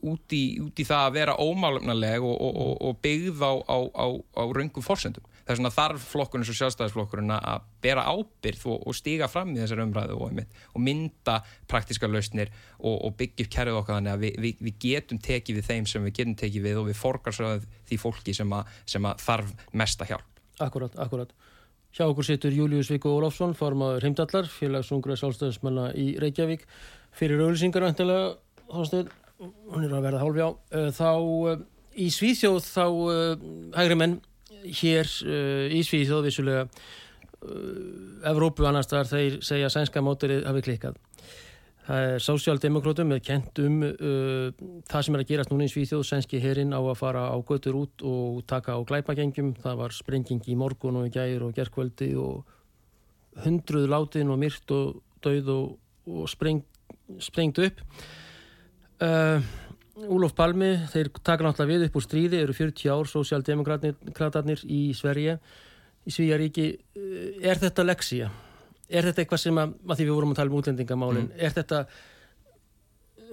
út, 0.01 0.35
í, 0.35 0.43
út 0.63 0.81
í 0.81 0.87
það 0.87 1.05
að 1.05 1.15
vera 1.19 1.39
ómálumnaleg 1.41 2.25
og, 2.25 2.35
og, 2.35 2.75
og 2.89 2.99
byggð 3.05 3.45
á, 3.45 3.53
á, 3.69 3.77
á, 3.91 4.07
á 4.15 4.43
raungum 4.49 4.85
fórsendum 4.85 5.34
þess 5.45 5.59
vegna 5.59 5.71
þarf 5.73 6.05
flokkurinn 6.09 6.45
og 6.49 6.57
sjálfstæðisflokkurinn 6.57 7.33
að 7.35 7.65
bera 7.85 8.05
ábyrð 8.09 8.65
og, 8.73 8.85
og 8.89 8.97
stíga 8.97 9.29
fram 9.29 9.53
í 9.53 9.59
þessar 9.61 9.83
umræðu 9.85 10.17
og, 10.25 10.39
og 10.73 10.83
mynda 10.83 11.39
praktiska 11.69 12.09
lausnir 12.09 12.51
og, 12.79 12.95
og 12.95 13.17
byggja 13.19 13.45
upp 13.45 13.51
kerfið 13.57 13.79
okkar 13.81 13.99
þannig 13.99 14.15
að 14.15 14.23
við, 14.25 14.39
við, 14.45 14.63
við 14.67 14.79
getum 14.87 15.21
tekið 15.29 15.59
við 15.59 15.67
þeim 15.69 15.89
sem 15.91 16.07
við 16.07 16.15
getum 16.19 16.37
tekið 16.41 16.65
við 16.65 16.79
og 16.81 16.87
við 16.89 17.01
forgarsögum 17.01 17.67
því 17.89 17.99
fólki 18.01 18.37
sem, 18.37 18.55
að, 18.57 18.79
sem 18.95 19.09
að 19.09 19.25
þarf 19.25 19.53
mesta 19.77 20.09
hjálp. 20.09 20.41
Akkurat, 20.65 20.97
akkurat. 21.01 21.35
Hjá 21.95 22.09
okkur 22.09 22.27
situr 22.27 22.51
Július 22.51 22.89
Víko 22.91 23.13
Ólafsson, 23.15 23.53
formadur 23.55 24.03
heimdallar, 24.03 24.49
félagsungra 24.51 25.15
sjálfstæðismanna 25.19 25.93
í 25.95 26.09
Reykjavík. 26.19 26.65
Fyrir 27.15 27.39
auðvilsingar 27.39 27.85
vantilega, 27.85 28.33
hún 28.67 29.85
er 29.85 29.93
að 29.93 30.03
verða 30.03 30.23
hálfjá, 30.23 30.47
eh, 30.75 30.89
þá 30.95 31.11
eh, 31.53 31.61
í 32.03 32.09
Svíþjóð 32.11 32.59
þá 32.67 32.85
eh, 33.13 33.45
hægri 33.77 33.97
menn 34.01 34.17
hér 34.81 35.09
uh, 35.25 35.65
í 35.71 35.81
Svíþjóð 35.85 36.29
vissulega 36.29 36.65
uh, 36.65 38.29
Evrópu 38.31 38.65
annars 38.67 38.89
þar 38.91 39.09
þeir 39.11 39.41
segja 39.45 39.69
að 39.69 39.75
sænska 39.77 40.03
móturinn 40.05 40.45
hafi 40.47 40.65
klikkað. 40.65 40.99
Það 41.85 42.03
er 42.09 42.23
sósjaldemokrátum 42.25 43.11
með 43.13 43.19
kent 43.27 43.59
um 43.61 43.81
uh, 43.85 44.47
það 44.89 45.05
sem 45.05 45.17
er 45.17 45.21
að 45.21 45.31
gerast 45.31 45.51
núna 45.53 45.67
í 45.67 45.73
Svíþjóð. 45.73 46.05
Sænski 46.09 46.41
herinn 46.41 46.73
á 46.73 46.81
að 46.81 46.97
fara 46.97 47.27
á 47.29 47.37
götur 47.45 47.77
út 47.83 48.05
og 48.05 48.41
taka 48.49 48.73
á 48.73 48.81
glæpagengjum. 48.81 49.53
Það 49.61 49.81
var 49.83 49.93
sprenging 49.93 50.41
í 50.49 50.57
morgun 50.57 50.97
og 51.01 51.09
í 51.09 51.13
gæri 51.13 51.37
og 51.45 51.53
gerðkvöldi 51.53 52.09
og 52.17 52.41
hundruð 53.45 53.89
látin 53.91 54.31
og 54.33 54.41
myrt 54.41 54.73
og 54.73 55.01
döið 55.21 55.51
og, 55.53 55.75
og 56.09 56.29
spreng, 56.31 56.63
sprengt 57.21 57.61
upp. 57.61 57.85
Uh, 59.03 59.43
Úlof 59.95 60.33
Palmi, 60.35 60.73
þeir 60.91 61.07
taka 61.23 61.45
náttúrulega 61.45 61.71
við 61.71 61.85
upp 61.87 61.93
úr 61.95 62.03
stríði, 62.03 62.39
eru 62.43 62.55
40 62.55 62.91
ár 62.91 63.07
sósjaldemokratarnir 63.07 64.65
í 64.67 64.79
Sverige 64.97 65.37
í 66.05 66.11
Svíjaríki, 66.11 66.65
eh, 66.99 67.37
er 67.39 67.61
þetta 67.61 67.85
leksíja? 67.85 68.27
Er 68.89 69.07
þetta 69.07 69.23
eitthvað 69.23 69.41
sem 69.45 69.61
að, 69.61 69.77
að 69.87 69.95
því 69.95 70.09
við 70.09 70.17
vorum 70.17 70.33
að 70.35 70.41
tala 70.41 70.51
um 70.51 70.59
útlendingamálin, 70.59 71.29
mm. 71.31 71.39
er 71.39 71.55
þetta 71.55 71.79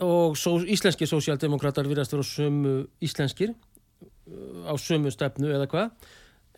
og 0.07 0.39
svo, 0.39 0.55
íslenski 0.63 1.11
sósjaldemokratar 1.11 1.91
virðast 1.91 2.15
vera 2.15 2.25
sömu 2.31 2.77
íslenskir 3.03 3.51
eh, 3.51 4.71
á 4.71 4.75
sömu 4.79 5.11
stefnu 5.11 5.51
eða 5.51 5.67
hvað 5.67 6.09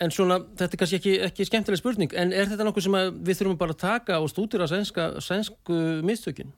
en 0.04 0.12
svona, 0.12 0.40
þetta 0.52 0.72
er 0.74 0.82
kannski 0.84 1.00
ekki, 1.00 1.18
ekki 1.30 1.48
skemmtileg 1.48 1.80
spurning, 1.80 2.12
en 2.12 2.36
er 2.36 2.52
þetta 2.52 2.68
nokkuð 2.68 2.90
sem 2.90 3.00
við 3.24 3.40
þurfum 3.40 3.58
bara 3.58 3.72
að 3.72 3.82
taka 3.86 4.20
og 4.20 4.28
stúdira 4.28 4.68
sænsku 4.68 5.80
mistökin? 6.04 6.52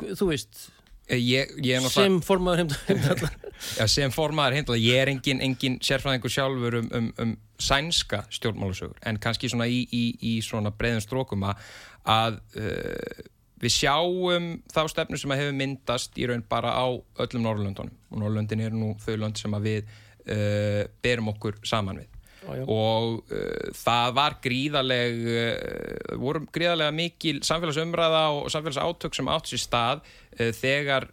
Þú 0.00 0.30
veist 0.30 0.70
Eh, 0.70 0.79
ég, 1.18 1.54
ég 1.64 1.86
sem 1.90 2.20
formaður 2.24 2.64
heimdallar. 2.64 3.36
Sem 3.90 4.12
formaður 4.14 4.56
heimdallar. 4.58 4.80
Ég 4.80 5.02
er 5.02 5.10
engin, 5.12 5.40
engin 5.44 5.78
sérfræðingur 5.84 6.32
sjálfur 6.32 6.78
um, 6.80 6.90
um, 6.96 7.08
um 7.20 7.34
sænska 7.60 8.22
stjórnmálusögur 8.32 8.96
en 9.06 9.18
kannski 9.20 9.50
svona 9.52 9.66
í, 9.68 9.82
í, 9.92 10.04
í 10.24 10.36
svona 10.44 10.72
breiðum 10.72 11.02
strókum 11.04 11.44
að 11.44 12.38
uh, 12.56 13.26
við 13.60 13.74
sjáum 13.74 14.52
þá 14.72 14.80
stefnu 14.92 15.20
sem 15.20 15.34
að 15.34 15.42
hefur 15.42 15.58
myndast 15.58 16.16
í 16.16 16.28
raun 16.30 16.44
bara 16.48 16.72
á 16.72 16.88
öllum 17.20 17.44
Norrlöndunum 17.44 17.92
og 18.10 18.22
Norrlöndin 18.22 18.64
er 18.64 18.76
nú 18.76 18.94
þau 19.02 19.18
lönd 19.20 19.40
sem 19.40 19.56
að 19.56 19.68
við 19.68 19.90
uh, 19.90 20.86
berum 21.04 21.28
okkur 21.34 21.60
saman 21.68 22.00
við 22.00 22.19
Já, 22.56 22.64
og 22.66 23.20
uh, 23.30 23.68
það 23.76 24.16
var 24.16 24.36
gríðaleg 24.44 25.20
uh, 25.30 26.16
voru 26.20 26.42
gríðalega 26.52 26.94
mikil 26.96 27.38
samfélagsumræða 27.46 28.24
og 28.36 28.50
samfélagsátök 28.52 29.16
sem 29.16 29.30
átt 29.30 29.52
sér 29.52 29.62
stað 29.62 30.02
uh, 30.02 30.50
þegar 30.56 31.08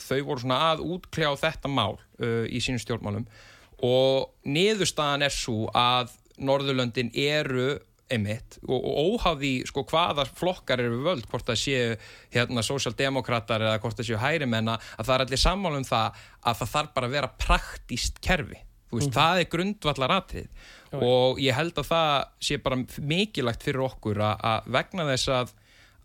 þau 0.00 0.18
voru 0.28 0.44
svona 0.44 0.62
að 0.70 0.84
útkljá 0.96 1.34
þetta 1.40 1.70
mál 1.72 1.98
í 2.20 2.60
sínum 2.60 2.80
stjórnmálum. 2.82 3.24
Og 3.86 4.32
niðurstaðan 4.44 5.24
er 5.24 5.32
svo 5.32 5.70
að 5.76 6.10
Norðurlöndin 6.40 7.12
eru 7.16 7.78
emitt 8.10 8.58
og, 8.66 8.76
og 8.76 9.14
óháði 9.14 9.52
sko 9.68 9.84
hvaða 9.88 10.26
flokkar 10.28 10.82
eru 10.82 11.02
völd, 11.04 11.28
hvort 11.30 11.46
það 11.48 11.60
séu 11.62 11.92
hérna 12.34 12.64
sósjaldemokrater 12.66 13.66
eða 13.68 13.78
hvort 13.82 14.00
það 14.00 14.10
séu 14.10 14.20
hærimenna, 14.20 14.78
að 14.98 15.06
það 15.06 15.14
er 15.16 15.24
allir 15.26 15.42
sammálu 15.44 15.80
um 15.80 15.86
það 15.88 16.24
að 16.40 16.60
það 16.60 16.74
þarf 16.74 16.92
bara 16.96 17.10
að 17.10 17.16
vera 17.18 17.32
praktíst 17.46 18.20
kerfi 18.24 18.60
Veist, 18.90 19.10
mm. 19.10 19.14
það 19.14 19.40
er 19.40 19.50
grundvallar 19.52 20.12
atrið 20.16 20.48
og 20.98 21.38
ég 21.38 21.54
held 21.54 21.76
að 21.78 21.86
það 21.86 22.14
sé 22.42 22.56
bara 22.58 22.80
mikilvægt 22.98 23.62
fyrir 23.62 23.84
okkur 23.86 24.18
að 24.26 24.70
vegna 24.74 25.06
þess 25.12 25.30
að, 25.36 25.52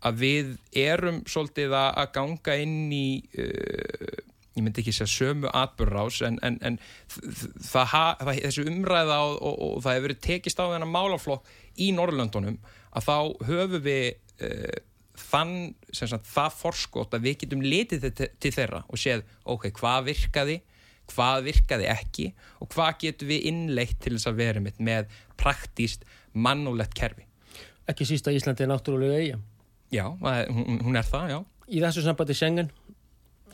að 0.06 0.20
við 0.20 0.52
erum 0.78 1.18
svolítið 1.26 1.74
að 1.74 2.12
ganga 2.14 2.56
inn 2.62 2.92
í 2.94 3.08
uh, 3.42 4.22
ég 4.56 4.64
myndi 4.64 4.80
ekki 4.80 4.94
segja 4.94 5.10
sömu 5.12 5.50
atbyrrás 5.52 6.22
en, 6.24 6.38
en, 6.46 6.60
en 6.64 6.78
það, 7.10 7.90
það, 7.90 8.30
þessu 8.46 8.66
umræða 8.70 9.18
og, 9.26 9.34
og, 9.36 9.56
og 9.66 9.82
það 9.84 9.98
hefur 9.98 10.06
verið 10.08 10.22
tekist 10.28 10.62
á 10.62 10.70
þennan 10.70 10.94
málaflokk 10.94 11.50
í 11.82 11.90
Norrlöndunum 11.96 12.56
að 12.96 13.08
þá 13.08 13.16
höfum 13.50 13.82
við 13.84 14.06
uh, 14.46 14.78
þann, 15.26 15.58
sagt, 15.90 16.28
það 16.28 16.56
forskot 16.62 17.18
að 17.18 17.28
við 17.28 17.38
getum 17.42 17.64
litið 17.64 18.08
til, 18.08 18.30
til 18.40 18.54
þeirra 18.54 18.82
og 18.86 19.00
séð, 19.00 19.26
ok, 19.48 19.68
hvað 19.76 20.10
virkaði 20.12 20.56
hvað 21.12 21.48
virkaði 21.50 21.88
ekki 21.92 22.26
og 22.60 22.70
hvað 22.74 22.98
getum 23.04 23.30
við 23.30 23.48
innleitt 23.52 23.98
til 24.02 24.16
þess 24.16 24.30
að 24.30 24.40
vera 24.42 24.62
með, 24.62 24.80
með 24.82 25.18
praktíst 25.40 26.06
mannulegt 26.32 26.96
kerfi. 26.98 27.26
Ekki 27.86 28.08
sísta 28.08 28.34
Íslandi 28.34 28.66
er 28.66 28.72
náttúrulega 28.72 29.20
eiga 29.20 29.38
Já, 29.94 30.08
hún, 30.10 30.80
hún 30.82 30.98
er 30.98 31.06
það, 31.06 31.28
já. 31.30 31.38
Í 31.70 31.82
þessu 31.82 32.02
sambandi 32.02 32.34
Schengen 32.34 32.70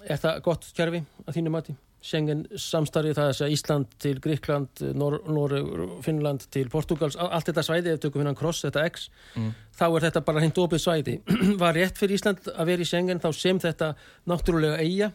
Er 0.09 0.19
það 0.19 0.38
gott 0.47 0.69
kerfi 0.77 1.03
að 1.27 1.37
þínu 1.37 1.53
mati? 1.53 1.75
Schengen 2.03 2.41
samstarfið 2.59 3.15
það 3.15 3.29
að 3.45 3.53
Ísland 3.55 3.93
til 4.03 4.17
Gríkland, 4.23 4.81
Noreg, 4.99 5.69
Finnland 6.03 6.49
til 6.51 6.65
Portugals, 6.73 7.15
allt 7.15 7.47
þetta 7.47 7.62
svæði 7.62 7.93
ef 7.93 8.01
tökum 8.03 8.27
hann 8.27 8.38
kross, 8.38 8.65
þetta 8.67 8.83
X 8.91 9.05
mm. 9.38 9.53
þá 9.79 9.85
er 9.87 10.07
þetta 10.09 10.25
bara 10.27 10.43
hreint 10.43 10.59
opið 10.59 10.83
svæði. 10.83 11.15
Var 11.62 11.79
rétt 11.79 12.01
fyrir 12.01 12.19
Ísland 12.19 12.51
að 12.51 12.73
vera 12.73 12.83
í 12.83 12.88
Schengen 12.91 13.23
þá 13.23 13.29
sem 13.38 13.62
þetta 13.62 13.93
náttúrulega 14.27 14.83
eiga 14.83 15.12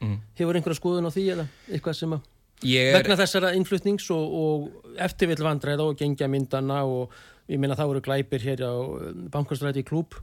mm. 0.00 0.16
hefur 0.40 0.58
einhverja 0.58 0.80
skoðun 0.80 1.08
á 1.08 1.14
því 1.14 1.26
eða 1.34 1.46
eitthvað 1.70 1.98
sem 2.00 2.16
að 2.16 2.28
er... 2.76 2.92
vegna 2.98 3.18
þessara 3.20 3.52
innflutnings 3.58 4.08
og, 4.14 4.38
og 4.42 4.96
eftirvill 5.00 5.44
vandræða 5.46 5.90
og 5.90 6.00
gengja 6.00 6.28
myndana 6.28 6.82
og 6.88 7.14
ég 7.50 7.60
minna 7.60 7.78
þá 7.78 7.86
eru 7.88 8.04
glæpir 8.04 8.44
hér 8.44 8.64
á 8.66 8.74
bankastræti 9.32 9.84
klúb 9.86 10.18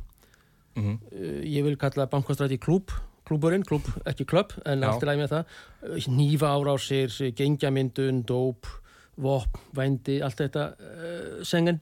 mm 0.75 0.83
-hmm. 0.83 0.97
ég 1.43 1.63
vil 1.63 1.77
kalla 1.77 2.05
bankastræti 2.05 2.57
klúb 2.57 2.91
klúburinn, 3.27 3.65
klúb, 3.67 3.87
ekki 4.07 4.25
klöpp 4.25 4.55
en 4.65 4.83
Já. 4.83 4.87
allt 4.87 5.03
er 5.03 5.09
læg 5.11 5.19
með 5.19 5.31
það 5.33 5.43
nýfa 6.15 6.51
árásir, 6.55 7.11
gengjamyndun, 7.35 8.23
dóp 8.23 8.69
vopn, 9.17 9.59
vændi, 9.73 10.19
allt 10.21 10.37
þetta 10.37 10.63
uh, 10.77 11.43
sengen 11.47 11.81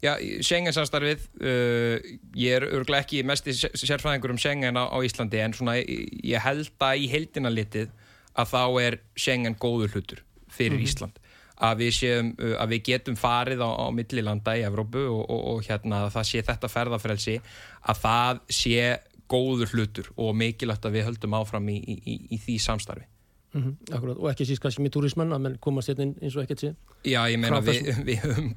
Já, 0.00 0.14
Schengen-samstarfið, 0.16 1.24
uh, 1.44 2.12
ég 2.40 2.56
er 2.56 2.64
örglega 2.70 3.04
ekki 3.04 3.24
mest 3.28 3.48
í 3.50 3.54
sérfræðingur 3.54 4.32
um 4.32 4.40
Schengen 4.40 4.78
á, 4.80 4.88
á 4.88 4.96
Íslandi 5.04 5.42
en 5.44 5.56
svona 5.56 5.76
ég 5.80 6.40
held 6.40 6.70
að 6.80 7.04
í 7.04 7.10
heldina 7.12 7.52
litið 7.52 7.90
að 8.32 8.54
þá 8.54 8.62
er 8.80 8.96
Schengen 9.12 9.58
góður 9.60 9.98
hlutur 9.98 10.24
fyrir 10.48 10.78
mm 10.78 10.80
-hmm. 10.80 10.88
Ísland 10.88 11.20
að 11.60 11.82
við, 11.82 11.92
séum, 11.98 12.32
uh, 12.40 12.56
að 12.62 12.72
við 12.72 12.82
getum 12.88 13.16
farið 13.20 13.60
á, 13.60 13.68
á 13.68 13.86
millilanda 13.92 14.56
í 14.56 14.64
Evrópu 14.64 15.04
og, 15.04 15.22
og, 15.28 15.40
og 15.52 15.62
hérna 15.68 16.06
það 16.08 16.28
sé 16.30 16.42
þetta 16.48 16.72
ferðarfrelsi 16.72 17.36
að 17.84 18.02
það 18.06 18.42
sé 18.48 18.98
góður 19.30 19.74
hlutur 19.74 20.10
og 20.16 20.34
mikilvægt 20.34 20.86
að 20.88 20.96
við 20.96 21.08
höldum 21.10 21.36
áfram 21.38 21.68
í, 21.68 21.76
í, 21.76 21.96
í, 22.00 22.14
í 22.34 22.40
því 22.40 22.56
samstarfi 22.64 23.09
mm 23.52 23.62
-hmm, 23.62 23.94
Akkurat, 23.96 24.16
og 24.16 24.30
ekki 24.30 24.46
síst 24.46 24.62
kannski 24.62 24.82
með 24.82 24.92
turismann 24.96 25.32
að 25.32 25.42
menn 25.46 25.58
komast 25.58 25.88
hérna 25.88 26.14
eins 26.22 26.36
og 26.36 26.42
ekkert 26.42 26.60
sé. 26.60 26.74
Já, 27.04 27.20
ég 27.30 27.38
meina 27.38 27.60
við, 27.60 27.90
við, 28.08 28.18
höfum, 28.24 28.54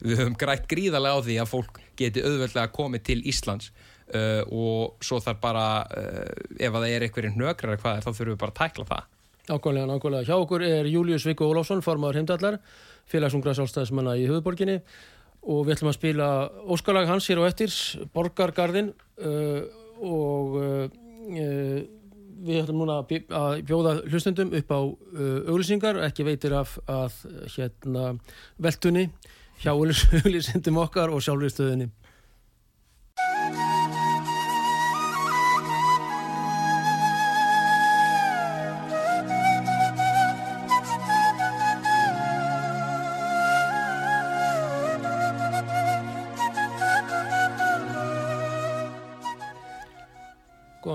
við 0.00 0.18
höfum 0.18 0.36
grætt 0.36 0.68
gríðarlega 0.68 1.16
á 1.16 1.20
því 1.24 1.40
að 1.40 1.50
fólk 1.50 1.80
geti 1.96 2.22
auðveldlega 2.22 2.68
komið 2.72 3.02
til 3.02 3.22
Íslands. 3.24 3.72
Uh, 4.04 4.44
og 4.52 5.00
svo 5.00 5.16
þarf 5.16 5.40
bara 5.40 5.86
uh, 5.88 6.28
ef 6.60 6.74
að 6.74 6.82
það 6.82 6.90
er 6.92 7.02
einhverjum 7.02 7.38
nökrar 7.40 7.78
hvað 7.80 7.96
er 7.96 8.02
þá 8.04 8.12
þurfum 8.12 8.34
við 8.34 8.40
bara 8.42 8.52
að 8.52 8.60
tækla 8.60 8.84
það. 8.84 9.04
Ákvæmlega, 9.48 9.86
nákvæmlega. 9.86 10.26
Hjá 10.28 10.36
okkur 10.36 10.62
er 10.62 10.86
Július 10.86 11.24
Viggo 11.26 11.48
Ólásson, 11.48 11.82
formadur 11.82 12.16
heimdallar, 12.16 12.58
félagsungra 13.08 13.54
sálstæðismanna 13.56 14.16
í 14.16 14.28
höfuborginni 14.28 14.78
og 15.44 15.66
við 15.66 15.74
ætlum 15.76 15.90
að 15.90 15.98
spila 15.98 16.28
óskalag 16.72 17.08
hans 17.08 17.26
hér 17.28 17.42
á 17.44 17.48
eftir, 17.48 17.74
Borgargarðin 18.14 18.92
uh, 19.20 19.60
og 20.00 20.56
uh, 20.60 20.86
uh, 21.28 21.80
við 22.44 22.62
ætlum 22.62 22.82
núna 22.82 23.00
að 23.02 23.62
bjóða 23.68 23.94
hlustendum 24.08 24.52
upp 24.58 24.72
á 24.74 24.80
uh, 24.80 25.38
auglýsingar, 25.48 26.00
ekki 26.08 26.26
veitir 26.26 26.54
af 26.56 26.76
að 26.90 27.20
hérna 27.56 28.14
veltunni 28.58 29.08
hjá 29.62 29.72
auglýsendum 29.76 30.80
okkar 30.82 31.14
og 31.14 31.22
sjálfriðstöðinni. 31.24 31.90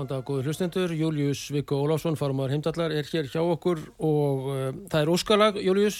Góðan 0.00 0.14
dag, 0.14 0.22
góður 0.24 0.46
hlustendur. 0.48 0.92
Július 0.96 1.40
Viggo 1.52 1.76
Ólásson, 1.84 2.14
farumar 2.16 2.48
heimdallar, 2.48 2.94
er 2.96 3.04
hér 3.04 3.26
hjá 3.28 3.42
okkur 3.42 3.82
og 4.00 4.46
uh, 4.48 4.62
það 4.88 5.02
er 5.02 5.10
óskalag, 5.12 5.58
Július, 5.60 5.98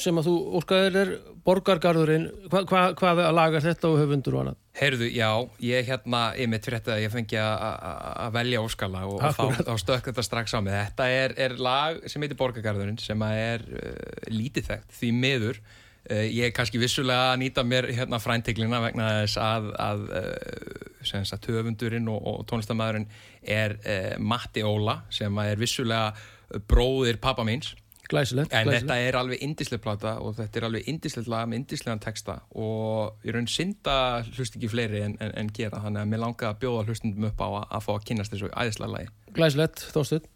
sem 0.00 0.16
að 0.16 0.30
þú 0.30 0.36
óskaðir 0.56 0.96
er 1.02 1.12
Borgargarðurinn. 1.44 2.24
Hva, 2.48 2.64
hva, 2.64 2.86
hvað 2.96 3.20
lag 3.36 3.58
er 3.58 3.66
þetta 3.66 3.90
og 3.90 4.00
höfundur 4.00 4.38
og 4.38 4.44
annað? 4.46 4.58
Heyrðu, 4.80 5.10
já, 5.12 5.28
ég 5.68 5.92
hérna, 5.92 6.22
ég 6.40 6.48
mitt 6.54 6.64
fyrir 6.64 6.80
þetta 6.80 6.96
að 6.96 7.04
ég 7.04 7.12
fengi 7.18 7.42
að 7.44 8.34
velja 8.40 8.64
óskalag 8.64 9.12
og, 9.12 9.20
og 9.28 9.56
þá, 9.60 9.74
stökk 9.84 10.08
þetta 10.14 10.28
strax 10.30 10.56
á 10.56 10.60
mig. 10.64 10.80
Þetta 10.88 11.12
er, 11.20 11.36
er 11.50 11.60
lag 11.68 12.00
sem 12.08 12.24
heitir 12.24 12.40
Borgargarðurinn 12.40 13.02
sem 13.04 13.28
er 13.28 13.68
uh, 13.76 13.92
lítið 14.32 14.72
þekkt 14.72 15.02
því 15.02 15.18
miður 15.20 15.60
Eh, 15.60 15.85
ég 16.10 16.48
er 16.48 16.52
kannski 16.54 16.78
vissulega 16.78 17.32
að 17.32 17.40
nýta 17.42 17.64
mér 17.66 17.88
hérna 17.96 18.20
frænteglina 18.22 18.80
vegna 18.84 19.08
þess 19.22 19.40
að, 19.42 19.70
að, 19.82 20.04
að 20.18 21.24
eh, 21.24 21.40
töfundurinn 21.46 22.12
og, 22.12 22.20
og 22.30 22.44
tónlistamæðurinn 22.50 23.08
er 23.42 23.78
eh, 23.82 24.14
Matti 24.18 24.62
Óla 24.66 25.00
sem 25.10 25.42
er 25.42 25.58
vissulega 25.58 26.14
bróðir 26.70 27.18
pappa 27.22 27.44
míns. 27.46 27.74
Glæsilegt, 28.06 28.52
en 28.54 28.68
glæsilegt. 28.68 28.86
þetta 28.86 28.96
er 29.02 29.18
alveg 29.18 29.42
indislega 29.42 29.82
plata 29.82 30.12
og 30.22 30.36
þetta 30.36 30.60
er 30.60 30.66
alveg 30.68 30.92
indislega 30.92 31.32
lag 31.32 31.48
með 31.50 31.62
indislegan 31.64 32.02
texta 32.04 32.38
og 32.54 33.26
ég 33.26 33.34
raun 33.34 33.50
synda 33.50 33.96
hlust 34.28 34.54
ekki 34.54 34.70
fleiri 34.70 35.02
en, 35.08 35.18
en, 35.18 35.34
en 35.42 35.50
gera. 35.50 35.82
Þannig 35.82 36.04
að 36.04 36.14
mér 36.14 36.22
langar 36.22 36.54
að 36.54 36.62
bjóða 36.62 36.86
hlustundum 36.86 37.26
upp 37.32 37.42
á 37.42 37.48
að, 37.48 37.60
að 37.66 37.86
fá 37.88 37.92
að 37.96 38.08
kynast 38.12 38.36
þessu 38.36 38.54
æðislega 38.54 38.94
lagi. 38.94 39.14
Glæsilegt, 39.34 39.88
þóstuð 39.90 40.32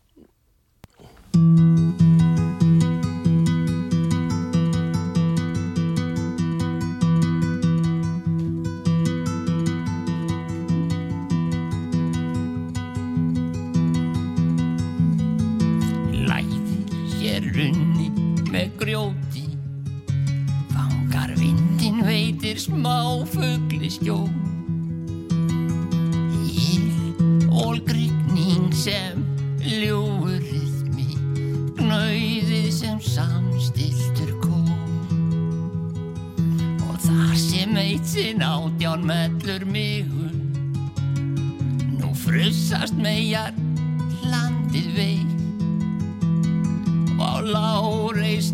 smá 22.60 23.24
fuggli 23.24 23.88
skjó 23.90 24.28
Íl 26.44 26.84
ólgrykning 27.48 28.68
sem 28.76 29.22
ljóur 29.64 30.36
rithmi 30.44 31.16
Gnauðið 31.78 32.68
sem 32.74 33.00
samstiltur 33.00 34.34
kom. 34.42 34.68
Og 36.84 37.00
þar 37.06 37.34
sem 37.40 37.80
eitt 37.80 38.12
sinn 38.12 38.44
átján 38.44 39.06
mellur 39.08 39.64
migur 39.64 40.36
Nú 41.96 42.12
frussast 42.26 42.96
megar 43.00 43.56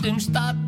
láreistum 0.07 0.19
stalli 0.19 0.66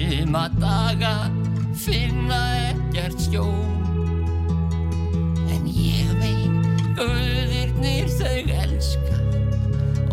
Suma 0.00 0.48
daga 0.48 1.28
finna 1.76 2.40
ekkert 2.70 3.20
skjól. 3.20 3.68
En 5.52 5.66
ég 5.68 6.08
veit 6.22 6.86
Guðirnir 6.96 8.08
þau 8.14 8.38
elska 8.62 9.18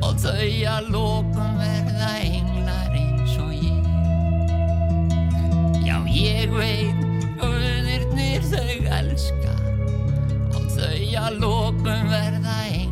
Og 0.04 0.19
þau 0.19 0.50
að 0.73 0.89
lokum 0.91 1.56
verða 1.62 2.12
englar 2.19 3.00
eins 3.00 3.38
og 3.39 3.56
ég. 3.56 3.88
Já, 5.88 5.95
ég 6.12 6.52
veit 6.52 7.08
Guðirnir 7.39 8.43
þau 8.52 8.91
elska 9.00 9.56
Og 10.52 10.67
þau 10.76 11.00
að 11.23 11.39
lokum 11.45 12.12
verða 12.12 12.60
englar 12.73 12.87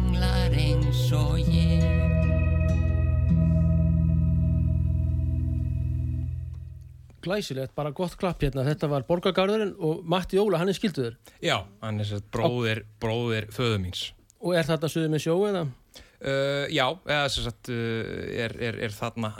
Glæsilegt, 7.25 7.73
bara 7.77 7.93
gott 7.95 8.17
klapp 8.21 8.43
hérna. 8.45 8.65
Þetta 8.67 8.89
var 8.91 9.05
Borgargarðurinn 9.07 9.73
og 9.83 10.03
Matti 10.09 10.39
Óla, 10.41 10.59
hann 10.61 10.71
er 10.71 10.77
skilduður. 10.77 11.17
Já, 11.43 11.57
hann 11.81 12.01
er 12.01 12.09
sett 12.09 12.29
bróðir, 12.33 12.85
bróðir 13.01 13.49
föðu 13.55 13.81
míns. 13.81 14.05
Og 14.45 14.53
er 14.57 14.67
þetta 14.67 14.91
suðið 14.91 15.11
með 15.15 15.25
sjó 15.25 15.35
eða? 15.49 15.65
Uh, 16.25 16.65
já, 16.71 16.85
eða 17.11 17.27
sagt 17.29 17.69
uh, 17.69 17.75
er, 18.39 18.53
er, 18.63 18.77
er 18.87 18.93
þarna 18.95 19.33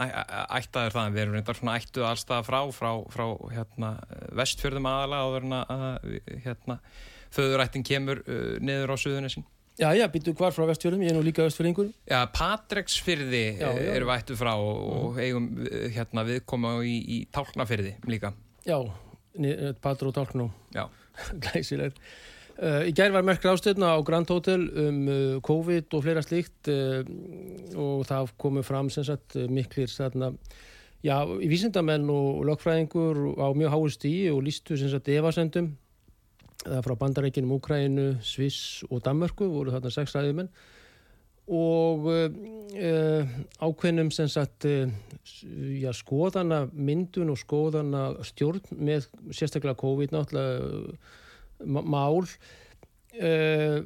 ættaður 0.57 0.93
það, 0.97 1.13
við 1.15 1.21
erum 1.23 1.37
reyndar 1.37 1.57
svona 1.57 1.75
ættuð 1.79 2.07
allstað 2.09 2.43
frá, 2.45 2.57
frá, 2.75 2.89
frá 3.13 3.23
hérna, 3.53 3.91
vestfjörðum 4.35 4.89
aðalega 4.91 5.29
áður 5.29 5.47
en 5.47 5.55
að 5.61 6.09
hérna, 6.43 6.77
föðurættin 7.33 7.87
kemur 7.87 8.21
uh, 8.27 8.57
niður 8.61 8.93
á 8.93 8.95
suðunisinn. 9.01 9.47
Já, 9.75 9.89
já, 9.91 10.05
býttu 10.07 10.31
hvar 10.31 10.53
frá 10.55 10.63
vestfjörðum, 10.69 11.01
ég 11.03 11.11
er 11.11 11.17
nú 11.17 11.21
líka 11.25 11.43
vestfjörðingur. 11.43 11.89
Já, 12.07 12.21
Patreksfyrði 12.31 13.41
við 13.59 14.11
ættuð 14.13 14.37
frá 14.39 14.53
og, 14.55 14.77
og 14.95 15.17
eigum 15.19 15.49
uh, 15.65 15.73
hérna, 15.91 16.23
viðkoma 16.29 16.77
í, 16.87 16.93
í 17.11 17.17
Tálknafyrði 17.35 17.97
líka. 18.07 18.31
Já, 18.63 18.77
eh, 19.35 19.73
Patro 19.83 20.13
Tálknó, 20.15 20.47
Já, 20.71 20.87
glæsilegt. 21.43 21.99
Uh, 22.55 22.85
í 22.87 22.93
gær 22.95 23.11
var 23.11 23.27
merk 23.27 23.43
ráðstöðna 23.43 23.91
á 23.91 24.05
Grand 24.07 24.31
Hotel 24.31 24.63
um 24.79 24.99
uh, 25.11 25.17
COVID 25.43 25.91
og 25.97 26.05
fleira 26.05 26.23
slíkt 26.23 26.71
uh, 26.71 27.03
og 27.75 28.05
það 28.07 28.31
komu 28.39 28.63
fram 28.63 28.87
sem 28.87 29.03
sagt 29.03 29.35
miklir 29.51 29.91
þarna, 29.91 30.31
já, 31.03 31.17
í 31.35 31.51
vísindamenn 31.51 32.07
og 32.15 32.45
lögfræðingur 32.47 33.25
á 33.43 33.51
mjög 33.51 33.75
háu 33.75 33.89
stíi 33.91 34.29
og 34.31 34.45
lístu 34.47 34.79
sem 34.79 34.87
sagt 34.93 35.11
evasendum 35.11 35.73
það 36.65 36.81
frá 36.87 36.95
bandarækjunum 37.03 37.53
Úkrænu, 37.59 38.05
Sviss 38.25 38.83
og 38.89 39.03
Danmörku 39.05 39.47
voru 39.51 39.71
þarna 39.73 39.91
sex 39.93 40.15
ræðumenn. 40.17 40.49
Og 41.45 42.07
uh, 42.09 43.33
ákveðnum 43.61 44.09
sem 44.13 44.25
sagt 44.33 44.65
uh, 44.65 44.89
s- 45.21 45.43
já, 45.77 45.91
skoðana 45.93 46.63
myndun 46.73 47.29
og 47.29 47.37
skoðana 47.37 48.07
stjórn 48.25 48.63
með 48.81 49.05
sérstaklega 49.29 49.77
COVID 49.77 50.15
náttúrulega 50.15 51.83
mál 51.85 52.25
uh, 52.25 53.77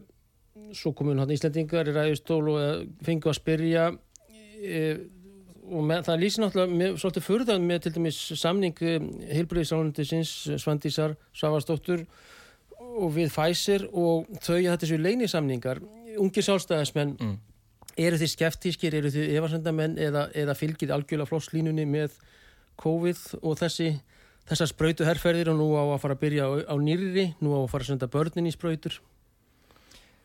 svo 0.71 0.93
komun 0.95 1.19
hann 1.19 1.35
Íslendingar 1.35 1.91
í 1.91 1.97
ræðustól 1.97 2.45
og 2.53 2.87
fengu 3.03 3.27
að 3.31 3.37
spyrja 3.41 3.89
og 5.69 5.83
með, 5.87 6.01
það 6.07 6.17
lýsir 6.23 6.43
náttúrulega 6.43 6.77
með, 6.79 6.95
svolítið 6.99 7.25
furðan 7.27 7.67
með 7.69 7.83
til 7.85 7.93
dæmis 7.95 8.17
samning 8.41 8.81
heilbriðisránundisins 9.35 10.31
Svandísar 10.63 11.13
Savastóttur 11.35 12.03
og 12.97 13.13
við 13.15 13.29
Pfizer 13.33 13.85
og 13.91 14.27
þau 14.41 14.57
að 14.57 14.71
þetta 14.71 14.89
séu 14.89 14.99
leynisamningar 15.03 15.81
ungir 16.19 16.45
sjálfstæðismenn 16.45 17.15
Mm. 17.19 17.37
eru 17.97 18.17
þið 18.17 18.31
skeftískir, 18.33 18.95
eru 18.95 19.11
þið 19.11 19.35
efarsendamenn 19.37 19.97
eða, 19.99 20.29
eða 20.33 20.55
fylgið 20.55 20.93
algjörlega 20.95 21.29
flosslínunni 21.29 21.85
með 21.85 22.15
COVID 22.79 23.43
og 23.43 23.57
þessi 23.59 23.99
þessar 24.49 24.71
sprautu 24.71 25.05
herrferðir 25.05 25.51
og 25.51 25.59
nú 25.59 25.69
á 25.77 25.83
að 25.83 26.01
fara 26.01 26.15
að 26.17 26.23
byrja 26.23 26.47
á, 26.47 26.51
á 26.73 26.75
nýrri, 26.81 27.25
nú 27.43 27.53
á 27.53 27.59
að 27.61 27.71
fara 27.73 27.85
að 27.85 27.91
senda 27.93 28.07
börnin 28.07 28.49
í 28.49 28.55
sprautur 28.55 28.99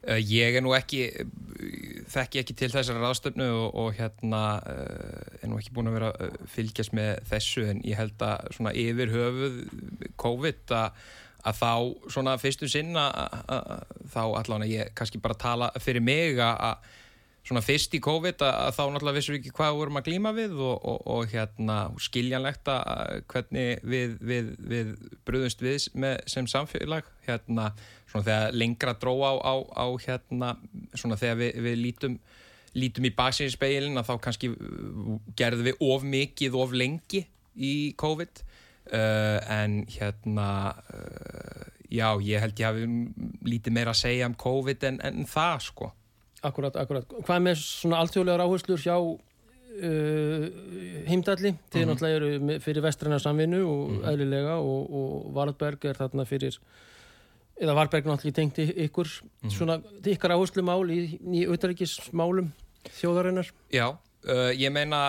Uh, 0.05 0.19
ég 0.21 0.53
er 0.53 0.61
nú 0.61 0.75
ekki, 0.77 1.07
þekki 2.13 2.43
ekki 2.43 2.55
til 2.61 2.69
þessari 2.69 3.01
ráðstöfnu 3.01 3.47
og, 3.49 3.69
og 3.81 3.95
hérna 3.97 4.41
uh, 4.61 5.39
er 5.41 5.49
nú 5.49 5.57
ekki 5.57 5.73
búin 5.73 5.89
að 5.89 5.97
vera 5.97 6.11
að 6.13 6.35
fylgjast 6.53 6.93
með 6.93 7.23
þessu 7.31 7.65
en 7.71 7.81
ég 7.89 7.97
held 7.97 8.21
að 8.27 8.51
svona 8.53 8.75
yfir 8.77 9.15
höfuð 9.15 9.57
COVID 10.21 10.75
að, 10.77 11.07
að 11.45 11.59
þá 11.61 11.73
svona 12.15 12.37
fyrstum 12.41 12.71
sinna 12.73 13.07
þá 14.15 14.21
allavega 14.25 14.69
ég 14.71 14.93
kannski 14.97 15.21
bara 15.23 15.35
tala 15.39 15.71
fyrir 15.81 16.03
mig 16.05 16.39
að- 16.41 16.93
svona 17.45 17.61
fyrst 17.61 17.93
í 17.93 17.99
COVID 18.01 18.41
að, 18.41 18.71
þá 18.73 18.83
náttúrulega 18.89 19.17
vissum 19.19 19.35
við 19.35 19.41
ekki 19.43 19.51
hvað 19.59 19.73
við 19.75 19.81
vorum 19.83 19.99
að 20.01 20.07
glíma 20.07 20.31
við 20.33 20.55
og, 20.65 20.79
og, 20.89 21.03
og 21.13 21.27
hérna 21.29 21.75
skiljanlegt 22.01 22.71
að 22.73 23.19
hvernig 23.29 23.83
við, 23.85 24.15
við, 24.25 24.47
við 24.71 24.95
bröðumst 25.29 25.61
við 25.61 25.77
sem 26.33 26.49
samfélag 26.49 27.05
hérna 27.27 27.67
svona 28.09 28.25
þegar 28.31 28.57
lengra 28.57 28.95
dró 28.97 29.13
á, 29.29 29.33
á, 29.45 29.55
á 29.77 29.87
hérna 30.07 30.55
svona 30.97 31.21
þegar 31.21 31.37
við, 31.43 31.61
við 31.69 31.77
lítum 31.83 32.17
lítum 32.81 33.11
í 33.11 33.13
baksinspeilin 33.15 34.01
að 34.01 34.09
þá 34.09 34.15
kannski 34.25 34.49
gerðum 35.37 35.69
við 35.69 35.85
of 35.85 36.09
mikið 36.17 36.57
of 36.65 36.73
lengi 36.75 37.27
í 37.61 37.75
COVID 38.01 38.41
uh, 38.93 39.39
en 39.51 39.83
hérna 39.91 40.49
uh, 40.75 41.67
já, 41.89 42.09
ég 42.21 42.43
held 42.43 42.61
ég 42.61 42.69
hafi 42.69 42.89
lítið 43.49 43.77
meira 43.77 43.95
að 43.95 44.03
segja 44.05 44.31
um 44.31 44.39
COVID 44.39 44.89
en, 44.91 45.03
en 45.05 45.29
það 45.29 45.69
sko 45.69 45.93
Akkurat, 46.45 46.75
akkurat. 46.77 47.09
Hvað 47.25 47.39
með 47.41 47.61
svona 47.63 48.03
alþjóðlegar 48.05 48.43
áherslur 48.45 48.81
hjá 48.83 48.97
uh, 49.01 50.43
heimdalli? 51.09 51.55
Þeir 51.73 51.87
náttúrulega 51.89 52.19
eru 52.19 52.57
fyrir 52.61 52.85
vestræna 52.85 53.17
samvinnu 53.23 53.63
og 53.65 54.05
eðlilega 54.11 54.59
og, 54.61 54.91
og 55.01 55.31
Varberg 55.39 55.87
er 55.89 55.97
þarna 56.03 56.27
fyrir 56.29 56.59
eða 57.57 57.77
Varberg 57.79 58.11
náttúrulega 58.11 58.37
tengt 58.43 58.61
ykkur 58.61 59.09
svona 59.49 59.79
ykkar 60.05 60.37
áherslu 60.37 60.67
mál 60.67 60.85
í, 60.93 61.17
í 61.17 61.47
auðaríkismálum 61.49 62.53
þjóðarinnar. 62.99 63.49
Já, 63.73 63.87
ég 64.53 64.75
meina 64.75 65.07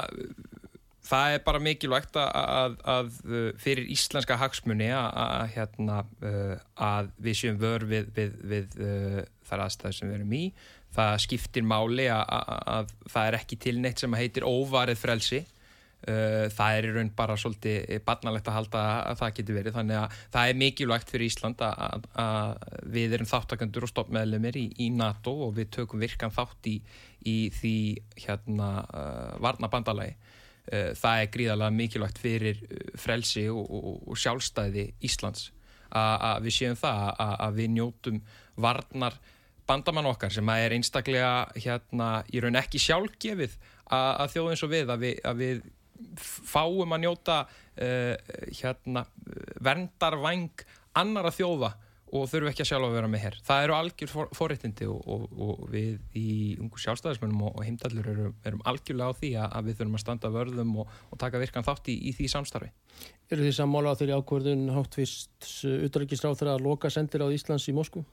það 1.05 1.35
er 1.35 1.41
bara 1.45 1.61
mikilvægt 1.63 2.17
að, 2.19 2.29
að, 2.35 2.77
að 2.93 3.17
uh, 3.29 3.47
fyrir 3.61 3.89
íslenska 3.93 4.37
hagsmunni 4.41 4.89
að, 4.95 5.49
hérna, 5.55 6.01
uh, 6.25 6.55
að 6.81 7.11
við 7.21 7.41
séum 7.41 7.59
vör 7.61 7.85
við, 7.89 8.11
við, 8.15 8.37
við 8.53 8.77
uh, 8.81 9.19
þar 9.47 9.65
aðstæður 9.67 9.97
sem 9.99 10.11
við 10.11 10.19
erum 10.19 10.37
í. 10.37 10.45
Það 10.95 11.17
skiptir 11.25 11.67
máli 11.67 12.07
að, 12.11 12.23
að, 12.37 12.63
að 12.75 12.95
það 13.11 13.27
er 13.27 13.37
ekki 13.41 13.59
til 13.65 13.75
neitt 13.83 14.01
sem 14.01 14.17
heitir 14.17 14.47
óvarið 14.47 15.01
frelsi. 15.01 15.45
Það 16.05 16.75
er 16.77 16.85
í 16.85 16.89
raun 16.93 17.07
bara 17.17 17.33
svolítið 17.39 17.95
barnalegt 18.05 18.45
að 18.51 18.55
halda 18.59 18.81
að 19.09 19.15
það 19.23 19.31
getur 19.39 19.55
verið 19.57 19.77
þannig 19.79 19.97
að 19.97 20.17
það 20.35 20.49
er 20.49 20.59
mikilvægt 20.59 21.13
fyrir 21.15 21.31
Ísland 21.31 21.63
að, 21.65 22.05
að, 22.21 22.51
við 22.93 23.15
erum 23.17 23.29
þáttakandur 23.31 23.87
og 23.87 23.89
stoppmeðlumir 23.89 24.59
í, 24.61 24.67
í 24.85 24.91
NATO 24.93 25.33
og 25.47 25.55
við 25.57 25.71
tökum 25.79 26.03
virkan 26.05 26.35
þátt 26.35 26.69
í, 26.69 26.75
í 27.25 27.35
því 27.57 27.73
hérna 28.21 28.69
varnabandalagi 29.41 30.13
það 30.97 31.21
er 31.21 31.31
gríðarlega 31.33 31.75
mikilvægt 31.75 32.21
fyrir 32.21 32.63
uh, 32.65 32.89
frelsi 32.99 33.45
og, 33.51 33.69
og, 33.69 34.01
og 34.09 34.19
sjálfstæði 34.19 34.89
Íslands. 35.05 35.51
Að 35.95 36.41
við 36.43 36.55
séum 36.57 36.75
það 36.75 37.01
að, 37.23 37.53
við 37.55 37.69
njótum 37.71 38.17
varnar 38.59 39.13
bandamann 39.69 40.09
okkar 40.09 40.33
sem 40.33 40.49
að 40.51 40.63
er 40.65 40.75
einstaklega 40.75 41.29
hérna 41.55 42.09
í 42.33 42.41
raun 42.43 42.57
ekki 42.59 42.81
sjálfgefið 42.81 43.53
að, 43.85 44.09
að 44.09 44.33
þjóðum 44.33 44.59
svo 44.59 44.69
við 44.73 44.91
að 44.91 45.05
við, 45.05 45.21
að 45.29 45.39
við 45.39 45.61
fáum 46.19 46.97
að 46.97 47.03
njóta 47.05 47.37
uh, 47.45 48.13
hérna 48.59 49.05
verndarvæng 49.63 50.65
annara 50.99 51.31
þjóða 51.31 51.71
og 52.15 52.27
þurfum 52.31 52.49
ekki 52.51 52.63
að 52.63 52.69
sjálfa 52.69 52.89
að 52.89 52.95
vera 52.97 53.09
með 53.11 53.23
hér. 53.25 53.37
Það 53.45 53.65
eru 53.65 53.75
algjör 53.75 54.11
for, 54.11 54.31
forréttindi 54.37 54.89
og, 54.89 55.07
og, 55.11 55.23
og 55.45 55.63
við 55.73 56.17
í 56.17 56.27
ungu 56.61 56.81
sjálfstæðismennum 56.81 57.45
og, 57.47 57.53
og 57.59 57.67
heimdallur 57.67 58.11
erum, 58.13 58.35
erum 58.47 58.65
algjörlega 58.71 59.11
á 59.11 59.19
því 59.19 59.31
að, 59.41 59.47
að 59.59 59.69
við 59.69 59.79
þurfum 59.79 59.97
að 59.99 60.03
standa 60.05 60.33
vörðum 60.35 60.75
og, 60.83 60.99
taka 61.21 61.41
virkan 61.41 61.67
þátt 61.67 61.89
í, 61.93 61.97
í 62.09 62.15
því 62.17 62.29
samstarfi. 62.35 62.71
Eru 63.31 63.47
þið 63.47 63.57
sammála 63.59 63.95
á 63.95 63.97
þeirri 63.99 64.19
ákvörðun 64.19 64.67
háttvist 64.75 65.49
auðaríkisráþur 65.65 66.53
að 66.55 66.67
loka 66.67 66.93
sendir 66.93 67.25
á 67.25 67.27
Íslands 67.33 67.67
í 67.71 67.75
Moskú? 67.75 68.05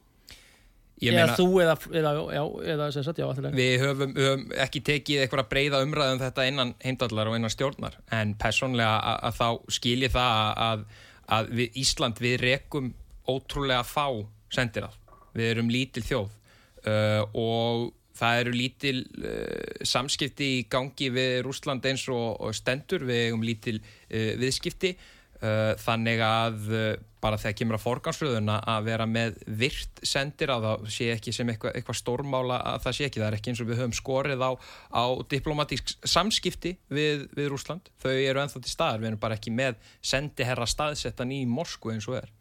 Ég 1.02 1.10
Eða 1.10 1.22
meina, 1.26 1.34
þú 1.34 1.46
eða, 1.62 1.74
eða, 1.98 2.10
já, 2.30 2.42
eða 2.74 2.88
sem 2.94 3.04
sagt, 3.06 3.18
já, 3.18 3.26
við 3.56 3.72
höfum, 3.82 4.12
höfum 4.14 4.42
ekki 4.62 4.82
tekið 4.86 5.22
eitthvað 5.24 5.48
breyða 5.50 5.80
umræðum 5.82 6.20
þetta 6.20 6.44
innan 6.46 6.74
heimdallar 6.84 7.30
og 7.30 7.38
innan 7.38 7.50
stjórnar 7.50 7.96
en 8.14 8.36
personlega 8.38 9.00
að, 9.00 9.16
að 9.26 9.40
þá 9.40 9.72
skilji 9.78 10.10
það 10.14 10.60
að, 10.66 10.84
að 11.38 11.50
við 11.58 11.80
Ísland 11.82 12.22
við 12.22 12.36
rekum 12.44 12.92
ótrúlega 13.28 13.84
fá 13.86 14.06
sendirað. 14.52 14.96
Við 15.32 15.50
erum 15.54 15.72
lítil 15.72 16.04
þjóð 16.04 16.28
uh, 16.28 17.22
og 17.38 17.92
það 18.18 18.42
eru 18.42 18.52
lítil 18.56 18.98
uh, 19.22 19.86
samskipti 19.88 20.50
í 20.58 20.60
gangi 20.70 21.08
við 21.14 21.40
Rússland 21.46 21.86
eins 21.88 22.04
og, 22.12 22.36
og 22.42 22.56
stendur, 22.56 23.06
við 23.08 23.28
eigum 23.28 23.46
lítil 23.46 23.78
uh, 23.80 24.34
viðskipti 24.42 24.92
uh, 24.96 25.72
þannig 25.80 26.22
að 26.26 26.68
uh, 26.72 26.92
bara 27.22 27.38
þegar 27.38 27.56
kemur 27.60 27.78
að 27.78 27.84
forgansröðuna 27.84 28.56
að 28.72 28.88
vera 28.88 29.06
með 29.06 29.36
virt 29.46 30.02
sendir 30.06 30.50
á 30.50 30.58
það 30.58 30.86
sé 30.90 31.08
ekki 31.14 31.34
sem 31.34 31.52
eitthvað, 31.52 31.76
eitthvað 31.78 31.98
stórmála 32.00 32.58
að 32.72 32.80
það 32.86 32.96
sé 32.98 33.06
ekki, 33.06 33.22
það 33.22 33.28
er 33.28 33.36
ekki 33.38 33.52
eins 33.52 33.62
og 33.62 33.68
við 33.70 33.80
höfum 33.82 33.96
skorið 33.96 34.42
á, 34.42 34.50
á 34.90 35.04
diplomatísk 35.30 35.94
samskipti 36.02 36.74
við, 36.90 37.28
við 37.38 37.50
Rúsland, 37.54 37.92
þau 38.02 38.10
eru 38.12 38.42
enþá 38.42 38.62
til 38.64 38.74
staðar, 38.74 39.02
við 39.04 39.12
erum 39.12 39.22
bara 39.22 39.38
ekki 39.38 39.54
með 39.54 39.78
sendiherra 40.02 40.66
staðsettan 40.66 41.34
í 41.34 41.44
Moskvu 41.46 41.94
eins 41.94 42.10
og 42.10 42.18
er 42.24 42.32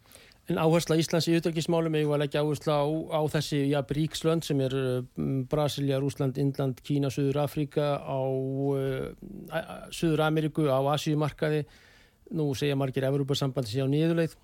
En 0.52 0.58
áhersla 0.60 0.97
Íslands 0.99 1.30
í 1.30 1.36
auðvitaðgismálum 1.38 1.95
er 1.95 2.10
að 2.12 2.24
leggja 2.26 2.41
áhersla 2.43 2.82
á, 2.84 2.88
á 3.16 3.22
þessi 3.32 3.60
ja, 3.72 3.80
bríkslönd 3.88 4.43
sem 4.43 4.60
er 4.66 4.74
um, 4.76 5.45
Brasilia, 5.47 5.99
Rúsland, 6.02 6.39
Indland, 6.41 6.82
Kína, 6.84 7.12
Suður 7.14 7.39
Afrika 7.45 7.93
á 8.04 8.20
uh, 8.20 9.14
Suður 9.95 10.26
Ameriku, 10.28 10.68
á 10.68 10.84
Asíumarkaði. 10.91 11.64
Nú 12.36 12.49
segja 12.58 12.76
margir 12.80 13.08
Evrópa-sambandi 13.08 13.72
sé 13.72 13.80
á 13.80 13.88
niðurleið. 13.88 14.36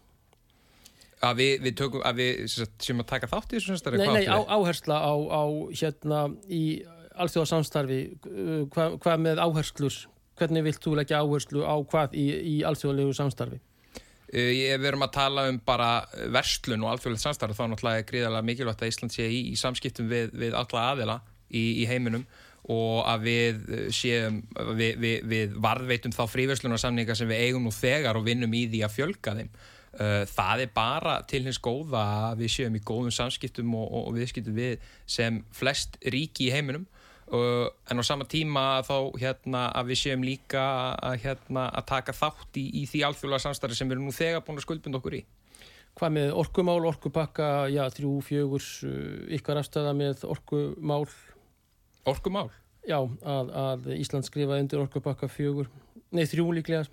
Að 1.28 1.42
við, 1.42 1.54
við 1.66 1.78
tökum, 1.82 2.04
að 2.08 2.22
við 2.22 2.44
sem 2.54 3.04
að 3.04 3.10
taka 3.10 3.32
þátt 3.32 3.52
í 3.52 3.58
þessu 3.58 3.74
semstari 3.74 4.00
Nei, 4.00 4.08
nei, 4.14 4.28
á, 4.30 4.38
áhersla 4.48 5.02
á, 5.02 5.14
á 5.18 5.44
hérna 5.74 6.28
í 6.48 6.64
allþjóða 7.18 7.50
samstarfi 7.52 8.02
hvað 8.72 9.00
hva 9.02 9.16
með 9.20 9.42
áherslur? 9.42 10.04
Hvernig 10.38 10.68
vilt 10.68 10.84
þú 10.86 11.00
leggja 11.00 11.24
áherslu 11.24 11.66
á 11.66 11.76
hvað 11.82 12.14
í, 12.14 12.28
í 12.30 12.56
allþjóðalegu 12.70 13.18
samstarfi? 13.18 13.58
Uh, 14.28 14.52
við 14.76 14.90
erum 14.90 15.06
að 15.06 15.16
tala 15.16 15.46
um 15.52 15.62
bara 15.64 15.92
verslun 16.34 16.84
og 16.84 16.94
alþjóðlegt 16.94 17.24
samstarfi 17.24 17.56
þá 17.56 17.70
náttúrulega 17.72 18.02
er 18.02 18.10
gríðarlega 18.10 18.48
mikilvægt 18.50 18.84
að 18.84 18.92
Ísland 18.92 19.16
sé 19.16 19.30
í, 19.32 19.40
í 19.54 19.56
samskiptum 19.60 20.10
við, 20.12 20.34
við 20.36 20.58
alla 20.60 20.84
aðila 20.92 21.22
í, 21.48 21.64
í 21.84 21.88
heiminum 21.88 22.26
og 22.68 23.06
að 23.08 23.24
við 23.24 23.60
séum 23.96 24.42
við, 24.76 25.06
við 25.24 25.56
varðveitum 25.64 26.12
þá 26.12 26.26
fríverslunarsamninga 26.28 27.16
sem 27.16 27.30
við 27.32 27.46
eigum 27.46 27.64
nú 27.64 27.72
þegar 27.72 28.20
og 28.20 28.28
vinnum 28.28 28.56
í 28.58 28.66
því 28.68 28.82
að 28.84 28.96
fjölga 28.98 29.36
þeim. 29.38 29.52
Það 30.34 30.64
er 30.66 30.74
bara 30.76 31.14
til 31.32 31.42
hins 31.46 31.62
góða 31.64 32.02
að 32.28 32.44
við 32.44 32.52
séum 32.58 32.76
í 32.76 32.84
góðum 32.86 33.16
samskiptum 33.16 33.72
og, 33.80 33.88
og, 33.88 34.10
viðskiptum 34.18 34.58
við 34.60 34.84
sem 35.10 35.40
flest 35.56 35.96
ríki 36.04 36.50
í 36.50 36.52
heiminum 36.54 36.84
en 37.28 38.00
á 38.00 38.04
sama 38.08 38.28
tíma 38.30 38.82
þá 38.88 38.96
hérna 39.20 39.66
að 39.76 39.90
við 39.92 40.00
séum 40.00 40.22
líka 40.24 40.62
að, 40.96 41.18
hérna, 41.26 41.66
að 41.76 41.88
taka 41.90 42.16
þátt 42.16 42.60
í, 42.62 42.68
í 42.82 42.86
því 42.88 43.02
alþjóðlega 43.10 43.44
samstarfi 43.44 43.76
sem 43.76 43.90
við 43.90 43.98
erum 43.98 44.08
nú 44.08 44.16
þegar 44.16 44.46
búin 44.48 44.62
að 44.62 44.68
skuldbunda 44.68 45.02
okkur 45.02 45.20
í 45.20 45.26
Hvað 45.98 46.12
með 46.14 46.32
orkumál, 46.38 46.84
orkupakka, 46.86 47.46
já, 47.74 47.82
þrjú, 47.90 48.12
fjögur, 48.22 48.66
ykkar 49.34 49.58
afstæða 49.64 49.96
með 49.98 50.28
orkumál 50.30 51.08
Orkumál? 52.08 52.52
Já, 52.88 53.02
að, 53.02 53.50
að 53.60 53.90
Ísland 53.98 54.28
skrifa 54.28 54.60
undir 54.62 54.80
orkupakka 54.80 55.28
fjögur, 55.28 55.68
nei 56.16 56.24
þrjú 56.30 56.54
líklega. 56.56 56.86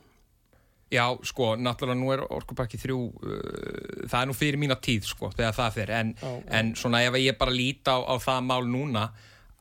Já, 0.91 1.05
sko, 1.27 1.53
náttúrulega 1.59 1.99
nú 2.01 2.11
er 2.15 2.23
orkupakki 2.25 2.79
þrjú, 2.81 2.99
uh, 3.13 4.09
það 4.11 4.19
er 4.21 4.29
nú 4.31 4.35
fyrir 4.37 4.61
mína 4.63 4.79
tíð, 4.83 5.07
sko, 5.13 5.31
þegar 5.37 5.55
það 5.57 5.79
fyrir, 5.79 5.95
en, 6.01 6.11
já, 6.19 6.33
já. 6.33 6.51
en 6.59 6.75
svona 6.79 7.05
ef 7.07 7.21
ég 7.21 7.39
bara 7.39 7.55
líti 7.55 7.93
á, 7.95 7.99
á 8.01 8.15
það 8.25 8.43
mál 8.49 8.65
núna 8.73 9.05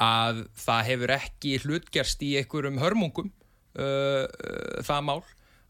að 0.04 0.44
það 0.66 0.90
hefur 0.90 1.16
ekki 1.18 1.54
hlutgerst 1.64 2.26
í 2.26 2.34
einhverjum 2.42 2.82
hörmungum, 2.82 3.32
uh, 3.78 4.26
uh, 4.26 4.82
það 4.86 5.08
mál, 5.10 5.22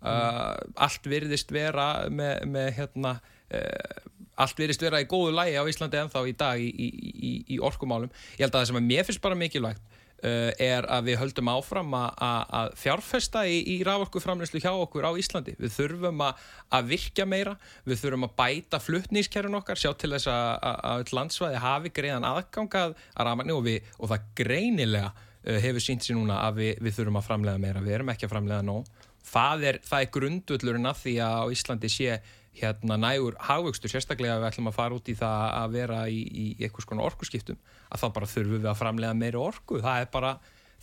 mm. 0.04 0.74
allt 0.88 1.08
virðist 1.08 1.54
vera 1.56 1.88
með, 2.12 2.44
með 2.52 2.70
hérna, 2.80 3.16
uh, 3.54 4.04
allt 4.44 4.60
verist 4.60 4.82
vera 4.82 5.02
í 5.04 5.10
góðu 5.10 5.34
lægi 5.38 5.60
á 5.62 5.64
Íslandi 5.70 6.00
en 6.02 6.12
þá 6.12 6.22
í 6.26 6.36
dag 6.38 6.62
í, 6.62 6.70
í, 6.70 6.88
í, 7.14 7.34
í 7.54 7.60
orkumálum 7.62 8.10
ég 8.38 8.46
held 8.46 8.54
að 8.56 8.64
það 8.64 8.70
sem 8.72 8.80
að 8.80 8.88
mér 8.88 9.06
finnst 9.08 9.24
bara 9.24 9.38
mikilvægt 9.38 9.84
uh, 9.84 9.93
er 10.24 10.86
að 10.88 11.10
við 11.10 11.18
höldum 11.20 11.50
áfram 11.52 11.96
að 12.00 12.76
fjárfesta 12.80 13.44
í 13.50 13.76
rávorkuframlýslu 13.84 14.62
hjá 14.64 14.72
okkur 14.72 15.04
á 15.04 15.12
Íslandi. 15.20 15.56
Við 15.60 15.74
þurfum 15.76 16.24
að 16.24 16.88
virkja 16.88 17.26
meira 17.28 17.58
við 17.84 18.00
þurfum 18.04 18.28
að 18.30 18.36
bæta 18.40 18.80
fluttnískerfin 18.80 19.60
okkar 19.60 19.82
sjá 19.82 19.92
til 20.00 20.14
þess 20.16 20.32
að 20.32 21.14
landsvæði 21.18 21.62
hafi 21.64 21.94
greiðan 21.94 22.28
aðgangað 22.28 22.96
að 22.96 23.28
ramarni 23.28 23.56
og, 23.56 23.72
og 24.00 24.14
það 24.14 24.30
greinilega 24.40 25.10
uh, 25.12 25.58
hefur 25.64 25.84
sínt 25.84 26.06
sér 26.06 26.20
núna 26.20 26.40
að 26.48 26.62
við, 26.62 26.72
við 26.86 27.00
þurfum 27.00 27.20
að 27.20 27.28
framlega 27.28 27.64
meira. 27.66 27.84
Við 27.84 27.98
erum 27.98 28.14
ekki 28.14 28.30
að 28.30 28.36
framlega 28.36 28.68
nóg. 28.68 28.88
Það 29.34 29.68
er, 29.70 29.82
það 29.88 30.06
er 30.06 30.16
grundullurinn 30.18 30.90
að 30.90 31.04
því 31.04 31.18
að 31.26 31.36
á 31.40 31.46
Íslandi 31.58 31.92
sé 31.92 32.18
hérna 32.54 32.98
nægur 33.02 33.38
hagvöxtur, 33.42 33.90
sérstaklega 33.90 34.38
við 34.38 34.52
ætlum 34.52 34.70
að 34.70 34.76
fara 34.78 34.98
út 34.98 35.08
í 35.10 35.16
það 35.18 35.46
að 35.58 35.72
vera 35.74 36.02
í, 36.06 36.20
í 36.22 36.46
eitthvað 36.60 36.86
svona 36.86 37.08
orkuskiptum, 37.08 37.58
að 37.94 38.02
þá 38.02 38.08
bara 38.18 38.30
þurfum 38.34 38.60
við 38.60 38.70
að 38.72 38.80
framlega 38.82 39.18
meiri 39.18 39.40
orku, 39.40 39.80
það 39.84 40.06
er 40.06 40.12
bara, 40.14 40.34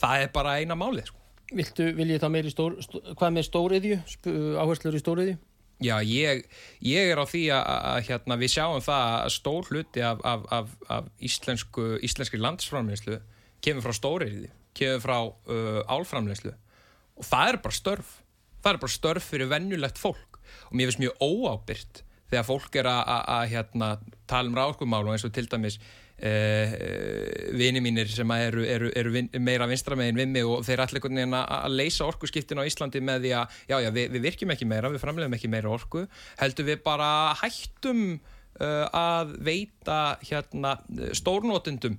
það 0.01 0.25
er 0.25 0.33
bara 0.35 0.57
eina 0.61 0.79
málið. 0.79 1.11
Sko. 1.11 1.21
Viltu, 1.51 1.87
vil 1.97 2.11
ég 2.13 2.23
það 2.23 2.35
meiri 2.37 2.53
stór, 2.53 2.77
stó, 2.85 3.01
hvað 3.19 3.33
með 3.35 3.47
stóriðju, 3.49 4.01
áherslur 4.63 4.99
í 4.99 5.03
stóriðju? 5.03 5.39
Já, 5.81 5.95
ég, 6.05 6.43
ég 6.85 7.11
er 7.11 7.19
á 7.19 7.25
því 7.25 7.47
að, 7.57 7.63
að 7.91 8.01
hérna, 8.11 8.37
við 8.37 8.53
sjáum 8.53 8.83
það 8.85 9.15
að 9.17 9.31
stór 9.33 9.71
hluti 9.71 10.03
af, 10.05 10.19
af, 10.29 10.43
af, 10.53 10.75
af 10.93 11.07
íslensku, 11.25 11.87
íslenski 12.05 12.41
landsframleyslu 12.41 13.17
kemur 13.65 13.87
frá 13.87 13.97
stóriðju, 13.97 14.51
kemur 14.77 15.01
frá 15.07 15.17
uh, 15.25 15.81
álframleyslu 15.89 16.53
og 16.53 17.27
það 17.27 17.55
er 17.55 17.59
bara 17.65 17.79
störf, 17.79 18.13
það 18.61 18.75
er 18.75 18.81
bara 18.85 18.95
störf 18.97 19.31
fyrir 19.33 19.51
vennulegt 19.51 20.01
fólk 20.01 20.39
og 20.69 20.77
mér 20.77 20.91
finnst 20.91 21.03
mjög 21.03 21.25
óábyrgt 21.25 22.05
þegar 22.31 22.47
fólk 22.47 22.77
er 22.79 22.91
að 22.93 23.43
hérna, 23.55 23.91
tala 24.31 24.53
um 24.53 24.61
ráðskumál 24.61 25.03
og 25.07 25.15
eins 25.15 25.27
og 25.27 25.35
til 25.35 25.49
dæmis 25.51 25.81
vini 26.21 27.81
mínir 27.81 28.11
sem 28.13 28.31
eru, 28.37 28.65
eru, 28.69 28.91
eru 28.97 29.13
vin, 29.15 29.31
meira 29.41 29.69
vinstramegin 29.71 30.19
við 30.21 30.29
mig 30.35 30.49
og 30.49 30.67
þeir 30.67 30.85
allir 30.85 31.07
að 31.41 31.77
leysa 31.79 32.05
orkuskiptin 32.09 32.61
á 32.61 32.69
Íslandi 32.69 33.01
með 33.01 33.25
því 33.25 33.33
að 33.39 33.57
já, 33.71 33.77
já, 33.87 33.91
við, 33.97 34.11
við 34.17 34.27
virkjum 34.29 34.53
ekki 34.55 34.69
meira, 34.69 34.93
við 34.93 35.03
framlegum 35.03 35.37
ekki 35.39 35.51
meira 35.53 35.73
orku. 35.73 36.05
Heldur 36.41 36.69
við 36.69 36.83
bara 36.85 37.11
hættum 37.41 38.05
uh, 38.61 38.87
að 38.93 39.35
veita 39.47 40.01
hérna, 40.25 40.77
stórnótundum 41.17 41.99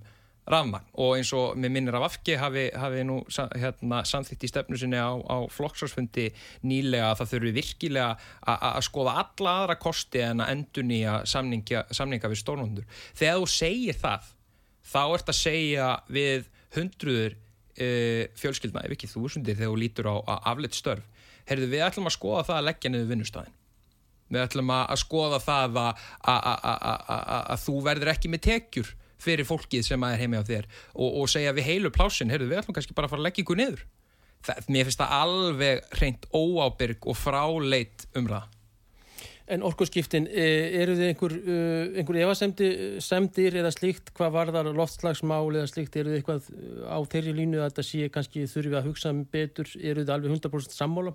rafmagn 0.51 0.87
og 1.01 1.15
eins 1.17 1.31
og 1.37 1.57
með 1.59 1.73
minnir 1.75 1.97
af 1.97 2.07
afki 2.09 2.35
hafi, 2.39 2.65
hafi 2.77 3.03
nú 3.07 3.19
hérna, 3.55 4.01
samþýtt 4.07 4.45
í 4.45 4.49
stefnu 4.51 4.79
sinni 4.79 4.99
á, 4.99 5.11
á 5.15 5.37
flokksvarsfundi 5.51 6.27
nýlega 6.67 7.11
að 7.11 7.21
það 7.21 7.31
þurfi 7.33 7.53
virkilega 7.57 8.09
að 8.55 8.81
skoða 8.87 9.15
alla 9.23 9.55
aðra 9.61 9.77
kosti 9.81 10.23
en 10.25 10.43
að 10.43 10.53
endur 10.55 10.87
nýja 10.87 11.15
samninga, 11.29 11.85
samninga 11.95 12.31
við 12.31 12.41
stórnundur. 12.43 12.99
Þegar 13.17 13.39
þú 13.39 13.49
segir 13.55 14.01
það, 14.01 14.27
þá 14.91 15.01
ert 15.05 15.31
að 15.31 15.39
segja 15.39 15.87
við 16.11 16.51
hundruður 16.75 17.37
e, 17.75 17.89
fjölskyldna, 18.39 18.85
ef 18.85 18.95
ekki 18.95 19.09
þúsundir, 19.11 19.57
þegar 19.57 19.73
þú 19.73 19.81
lítur 19.81 20.11
á 20.11 20.15
afleitt 20.51 20.77
störf. 20.77 21.07
Herðu, 21.49 21.71
við 21.71 21.83
ætlum 21.87 22.07
að 22.07 22.17
skoða 22.17 22.45
það 22.47 22.59
að 22.59 22.67
leggja 22.69 22.91
niður 22.91 23.11
vinnustæðin. 23.11 23.57
Við 24.31 24.43
ætlum 24.45 24.69
að 24.71 24.97
skoða 25.01 25.39
það 25.43 25.79
að, 25.81 26.03
að, 26.31 26.45
að, 26.71 27.31
að 27.41 27.63
þú 27.65 27.73
verður 27.87 28.11
ekki 28.13 28.31
með 28.31 28.43
tekjur 28.47 28.91
fyrir 29.21 29.47
fólkið 29.47 29.85
sem 29.87 30.07
er 30.07 30.21
heimi 30.21 30.41
á 30.41 30.43
þér 30.45 30.69
og, 30.93 31.09
og 31.21 31.29
segja 31.31 31.53
við 31.57 31.69
heilu 31.69 31.93
plásin, 31.93 32.31
heyrðu 32.33 32.51
við 32.51 32.61
ætlum 32.61 32.77
kannski 32.77 32.97
bara 32.97 33.09
að 33.09 33.15
fara 33.15 33.23
að 33.23 33.29
leggja 33.29 33.45
ykkur 33.45 33.61
niður. 33.61 33.85
Það, 34.41 34.71
mér 34.73 34.87
finnst 34.87 35.03
það 35.03 35.15
alveg 35.19 35.99
reynd 36.01 36.25
óábyrg 36.33 37.07
og 37.11 37.17
fráleit 37.19 38.07
umræða 38.17 38.47
En 39.51 39.65
orkurskiptin, 39.67 40.29
e, 40.31 40.43
eru 40.79 40.93
þið 40.95 41.07
einhver, 41.09 41.33
e, 41.35 41.55
einhver 41.99 42.19
efasemdir 42.23 43.57
eða 43.59 43.71
slíkt, 43.73 44.13
hvað 44.15 44.35
var 44.35 44.51
þar 44.55 44.69
loftslagsmál 44.77 45.49
eða 45.49 45.67
slíkt, 45.67 45.97
eru 45.99 46.13
þið 46.13 46.19
eitthvað 46.21 46.47
á 46.87 46.97
þeirri 47.11 47.33
línu 47.35 47.59
að 47.59 47.65
þetta 47.65 47.85
sé 47.87 48.07
kannski 48.15 48.45
þurfi 48.47 48.77
að 48.79 48.87
hugsa 48.87 49.11
betur, 49.33 49.73
eru 49.75 50.05
þið 50.05 50.13
alveg 50.15 50.37
100% 50.37 50.77
sammála? 50.77 51.13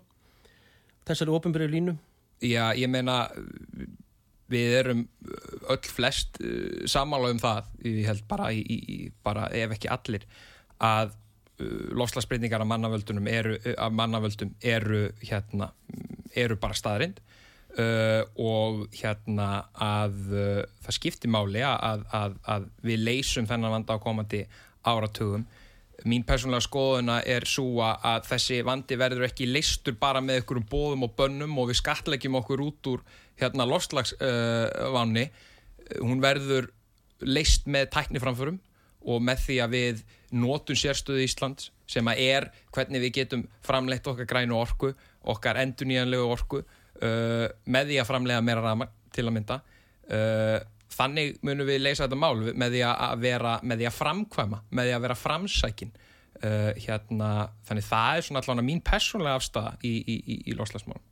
Þessari 1.08 1.32
ofinbyrju 1.38 1.70
línu? 1.72 1.96
Já, 2.44 2.74
ég 2.76 2.90
meina 2.92 3.22
við 4.52 4.74
erum 4.80 5.04
öll 5.72 5.90
flest 5.90 6.40
uh, 6.40 6.84
samála 6.90 7.32
um 7.34 7.42
það, 7.42 7.70
ég 7.84 8.10
held 8.10 8.26
bara, 8.30 8.50
í, 8.54 8.62
í, 8.62 8.98
bara 9.26 9.48
ef 9.54 9.76
ekki 9.76 9.90
allir 9.92 10.26
að 10.82 11.14
uh, 11.14 11.94
lofslagsbreytingar 11.98 12.64
af 12.64 12.70
mannavöldunum 12.70 13.30
eru, 13.30 13.58
af 13.74 13.94
mannavöldum 13.94 14.54
eru 14.62 15.06
hérna, 15.24 15.72
eru 16.36 16.58
bara 16.62 16.78
staðrind 16.78 17.20
uh, 17.80 18.22
og 18.38 18.86
hérna 18.96 19.66
að 19.72 20.18
uh, 20.30 20.62
það 20.86 20.98
skiptir 21.00 21.32
máli 21.32 21.64
að, 21.66 22.06
að, 22.14 22.40
að 22.46 22.70
við 22.86 23.04
leysum 23.08 23.48
þennan 23.50 23.78
vanda 23.78 23.98
á 23.98 24.04
komandi 24.04 24.44
áratugum 24.86 25.46
mín 26.06 26.24
persónulega 26.26 26.64
skoðuna 26.66 27.18
er 27.26 27.46
svo 27.48 27.82
að 27.84 28.28
þessi 28.30 28.60
vandi 28.66 28.98
verður 28.98 29.26
ekki 29.28 29.48
leistur 29.50 29.96
bara 30.00 30.22
með 30.22 30.40
einhverjum 30.40 30.68
bóðum 30.70 31.06
og 31.06 31.16
bönnum 31.18 31.58
og 31.60 31.70
við 31.70 31.80
skatlegjum 31.82 32.38
okkur 32.40 32.62
út 32.66 32.90
úr 32.92 33.04
hérna 33.40 33.66
lofslagsvanni 33.68 35.26
uh, 35.26 36.00
hún 36.00 36.22
verður 36.22 36.70
leist 37.26 37.66
með 37.70 37.90
tækniframförum 37.94 38.60
og 39.06 39.22
með 39.22 39.42
því 39.46 39.58
að 39.62 39.74
við 39.74 40.04
nótum 40.36 40.78
sérstöðu 40.78 41.24
Íslands 41.24 41.70
sem 41.90 42.06
að 42.10 42.22
er 42.24 42.48
hvernig 42.74 43.04
við 43.04 43.14
getum 43.20 43.44
framleitt 43.64 44.06
okkar 44.10 44.28
grænu 44.28 44.56
orku, 44.58 44.92
okkar 45.22 45.60
enduníjanlegu 45.62 46.26
orku 46.26 46.62
uh, 46.62 47.46
með 47.64 47.92
því 47.92 48.00
að 48.02 48.08
framlega 48.10 48.44
meira 48.44 48.64
rama 48.64 48.88
til 49.14 49.26
að 49.28 49.36
mynda. 49.38 49.60
Uh, 50.06 50.58
þannig 50.96 51.40
munum 51.46 51.68
við 51.68 51.82
leysa 51.84 52.06
þetta 52.06 52.20
mál 52.20 52.34
með 52.52 52.76
því 52.76 52.84
að 52.90 53.24
vera 53.24 53.56
með 53.62 53.82
því 53.82 53.88
að 53.90 53.98
framkvæma, 53.98 54.62
með 54.70 54.88
því 54.88 54.94
að 54.96 55.04
vera 55.06 55.18
framsækin 55.20 55.92
uh, 55.96 56.70
hérna, 56.86 57.32
þannig 57.68 57.90
það 57.90 58.14
er 58.14 58.26
svona 58.28 58.42
allavega 58.42 58.68
mín 58.70 58.82
persónlega 58.86 59.40
afstæða 59.40 59.76
í, 59.82 59.92
í, 60.00 60.16
í, 60.16 60.40
í 60.52 60.56
loslasmálum 60.56 61.04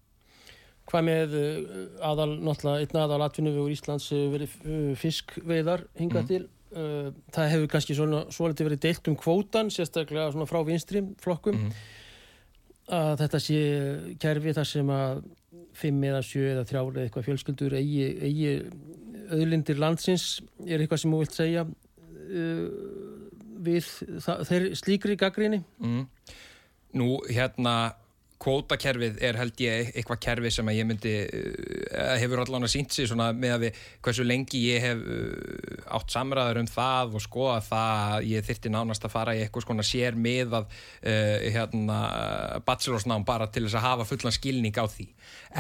Hvað 0.84 1.06
með 1.06 1.36
uh, 1.38 1.68
aðal, 2.04 2.32
náttúrulega, 2.44 2.84
einn 2.84 3.00
aðal 3.00 3.22
atvinnuvegur 3.24 3.72
Íslands 3.72 4.10
hefur 4.12 4.34
verið 4.34 4.56
uh, 4.68 4.90
fiskveiðar 5.00 5.86
hingað 5.96 6.26
til. 6.28 6.42
Uh, 6.74 7.08
það 7.32 7.52
hefur 7.54 7.70
kannski 7.72 7.96
svona, 7.96 8.24
svolítið 8.34 8.68
verið 8.68 8.82
deilt 8.82 9.08
um 9.08 9.16
kvótan, 9.16 9.70
sérstaklega 9.72 10.34
svona 10.34 10.48
frá 10.50 10.60
vinstri 10.66 11.00
flokkum. 11.24 11.70
Að 12.92 13.14
þetta 13.22 13.40
sé 13.40 13.60
kerfi 14.20 14.52
þar 14.58 14.68
sem 14.68 14.90
að 14.92 15.22
fimm 15.74 16.04
eða 16.04 16.20
sjö 16.26 16.50
eða 16.52 16.66
þrjár 16.68 16.90
eða 16.92 17.06
eitthvað 17.06 17.28
fjölskyldur 17.30 17.76
eigi, 17.78 18.04
eigi 18.28 18.50
auðlindir 19.32 19.80
landsins 19.80 20.42
er 20.66 20.82
eitthvað 20.82 21.02
sem 21.02 21.14
þú 21.14 21.20
vilt 21.22 21.36
segja 21.36 21.64
uh, 21.64 22.64
við 23.64 23.90
það, 24.24 24.42
þeir 24.50 24.66
slíkri 24.78 25.18
gaggrinni. 25.20 25.62
Mm. 25.80 26.02
Nú, 27.00 27.08
hérna, 27.26 27.94
kvótakerfið 28.42 29.20
er 29.24 29.36
held 29.38 29.60
ég 29.62 29.90
eitthvað 29.94 30.20
kerfi 30.24 30.50
sem 30.52 30.68
að 30.68 30.76
ég 30.76 30.86
myndi, 30.88 31.12
uh, 31.24 32.14
hefur 32.20 32.42
allan 32.42 32.66
að 32.66 32.72
sínt 32.74 32.94
sig 32.94 33.08
svona 33.08 33.30
með 33.36 33.54
að 33.54 33.64
við 33.64 33.80
hversu 34.04 34.26
lengi 34.26 34.62
ég 34.66 34.84
hef 34.84 35.02
uh, 35.04 35.84
átt 35.96 36.14
samræður 36.14 36.60
um 36.64 36.70
það 36.70 37.14
og 37.14 37.24
skoða 37.24 37.58
það 37.64 38.02
að 38.14 38.28
ég 38.32 38.46
þyrti 38.48 38.72
nánast 38.74 39.06
að 39.06 39.14
fara 39.14 39.36
í 39.36 39.42
eitthvað 39.44 39.66
svona 39.66 39.86
sér 39.86 40.18
með 40.18 40.56
að 40.60 40.66
uh, 40.66 41.46
hérna, 41.56 41.98
bachelorsnám 42.66 43.26
bara 43.28 43.48
til 43.48 43.64
þess 43.66 43.78
að 43.80 43.86
hafa 43.86 44.08
fullan 44.08 44.36
skilning 44.36 44.76
á 44.76 44.86
því. 44.90 45.08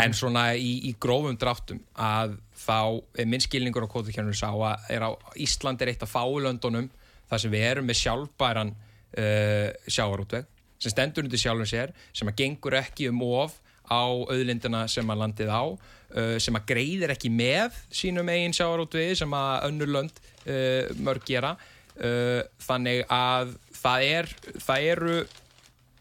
En 0.04 0.16
svona 0.16 0.46
í, 0.58 0.72
í 0.90 0.94
grófum 1.00 1.38
dráttum 1.40 1.82
að 1.94 2.38
þá 2.64 2.80
er 3.20 3.28
minn 3.30 3.44
skilningur 3.44 3.86
á 3.86 3.92
kvótakerfinu 3.92 4.34
sá 4.36 4.50
að 4.50 5.14
Ísland 5.40 5.82
er 5.82 5.94
eitt 5.94 6.02
af 6.04 6.12
fáulöndunum 6.12 6.90
þar 7.30 7.40
sem 7.40 7.54
við 7.54 7.68
erum 7.70 7.88
með 7.88 8.02
sjálfbæran 8.02 8.74
sjáarútveg 9.14 10.48
sem 10.78 10.92
stendur 10.92 11.24
undir 11.24 11.40
sjálfum 11.40 11.68
sér, 11.68 11.94
sem 12.12 12.28
að 12.30 12.40
gengur 12.42 12.76
ekki 12.78 13.08
um 13.10 13.22
of 13.26 13.60
á 13.84 14.04
auðlindina 14.04 14.86
sem 14.88 15.10
að 15.12 15.20
landið 15.20 15.52
á, 15.52 15.64
uh, 15.68 16.36
sem 16.40 16.56
að 16.56 16.66
greiðir 16.72 17.12
ekki 17.14 17.30
með 17.32 17.76
sínum 17.92 18.30
eigin 18.32 18.56
sjáarútvegi 18.56 19.20
sem 19.20 19.36
að 19.36 19.68
önnur 19.68 19.94
lönd 19.98 20.20
uh, 20.48 20.90
mörg 21.04 21.24
gera. 21.28 21.54
Uh, 21.94 22.42
þannig 22.64 23.04
að 23.12 23.54
það, 23.76 24.06
er, 24.16 24.30
það 24.58 24.88
eru 24.90 25.18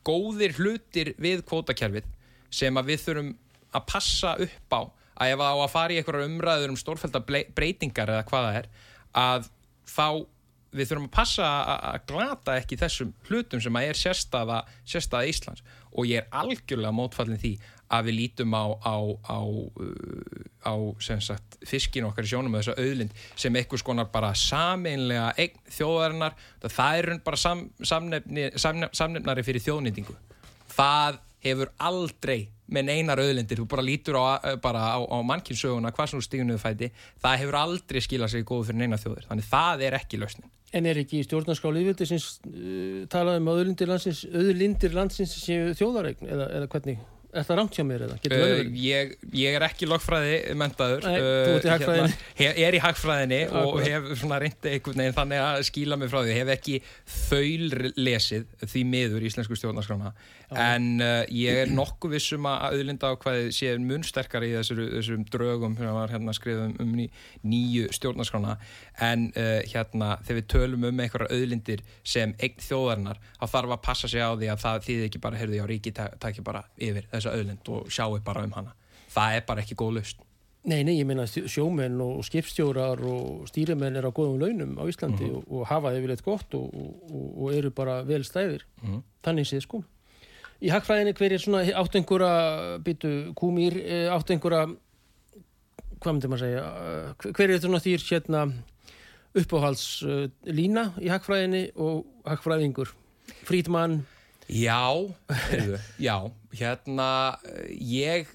góðir 0.04 0.56
hlutir 0.58 1.14
við 1.22 1.44
kvótakerfið 1.48 2.08
sem 2.54 2.78
að 2.80 2.90
við 2.90 3.04
þurfum 3.04 3.32
að 3.74 3.88
passa 3.90 4.34
upp 4.42 4.74
á 4.74 4.82
að 5.14 5.34
ef 5.34 5.42
það 5.42 5.54
á 5.54 5.58
að 5.62 5.74
fara 5.74 5.94
í 5.94 6.00
einhverjar 6.00 6.30
umræður 6.30 6.74
um 6.74 6.80
stórfælda 6.80 7.22
breytingar 7.28 8.12
eða 8.14 8.26
hvað 8.30 8.48
það 8.48 8.58
er 8.60 8.70
að 9.24 9.50
þá 9.86 10.08
við 10.74 10.90
þurfum 10.90 11.08
að 11.08 11.16
passa 11.16 11.48
að 11.94 12.04
glata 12.10 12.58
ekki 12.60 12.80
þessum 12.82 13.14
hlutum 13.30 13.62
sem 13.64 13.80
að 13.80 13.90
er 13.92 14.00
sérstaða, 14.00 14.60
sérstaða 14.90 15.30
Íslands. 15.30 15.64
Og 15.94 16.10
ég 16.10 16.24
er 16.24 16.30
algjörlega 16.34 16.96
mótfallin 16.96 17.42
því 17.42 17.54
að 17.94 18.08
við 18.08 18.18
lítum 18.18 18.56
á, 18.58 18.66
á, 18.82 18.98
á, 19.30 19.40
á 20.66 20.74
sagt, 21.04 21.60
fiskin 21.68 22.08
okkar 22.08 22.26
í 22.26 22.32
sjónum 22.32 22.56
og 22.56 22.64
þessa 22.64 22.78
auðlind 22.82 23.14
sem 23.36 23.60
einhvers 23.60 23.86
konar 23.86 24.10
bara 24.14 24.32
sameinlega 24.38 25.34
eign 25.38 25.60
þjóðarinnar. 25.76 26.40
Það 26.64 27.02
er 27.02 27.12
bara 27.28 27.40
sam, 27.40 27.68
samnefni, 27.84 28.50
samnef, 28.58 28.98
samnefnari 28.98 29.46
fyrir 29.46 29.66
þjóðnýtingu. 29.68 30.18
Það 30.74 31.22
hefur 31.44 31.70
aldrei 31.84 32.48
með 32.74 32.90
einar 32.96 33.20
auðlindir, 33.22 33.60
þú 33.60 33.68
bara 33.70 33.86
lítur 33.86 34.18
á, 34.18 34.58
bara 34.64 34.88
á, 34.96 35.00
á 35.04 35.18
mannkynsöguna, 35.28 35.92
hvað 35.94 36.10
sem 36.10 36.22
þú 36.22 36.26
stígunuðu 36.26 36.64
fæti. 36.64 36.90
Það 37.22 37.40
hefur 37.44 37.60
aldrei 37.60 38.02
skilað 38.02 38.34
sér 38.34 38.48
góð 38.48 38.70
fyrir 38.72 38.88
eina 38.88 39.02
þjóðir, 39.02 39.28
þannig 39.30 39.50
það 39.52 39.88
er 39.90 40.00
ekki 40.00 40.22
lausnin 40.24 40.50
En 40.74 40.90
er 40.90 40.98
ekki 41.04 41.22
í 41.22 41.26
stjórnarskáli 41.28 41.84
yfirti 41.84 42.08
sem 42.10 42.22
uh, 42.22 43.04
talaði 43.14 43.44
um 43.44 43.50
auðlindir 43.54 43.92
landsins, 43.92 44.24
auðlindir 44.34 44.96
landsins 44.98 45.36
séu 45.38 45.74
þjóðaregn 45.78 46.32
eða, 46.34 46.48
eða 46.60 46.70
hvernig? 46.74 47.04
Er 47.34 47.46
það 47.48 47.58
rámt 47.58 47.78
hjá 47.78 47.84
mér 47.88 48.04
eða? 48.06 48.16
Uh, 48.30 48.60
ég, 48.78 49.14
ég 49.34 49.56
er 49.58 49.64
ekki 49.66 49.88
logfræði 49.90 50.36
mentaður. 50.60 51.08
Nei, 51.08 51.16
uh, 51.18 51.38
þú 51.48 51.56
ert 51.56 51.66
í 51.66 51.72
hagfræðinni. 51.72 52.18
Hérna, 52.38 52.58
ég 52.60 52.68
er 52.68 52.78
í 52.78 52.82
hagfræðinni 52.84 53.40
Akkurat. 53.48 53.70
og 53.72 53.88
hef 53.88 54.22
svona 54.22 54.40
reyndið 54.44 54.76
einhvern 54.76 55.02
veginn 55.02 55.18
þannig 55.18 55.42
að 55.48 55.64
skíla 55.70 55.98
mig 55.98 56.12
frá 56.12 56.20
því. 56.20 56.36
Hef 56.38 56.52
ekki 56.54 56.78
þaul 57.16 57.90
lesið 58.06 58.46
því 58.68 58.84
miður 58.92 59.26
í 59.26 59.32
Íslensku 59.32 59.58
stjórnarskrána. 59.58 60.14
En 60.54 60.88
uh, 61.02 61.24
ég 61.34 61.64
er 61.64 61.74
nokkuð 61.74 62.14
vissum 62.20 62.46
að 62.52 62.68
auðlinda 62.70 63.10
á 63.10 63.18
hvaðið 63.26 63.50
sé 63.58 63.74
munsterkar 63.82 64.46
í 64.46 64.54
þessum, 64.54 64.84
þessum 64.92 65.26
drögum 65.34 65.78
sem 65.80 65.98
var 65.98 66.14
hérna 66.14 66.38
skriðum 66.38 66.78
um 66.86 66.94
ný, 67.00 67.08
nýju 67.42 67.90
stjórnarskrána. 67.98 68.60
En 69.02 69.32
uh, 69.34 69.60
hérna 69.66 70.20
þegar 70.22 70.38
við 70.38 70.48
tölum 70.54 70.84
um 70.86 71.00
einhverja 71.00 71.34
auðlindir 71.34 71.82
sem 72.04 72.36
eign 72.38 72.60
þjóðarinnar, 72.62 73.18
þá 73.40 73.46
þarf 73.56 73.72
að 73.74 73.82
passa 73.82 74.08
sig 74.08 74.22
á 74.22 74.38
því 74.38 74.52
að 74.54 74.62
það 74.62 74.84
þýðir 74.86 75.08
ekki 75.08 75.22
bara, 75.24 75.40
heyrðu 75.42 75.58
ég 75.58 75.66
á 75.66 75.72
ríki, 75.72 75.94
takk 75.98 76.44
bara 76.46 76.62
yfir 76.78 77.08
þess 77.10 77.24
þessa 77.24 77.38
auðlind 77.38 77.72
og 77.72 77.90
sjáu 77.92 78.20
bara 78.24 78.44
um 78.44 78.54
hana 78.58 78.76
það 79.14 79.38
er 79.38 79.48
bara 79.48 79.64
ekki 79.64 79.80
góð 79.80 80.00
lust 80.00 80.30
Nei, 80.64 80.80
nei, 80.88 80.94
ég 80.96 81.04
meina 81.04 81.26
sjómenn 81.28 81.98
og 82.00 82.22
skipstjórar 82.24 83.02
og 83.04 83.50
stýrimenn 83.50 83.98
er 84.00 84.06
á 84.08 84.16
góðum 84.16 84.40
launum 84.40 84.78
á 84.80 84.88
Íslandi 84.88 85.26
mm 85.28 85.32
-hmm. 85.32 85.44
og, 85.50 85.60
og 85.60 85.68
hafa 85.68 85.92
yfirleitt 85.92 86.24
gott 86.24 86.54
og, 86.54 86.72
og, 86.74 87.44
og 87.44 87.54
eru 87.54 87.70
bara 87.70 88.04
vel 88.04 88.24
stæðir 88.24 88.64
mm 88.82 88.90
-hmm. 88.90 89.02
þannig 89.24 89.48
séð 89.48 89.62
sko 89.62 89.84
Í 90.62 90.70
hagfræðinni 90.72 91.14
hver 91.14 91.34
er 91.34 91.38
svona 91.38 91.60
átt 91.76 91.96
einhverja 91.96 92.80
byttu 92.80 93.34
kúmýr, 93.36 93.76
eh, 93.84 94.08
átt 94.16 94.30
einhverja 94.32 94.76
hvað 96.00 96.14
myndir 96.14 96.30
maður 96.30 96.40
segja 96.40 96.64
eh, 96.64 97.32
hver 97.34 97.50
er 97.50 97.56
þetta 97.58 97.68
svona 97.68 97.86
þýr 97.86 98.02
hérna 98.12 98.54
uppáhalds 99.38 99.86
uh, 100.08 100.26
lína 100.46 100.92
í 101.02 101.12
hagfræðinni 101.12 101.70
og 101.76 102.04
hagfræðingur 102.28 102.94
Frídmann 103.48 104.04
Já, 104.52 104.92
já, 105.98 106.18
hérna 106.52 107.40
ég 107.72 108.28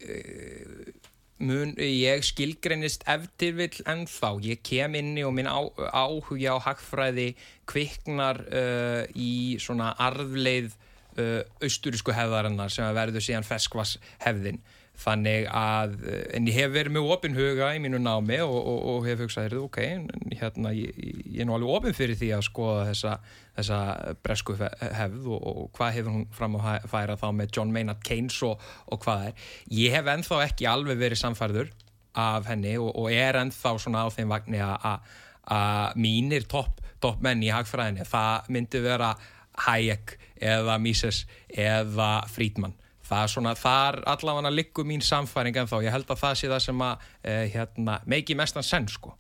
mun, 1.39 1.75
ég 1.79 2.25
skilgreinist 2.27 3.05
eftir 3.09 3.55
vill 3.59 3.83
ennþá, 3.87 4.33
ég 4.43 4.63
kem 4.67 4.97
inni 4.99 5.25
og 5.27 5.35
minn 5.37 5.51
á, 5.51 5.61
áhugja 5.93 6.57
á 6.57 6.65
hagfræði 6.67 7.31
kviknar 7.69 8.43
uh, 8.49 9.05
í 9.15 9.59
svona 9.63 9.93
arfleið 10.09 10.73
uh, 11.19 11.45
austurísku 11.63 12.15
hefðarinnar 12.15 12.73
sem 12.75 12.89
verður 12.97 13.25
síðan 13.25 13.47
feskvas 13.47 13.97
hefðin 14.25 14.61
þannig 14.99 15.47
að, 15.55 15.95
en 16.35 16.49
ég 16.51 16.57
hef 16.59 16.73
verið 16.75 16.95
með 16.97 17.11
opinhuga 17.15 17.69
í 17.77 17.83
mínu 17.83 18.01
námi 18.03 18.41
og, 18.43 18.57
og, 18.59 18.79
og 18.93 19.07
hef 19.07 19.23
hugsað, 19.23 19.55
ok, 19.61 19.79
hérna 20.41 20.73
ég, 20.75 20.97
ég 20.99 21.43
er 21.43 21.49
nú 21.49 21.55
alveg 21.55 21.75
opin 21.77 21.95
fyrir 21.97 22.19
því 22.19 22.33
að 22.35 22.47
skoða 22.49 22.89
þessa, 22.89 23.13
þessa 23.61 23.79
bresku 24.27 24.57
hefð 24.59 25.29
og, 25.37 25.47
og 25.53 25.71
hvað 25.79 25.95
hefur 25.99 26.17
hún 26.17 26.27
fram 26.35 26.59
að 26.59 26.89
færa 26.91 27.19
þá 27.21 27.29
með 27.39 27.55
John 27.55 27.75
Maynard 27.75 28.03
Keynes 28.07 28.41
og 28.47 28.99
hvað 29.05 29.31
er. 29.31 29.47
Ég 29.79 29.95
hef 29.95 30.11
enþá 30.15 30.43
ekki 30.49 30.69
alveg 30.71 30.99
verið 30.99 31.23
samfærður 31.23 31.73
af 32.19 32.51
henni 32.51 32.75
og 32.83 33.07
er 33.15 33.39
enþá 33.39 33.77
svona 33.79 34.03
á 34.03 34.09
þeim 34.11 34.35
vagnir 34.35 34.67
að 34.67 35.99
mínir 36.01 36.49
topp 36.51 36.83
top 36.99 37.23
í 37.23 37.51
hagfræðinni, 37.55 38.03
það 38.03 38.51
myndi 38.51 38.83
vera 38.83 39.13
Hayek 39.69 40.17
eða 40.43 40.79
Mises 40.83 41.25
eða 41.51 42.27
Friedman 42.31 42.75
það 43.09 43.23
er 43.23 43.33
svona, 43.33 43.55
þar 43.59 44.03
allavega 44.15 44.53
likur 44.53 44.89
mín 44.89 45.05
samfæring 45.05 45.57
en 45.57 45.71
þá, 45.71 45.79
ég 45.87 45.95
held 45.95 46.11
að 46.13 46.21
það 46.25 46.37
sé 46.41 46.53
það 46.53 46.63
sem 46.67 46.85
að 46.89 47.09
eh, 47.23 47.47
hérna, 47.55 47.99
meiki 48.07 48.37
mestan 48.39 48.67
senn 48.67 48.89
sko 48.93 49.17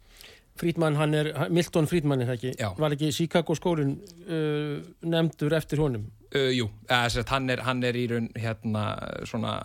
Frídmann, 0.58 0.96
hann 0.98 1.14
er, 1.14 1.32
Milton 1.54 1.86
Frídmann 1.86 2.22
er 2.22 2.32
það 2.32 2.38
ekki, 2.38 2.52
Já. 2.58 2.68
var 2.78 2.94
ekki 2.96 3.12
Chicago 3.14 3.54
skólinn 3.54 3.94
uh, 4.26 4.78
nefndur 5.06 5.54
eftir 5.58 5.82
honum? 5.82 6.08
Uh, 6.34 6.50
jú, 6.50 6.68
eða, 6.90 7.24
hann, 7.30 7.50
er, 7.54 7.62
hann 7.66 7.82
er 7.86 7.98
í 7.98 8.08
raun 8.10 8.26
hérna 8.34 8.88
svona 9.28 9.58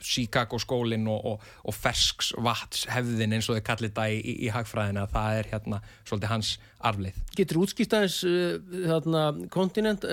Chicago 0.00 0.56
skólinn 0.62 1.08
og, 1.10 1.26
og, 1.32 1.48
og 1.66 1.76
fersksvats 1.76 2.86
hefðin 2.88 3.34
eins 3.36 3.50
og 3.50 3.58
þau 3.58 3.66
kallir 3.66 3.90
þetta 3.90 4.06
í, 4.14 4.22
í, 4.22 4.36
í 4.46 4.54
hagfræðina 4.54 5.04
það 5.10 5.40
er 5.42 5.50
hérna 5.50 5.82
svolítið 5.98 6.32
hans 6.32 6.54
arflið. 6.78 7.20
Getur 7.36 7.62
útskýrtaðis 7.64 8.22
uh, 8.30 8.80
þarna 8.94 9.26
kontinent, 9.52 10.06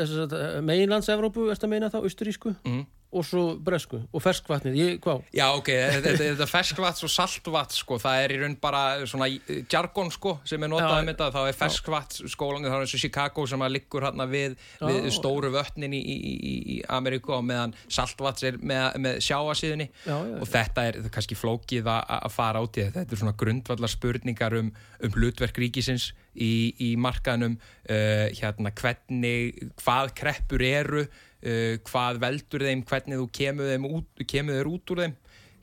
meginlands-Evrópu, 0.66 1.52
erst 1.54 1.70
að 1.70 1.76
meina 1.76 1.94
þá, 1.94 2.02
austurísku? 2.02 2.58
Mhm 2.66 2.88
og 3.08 3.24
svo 3.24 3.44
bresku 3.64 4.02
og 4.12 4.24
ferskvatnið, 4.24 4.74
ég, 4.76 4.98
hvað? 5.04 5.22
Já, 5.36 5.46
ok, 5.56 5.70
þetta 6.04 6.48
ferskvats 6.50 7.06
og 7.08 7.12
saltvats 7.12 7.80
sko, 7.84 7.96
það 8.04 8.24
er 8.24 8.34
í 8.36 8.40
raun 8.42 8.58
bara 8.60 8.82
svona 9.08 9.30
jargon 9.72 10.12
sko, 10.12 10.38
sem 10.48 10.64
er 10.64 10.72
notað 10.72 10.98
um 11.00 11.12
þetta 11.12 11.30
þá 11.36 11.40
er 11.46 11.58
ferskvats 11.58 12.24
skólan, 12.34 12.68
þá 12.68 12.76
er 12.82 12.88
og 12.88 13.04
Chicago 13.04 13.46
sem 13.48 13.64
að 13.64 13.74
liggur 13.78 14.04
hérna 14.04 14.28
við, 14.28 14.58
við 14.84 15.08
stóru 15.16 15.54
vötnin 15.56 15.96
í, 15.96 16.02
í, 16.04 16.36
í 16.76 16.78
Ameríku 16.98 17.38
og 17.38 17.46
meðan 17.48 17.76
saltvats 17.88 18.44
er 18.48 18.60
með, 18.60 19.00
með 19.06 19.22
sjáasíðinni 19.24 19.88
og 20.12 20.48
þetta 20.52 20.88
er 20.90 21.00
kannski 21.14 21.40
flókið 21.40 21.88
að 21.88 22.30
fara 22.36 22.60
át 22.60 22.82
í 22.82 22.88
þetta, 22.90 23.06
þetta 23.06 23.16
er 23.16 23.24
svona 23.24 23.38
grundvallar 23.40 23.94
spurningar 23.94 24.58
um, 24.60 24.74
um 25.00 25.16
hlutverk 25.16 25.64
ríkisins 25.64 26.12
í, 26.36 26.74
í 26.84 26.92
markaðnum 27.00 27.56
uh, 27.56 28.28
hérna 28.36 28.74
hvernig, 28.76 29.64
hvað 29.80 30.14
kreppur 30.18 30.66
eru 30.68 31.08
uh, 31.44 31.78
hvað 31.88 32.22
veldur 32.24 32.68
þeim, 32.68 32.84
hvernig 32.88 33.22
þú 33.22 33.30
kemur 33.40 33.72
þeim 33.72 33.88
út, 33.92 34.28
kemur 34.28 34.60
þeir 34.60 34.70
út 34.74 34.94
úr 34.94 35.02
þeim? 35.06 35.16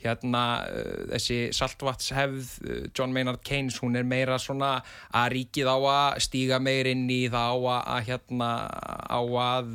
Hérna 0.04 0.42
uh, 0.68 1.04
þessi 1.14 1.38
saltvatshefð 1.56 2.50
uh, 2.64 2.82
John 2.90 3.14
Maynard 3.16 3.40
Keynes, 3.46 3.80
hún 3.80 3.96
er 3.96 4.06
meira 4.08 4.36
svona 4.42 4.76
að 5.14 5.30
ríkið 5.38 5.70
á 5.72 5.78
að 5.78 6.20
stíga 6.26 6.60
meir 6.62 6.90
inn 6.92 7.06
í 7.08 7.24
það 7.32 7.48
á 7.48 7.56
að, 7.56 7.80
að 7.96 8.06
hérna 8.10 8.50
á 9.08 9.20
að 9.48 9.74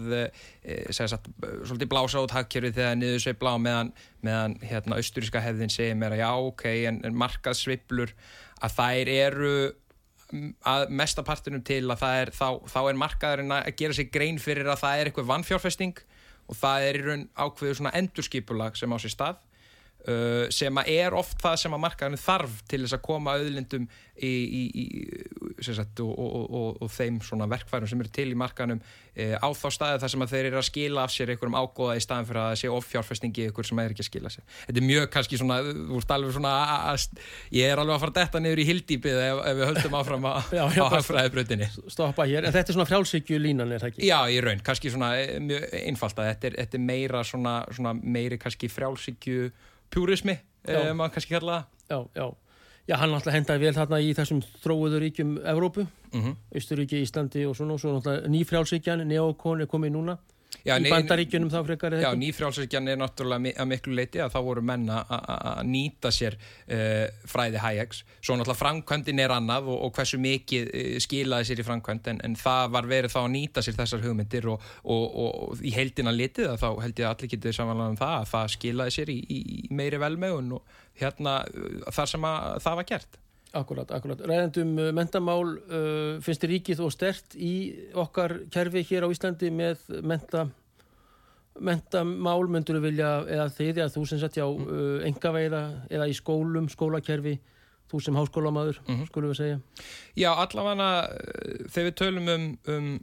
sagt, 0.93 1.29
svolítið 1.65 1.89
blása 1.89 2.21
út 2.21 2.35
hagkjörfi 2.35 2.75
þegar 2.77 2.97
niður 2.99 3.23
svei 3.23 3.37
blá 3.41 3.53
meðan, 3.57 3.93
meðan 4.25 4.57
hérna 4.61 4.99
austuríska 5.01 5.41
hefðin 5.41 5.73
segir 5.73 5.97
mér 5.97 6.17
að 6.17 6.23
já 6.23 6.31
ok, 6.51 6.65
en, 6.91 7.03
en 7.07 7.21
markaðsviplur 7.25 8.13
að 8.59 8.75
þær 8.75 9.13
eru 9.15 9.53
að 10.69 10.88
mestapartunum 10.93 11.63
til 11.65 11.84
að 11.89 12.03
er 12.21 12.32
þá, 12.36 12.47
þá 12.69 12.80
er 12.84 12.99
markaðurinn 13.01 13.53
að 13.55 13.69
gera 13.80 13.97
sig 13.97 14.11
grein 14.13 14.39
fyrir 14.41 14.69
að 14.69 14.84
það 14.84 14.99
er 14.99 15.09
eitthvað 15.09 15.30
vannfjárfesting 15.32 16.01
og 16.49 16.57
það 16.57 16.88
er 16.88 16.99
í 16.99 17.05
raun 17.05 17.27
ákveðu 17.34 17.80
svona 17.80 17.95
endurskipulag 17.97 18.77
sem 18.77 18.93
á 18.93 18.97
sér 19.01 19.15
stað 19.15 19.45
Uh, 20.07 20.45
sem 20.47 20.77
að 20.80 20.89
er 20.93 21.11
oft 21.11 21.41
það 21.43 21.57
sem 21.59 21.73
að 21.75 21.82
markaðinu 21.84 22.17
þarf 22.23 22.53
til 22.71 22.77
þess 22.86 22.95
að 22.95 23.01
koma 23.03 23.34
auðlindum 23.36 23.84
í, 24.15 24.30
í, 24.32 24.61
í 24.80 25.48
sagt, 25.66 26.01
og, 26.03 26.12
og, 26.20 26.45
og, 26.60 26.82
og 26.86 26.91
þeim 26.93 27.20
verkfærum 27.49 27.89
sem 27.89 28.03
eru 28.03 28.12
til 28.14 28.28
í 28.32 28.38
markaðinum 28.39 28.82
uh, 28.82 29.36
á 29.39 29.47
þá 29.55 29.68
staði 29.76 30.01
þar 30.03 30.14
sem 30.14 30.26
þeir 30.34 30.49
eru 30.49 30.60
að 30.62 30.68
skila 30.70 31.05
af 31.05 31.14
sér 31.14 31.34
einhverjum 31.34 31.57
ágóða 31.60 31.97
í 31.99 32.03
staðan 32.03 32.30
fyrir 32.30 32.41
að 32.43 32.55
sé 32.62 32.72
offjárfestingi 32.74 33.47
ykkur 33.49 33.70
sem 33.70 33.82
er 33.84 33.95
ekki 33.95 34.05
að 34.05 34.10
skila 34.10 34.34
sér 34.34 34.45
þetta 34.68 34.84
er 34.84 34.88
mjög 34.89 35.07
kannski 35.16 35.39
svona, 35.41 35.60
svona 36.05 36.53
að, 36.91 37.07
ég 37.55 37.74
er 37.74 37.82
alveg 37.82 37.97
að 37.97 38.03
fara 38.05 38.18
detta 38.20 38.43
niður 38.43 38.64
í 38.64 38.68
hildýpið 38.70 39.22
ef, 39.26 39.41
ef 39.51 39.60
við 39.60 39.72
höldum 39.72 39.99
áfram 39.99 40.30
að, 40.30 40.53
á 40.60 40.86
hagfræðibröðinni 40.95 41.72
Stoppa 41.89 42.28
hér, 42.30 42.47
en 42.47 42.55
þetta 42.55 42.74
er 42.74 42.80
svona 42.80 42.89
frjálsíkju 42.89 43.41
línan 43.41 43.74
er 43.74 43.84
það 43.84 43.93
ekki? 43.93 44.07
Já, 44.10 44.20
í 44.30 44.39
raun, 44.43 44.62
kannski 44.66 44.93
svona 44.93 45.12
eh, 45.20 45.38
mjög 45.43 45.66
einfalt 45.82 46.22
að 46.22 46.32
þetta 46.34 46.49
þetta 46.60 46.80
er 46.80 46.86
meira 46.86 47.24
svona, 47.28 47.55
svona 47.74 47.95
meiri 47.99 48.39
kannski 48.41 48.70
frjálsíkju 48.72 49.49
pjúrismi, 49.93 50.38
eh, 50.68 50.91
maður 50.93 51.18
kannski 51.18 51.36
kalla 51.36 51.57
það. 51.57 51.66
Já, 51.89 51.99
já. 52.22 52.48
Já, 52.89 52.95
hann 52.97 53.13
alltaf 53.13 53.35
hendaði 53.35 53.67
vel 53.67 53.75
þarna 53.77 53.99
í 54.01 54.09
þessum 54.17 54.41
þróuður 54.63 55.03
ríkjum 55.05 55.37
Evrópu, 55.51 55.85
mm 56.09 56.21
-hmm. 56.23 56.35
Ísturíki, 56.57 57.03
Íslandi 57.05 57.45
og 57.45 57.55
svona, 57.55 57.77
og 57.77 57.79
svo 57.79 57.93
náttúrulega 57.93 58.33
nýfrjálsíkjan, 58.33 59.05
neokon 59.07 59.61
er 59.61 59.69
komið 59.69 59.93
núna 59.93 60.17
Já, 60.65 60.75
í 60.75 60.89
bandaríkjunum 60.91 61.49
þá 61.51 61.59
frekar 61.63 61.95
Já, 62.01 62.09
nýfrjálsvíkjan 62.19 62.89
er 62.91 62.97
náttúrulega 62.99 63.53
að 63.61 63.67
miklu 63.69 63.93
leiti 63.95 64.19
að 64.19 64.33
þá 64.33 64.39
voru 64.43 64.63
menna 64.65 64.97
að 65.07 65.61
nýta 65.69 66.11
sér 66.11 66.35
uh, 66.35 67.05
fræði 67.29 67.61
Hayeks. 67.63 68.01
Svo 68.19 68.35
náttúrulega 68.35 68.59
framkvæmdin 68.59 69.21
er 69.23 69.33
annað 69.35 69.69
og, 69.71 69.85
og 69.87 69.93
hversu 69.95 70.19
mikið 70.19 70.67
uh, 70.67 70.97
skilaði 71.05 71.49
sér 71.51 71.63
í 71.63 71.67
framkvæmd 71.69 72.11
en, 72.11 72.21
en 72.27 72.35
það 72.39 72.73
var 72.75 72.89
verið 72.91 73.15
þá 73.15 73.19
að 73.21 73.31
nýta 73.37 73.63
sér 73.63 73.79
þessar 73.79 74.03
hugmyndir 74.03 74.49
og, 74.51 74.67
og, 74.83 75.05
og 75.23 75.63
í 75.63 75.73
heildina 75.75 76.13
litið 76.15 76.51
að 76.51 76.61
þá 76.65 76.69
held 76.83 77.03
ég 77.03 77.07
að 77.07 77.15
allir 77.15 77.33
getur 77.35 77.59
samanlega 77.61 77.93
um 77.93 78.01
það 78.01 78.17
að 78.17 78.29
það 78.33 78.53
skilaði 78.57 78.97
sér 78.97 79.13
í, 79.13 79.19
í 79.29 79.41
meiri 79.79 80.01
velmegun 80.01 80.57
og 80.57 80.77
hérna 80.99 81.39
uh, 81.47 81.81
þar 81.95 82.13
sem 82.13 82.29
að 82.29 82.61
það 82.67 82.79
var 82.81 82.89
gert 82.93 83.19
Akkurat, 83.49 83.89
akkurat. 83.89 84.19
Ræðandum 84.29 84.75
uh, 84.77 84.91
mentamál 84.93 85.55
uh, 85.57 86.17
finnst 86.21 86.43
þið 86.43 86.51
ríkið 86.51 86.81
þó 86.83 86.89
stert 86.93 87.33
í 87.33 87.53
okkar 87.97 88.35
kerfi 88.53 88.83
hér 88.85 89.07
á 89.09 89.09
Íslandi 89.09 89.49
með 89.49 89.81
menta, 90.05 90.43
mentamál 91.57 92.43
myndur 92.45 92.77
við 92.77 92.91
vilja, 92.91 93.13
eða 93.25 93.47
þið 93.57 93.71
eða 93.81 93.93
þú 93.95 94.03
sem 94.11 94.21
sett 94.21 94.37
já, 94.37 94.45
mm. 94.45 94.67
uh, 94.69 95.07
engaveiða 95.09 95.63
eða 95.89 96.09
í 96.11 96.17
skólum, 96.17 96.69
skólakerfi 96.69 97.39
þú 97.89 98.03
sem 98.05 98.19
háskólamaður, 98.19 98.83
mm 98.83 98.95
-hmm. 98.95 99.07
skulum 99.09 99.31
við 99.31 99.39
segja 99.41 99.59
Já, 100.13 100.29
allavega 100.35 100.89
uh, 101.09 101.65
þegar 101.73 101.89
við 101.89 101.95
tölum 102.03 102.29
um, 102.35 102.45
um 102.67 102.99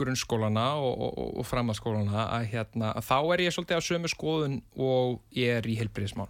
grunnskólana 0.00 0.66
og, 0.82 0.98
og, 0.98 1.38
og 1.38 1.46
framhalskólana 1.46 2.26
að, 2.26 2.48
hérna, 2.54 2.90
að 2.96 3.06
þá 3.06 3.18
er 3.34 3.40
ég 3.46 3.54
svolítið 3.54 3.78
á 3.78 3.82
sömu 3.86 4.10
skoðun 4.10 4.62
og 4.74 5.20
ég 5.36 5.60
er 5.60 5.68
í 5.68 5.78
helbriðismál 5.78 6.28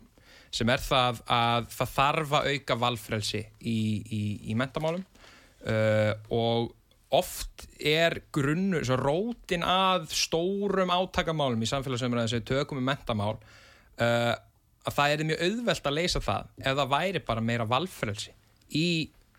sem 0.51 0.71
er 0.73 0.83
það 0.83 1.23
að 1.31 1.71
það 1.77 1.95
þarf 1.95 2.35
að 2.39 2.51
auka 2.55 2.77
valfrelsi 2.83 3.41
í, 3.61 3.79
í, 4.03 4.23
í 4.51 4.57
mentamálum 4.59 5.05
uh, 5.71 6.13
og 6.35 6.75
oft 7.15 7.67
er 7.83 8.21
grunnu, 8.35 8.83
svo 8.87 8.99
rótin 9.01 9.65
að 9.67 10.11
stórum 10.15 10.93
átakamálum 10.95 11.63
í 11.63 11.71
samfélagsumræðin 11.71 12.35
sem 12.35 12.45
tökum 12.47 12.79
um 12.83 12.87
mentamál 12.87 13.37
uh, 13.39 14.35
að 14.87 14.97
það 14.97 15.15
er 15.15 15.25
mjög 15.31 15.47
auðvelt 15.47 15.89
að 15.91 15.97
leysa 15.99 16.23
það 16.25 16.53
ef 16.63 16.77
það 16.79 16.93
væri 16.95 17.25
bara 17.31 17.45
meira 17.45 17.67
valfrelsi 17.69 18.35
í, 18.79 18.87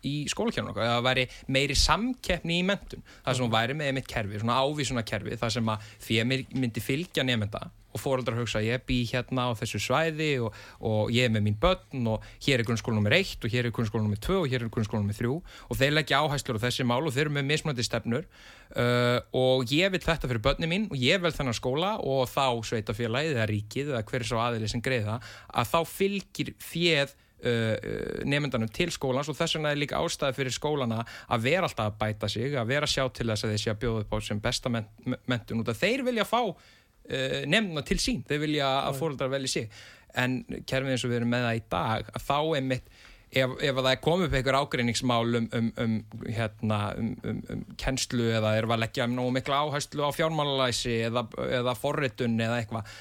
í 0.06 0.14
skólakjörnum 0.30 0.76
eða 0.76 0.96
það 0.98 1.06
væri 1.08 1.26
meiri 1.56 1.76
samkeppni 1.78 2.60
í 2.60 2.66
mentun 2.68 3.04
það 3.22 3.38
sem 3.38 3.54
væri 3.56 3.78
með 3.78 3.92
einmitt 3.92 4.10
kerfi, 4.12 4.42
svona 4.42 4.60
ávísuna 4.62 5.06
kerfi 5.08 5.38
það 5.40 5.54
sem 5.56 5.72
að 5.72 5.88
því 6.06 6.20
að 6.22 6.34
myndi 6.62 6.84
fylgja 6.84 7.26
nefnda 7.26 7.64
og 7.92 8.00
fóröldrar 8.00 8.38
hugsa 8.40 8.62
ég 8.64 8.82
bý 8.88 9.02
hérna 9.08 9.48
á 9.48 9.56
þessu 9.58 9.80
svæði 9.82 10.30
og, 10.44 10.56
og 10.80 11.12
ég 11.14 11.28
er 11.28 11.32
með 11.34 11.46
mín 11.46 11.58
börn 11.60 12.08
og 12.14 12.24
hér 12.44 12.62
er 12.62 12.68
grunnskóla 12.68 13.00
nr. 13.00 13.16
1 13.20 13.44
og 13.44 13.52
hér 13.52 13.68
er 13.68 13.74
grunnskóla 13.74 14.08
nr. 14.08 14.20
2 14.26 14.38
og 14.40 14.48
hér 14.52 14.66
er 14.66 14.72
grunnskóla 14.72 15.04
nr. 15.04 15.18
3 15.18 15.32
og 15.32 15.80
þeir 15.80 15.96
leggja 15.96 16.22
áhæslur 16.22 16.60
á 16.60 16.64
þessi 16.66 16.86
mál 16.88 17.02
og 17.04 17.14
þeir 17.14 17.26
eru 17.26 17.36
með 17.38 17.48
mismunandi 17.50 17.86
stefnur 17.86 18.28
uh, 18.28 19.18
og 19.36 19.72
ég 19.72 19.92
vil 19.92 20.02
þetta 20.02 20.30
fyrir 20.30 20.44
börni 20.44 20.70
mín 20.70 20.88
og 20.90 21.00
ég 21.00 21.22
vel 21.22 21.34
þennan 21.34 21.58
skóla 21.58 21.96
og 22.00 22.24
þá 22.30 22.46
sveitafélagið 22.72 23.36
eða 23.36 23.50
ríkið 23.50 23.92
eða 23.92 24.06
hver 24.08 24.24
er 24.24 24.30
svo 24.30 24.40
aðeins 24.42 24.76
sem 24.76 24.84
greiða 24.84 25.20
að 25.52 25.74
þá 25.74 25.80
fylgir 25.98 26.56
fjöð 26.62 27.18
Uh, 27.42 27.74
nefndanum 28.22 28.70
til 28.70 28.92
skólans 28.94 29.26
og 29.26 29.34
þess 29.34 29.56
vegna 29.56 29.72
er 29.74 29.78
líka 29.80 29.98
ástæði 29.98 30.36
fyrir 30.36 30.54
skólana 30.54 31.00
að 31.26 31.48
vera 31.48 31.66
alltaf 31.66 31.88
að 31.88 31.96
bæta 31.98 32.28
sig, 32.30 32.52
að 32.54 32.68
vera 32.70 32.86
sjá 32.86 33.02
til 33.10 33.26
þess 33.32 33.42
að 33.42 33.50
þeir 33.50 33.62
sé 33.64 33.72
að 33.72 33.80
bjóða 33.82 34.02
upp 34.04 34.14
á 34.14 34.18
sem 34.22 34.42
besta 34.44 34.70
mentun 34.70 35.64
út 35.64 35.72
af 35.72 35.80
þeir 35.80 36.04
vilja 36.06 36.22
fá 36.22 36.38
uh, 37.10 37.40
nefna 37.50 37.84
til 37.86 37.98
sín, 38.02 38.22
þau 38.28 38.38
vilja 38.42 38.68
að 38.82 39.00
fóröldar 39.00 39.32
velja 39.32 39.54
sig. 39.56 39.82
En 40.18 40.42
kerfið 40.68 40.94
eins 40.94 41.06
og 41.06 41.12
við 41.12 41.22
erum 41.22 41.32
með 41.32 41.46
það 41.48 41.58
í 41.58 41.64
dag 41.72 42.12
að 42.12 42.26
þá 42.28 42.38
er 42.58 42.66
mitt 42.68 42.90
ef, 43.32 43.54
ef 43.64 43.78
það 43.78 43.88
er 43.90 44.00
komið 44.04 44.26
upp 44.26 44.36
einhver 44.38 44.58
ágreiningsmál 44.58 45.38
um, 45.38 45.46
um, 45.56 45.68
um, 45.80 45.94
hérna, 46.26 46.78
um, 47.00 47.12
um, 47.28 47.40
um 47.54 47.62
kennslu 47.80 48.28
eða 48.36 48.54
er 48.58 48.68
að 48.68 48.82
leggja 48.84 49.06
nógu 49.10 49.32
miklu 49.36 49.56
áherslu 49.56 50.04
á 50.04 50.10
fjármálalæsi 50.14 50.98
eða, 51.08 51.24
eða 51.60 51.74
forritun 51.78 52.36
eða 52.40 52.58
eitthvað 52.60 52.92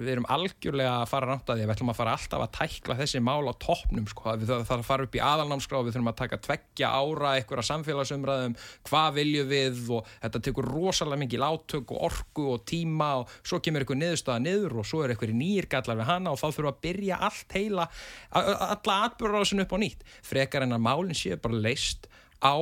við 0.00 0.12
erum 0.16 0.28
algjörlega 0.32 0.94
að 1.02 1.10
fara 1.12 1.30
ránt 1.30 1.52
að 1.52 1.60
því 1.60 1.66
við 1.66 1.74
ætlum 1.76 1.92
að 1.92 2.00
fara 2.00 2.16
alltaf 2.16 2.44
að 2.46 2.54
tækla 2.58 2.98
þessi 3.00 3.22
mál 3.22 3.46
á 3.46 3.54
toppnum 3.62 4.08
sko. 4.10 4.34
við 4.40 4.52
þarfum 4.52 4.82
að 4.82 4.88
fara 4.90 5.06
upp 5.06 5.18
í 5.18 5.22
aðalnámskrá 5.26 5.82
við 5.82 5.96
þurfum 5.96 6.12
að 6.12 6.18
taka 6.22 6.40
tveggja 6.46 6.92
ára 6.92 7.34
eitthvað 7.36 7.68
samfélagsumræðum 7.70 8.58
hvað 8.90 9.18
viljum 9.20 9.50
við 9.50 9.82
og 9.96 10.10
þetta 10.24 10.42
tekur 10.48 10.70
rosalega 10.70 11.22
mikið 11.22 11.44
látök 11.44 11.94
og 11.94 12.06
orku 12.10 12.48
og 12.56 12.66
tíma 12.68 13.12
og 13.20 13.36
svo 13.42 13.60
kemur 13.62 13.84
eitthvað 13.84 14.02
niðurstaða 14.02 14.42
niður 14.42 14.80
og 14.82 14.88
svo 14.88 15.04
er 15.04 15.14
eitthvað 15.14 15.36
nýr 15.36 15.68
gallar 15.70 16.00
við 16.00 16.10
hana 16.10 16.32
og 16.32 16.40
þá 16.40 16.46
þurfum 16.48 16.72
að 16.72 16.80
byrja 16.86 17.20
allt 17.26 17.56
heila 17.56 17.88
alla 18.32 18.98
atbyrður 19.06 19.64
upp 19.66 19.75
á 19.75 19.75
nýtt 19.80 20.04
frekar 20.26 20.66
en 20.66 20.76
að 20.76 20.84
málinn 20.86 21.18
séu 21.18 21.38
bara 21.40 21.62
leist 21.68 22.10
á, 22.40 22.56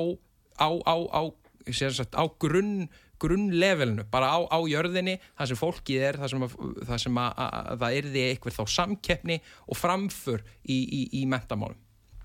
á, 0.59 0.69
á, 0.71 0.97
á, 1.11 1.23
sagt, 1.71 2.15
á 2.15 2.25
grunn 2.41 2.89
grunnlevelinu, 3.25 4.05
bara 4.11 4.33
á, 4.37 4.39
á 4.51 4.59
jörðinni 4.69 5.17
það 5.39 5.51
sem 5.51 5.61
fólkið 5.61 6.05
er, 6.09 6.19
það 6.21 6.33
sem, 6.33 6.45
að, 6.45 6.57
það, 6.89 6.99
sem 7.05 7.21
að, 7.23 7.31
að, 7.45 7.55
að 7.55 7.83
það 7.85 7.99
erði 8.01 8.25
eitthvað 8.29 8.57
þá 8.59 8.75
samkeppni 8.75 9.39
og 9.69 9.79
framför 9.79 10.45
í, 10.62 10.79
í, 10.83 11.03
í 11.21 11.25
mentamálum. 11.31 11.81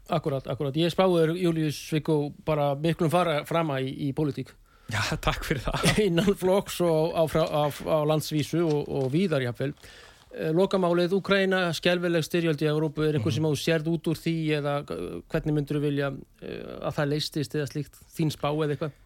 Akkurat, 0.10 0.48
akkurat. 0.50 0.78
Ég 0.80 0.90
spáður 0.90 1.36
Július 1.38 1.78
Svíkó 1.78 2.18
bara 2.46 2.72
miklum 2.82 3.12
fara 3.14 3.44
frama 3.48 3.78
í, 3.84 3.94
í 4.08 4.12
pólitík. 4.18 4.52
Já, 4.90 5.02
takk 5.26 5.46
fyrir 5.46 5.62
það. 5.68 5.90
Innan 6.08 6.38
flokks 6.38 6.80
og 6.86 7.14
á, 7.14 7.24
á, 7.46 7.64
á 7.70 7.98
landsvísu 8.10 8.64
og, 8.66 8.88
og 8.90 9.12
víðar 9.14 9.46
jáfnveil. 9.46 9.76
Eh, 9.76 10.09
lokamálið, 10.30 11.16
Úkræna, 11.18 11.64
skjálfileg 11.74 12.26
styrjaldi 12.26 12.68
í 12.68 12.70
Európu, 12.70 13.02
er 13.06 13.18
einhver 13.18 13.34
sem 13.34 13.48
á 13.50 13.54
sérð 13.58 13.90
út 13.96 14.10
úr 14.12 14.20
því 14.20 14.36
eða 14.60 14.76
hvernig 14.86 15.56
myndur 15.56 15.80
þú 15.80 15.84
vilja 15.88 16.12
eh, 16.46 16.76
að 16.86 17.00
það 17.00 17.12
leistist 17.16 17.56
eða 17.58 17.70
slíkt 17.72 17.98
þín 18.14 18.34
spá 18.36 18.52
eða 18.52 18.76
eitthvað? 18.76 19.00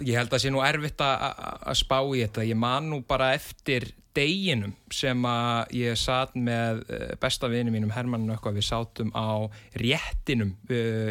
Ég 0.00 0.16
held 0.16 0.30
að 0.30 0.32
það 0.32 0.42
sé 0.46 0.52
nú 0.54 0.62
erfitt 0.64 1.02
að 1.04 1.76
spá 1.76 1.98
í 2.00 2.22
þetta. 2.22 2.46
Ég 2.48 2.56
man 2.56 2.88
nú 2.88 3.02
bara 3.04 3.34
eftir 3.36 3.90
deginum 4.16 4.72
sem 4.88 5.26
að 5.28 5.74
ég 5.76 5.98
satt 6.00 6.32
með 6.40 6.80
eh, 6.88 7.10
besta 7.20 7.50
vini 7.52 7.74
mínum 7.74 7.92
Hermann 7.92 8.24
Nökkva, 8.24 8.54
við 8.56 8.64
sátum 8.70 9.12
á 9.12 9.44
réttinum 9.76 10.54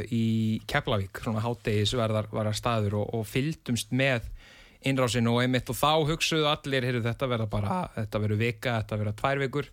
í 0.10 0.58
Keflavík, 0.66 1.22
svona 1.22 1.46
hátdegisverðar 1.46 2.32
var 2.34 2.50
að 2.50 2.58
staður 2.58 2.98
og, 3.04 3.14
og 3.20 3.30
fylgdumst 3.30 3.93
með 3.93 4.26
innrásinu 4.86 5.36
og 5.36 5.43
einmitt 5.43 5.69
og 5.71 5.77
þá 5.79 5.91
hugsuðu 6.11 6.49
allir 6.49 6.86
heyrðu, 6.86 7.05
þetta 7.07 7.29
verða 7.31 7.47
bara, 7.49 7.79
þetta 7.95 8.21
verður 8.23 8.41
vika 8.41 8.75
þetta 8.81 8.99
verða 9.01 9.15
tvær 9.21 9.41
vikur, 9.45 9.71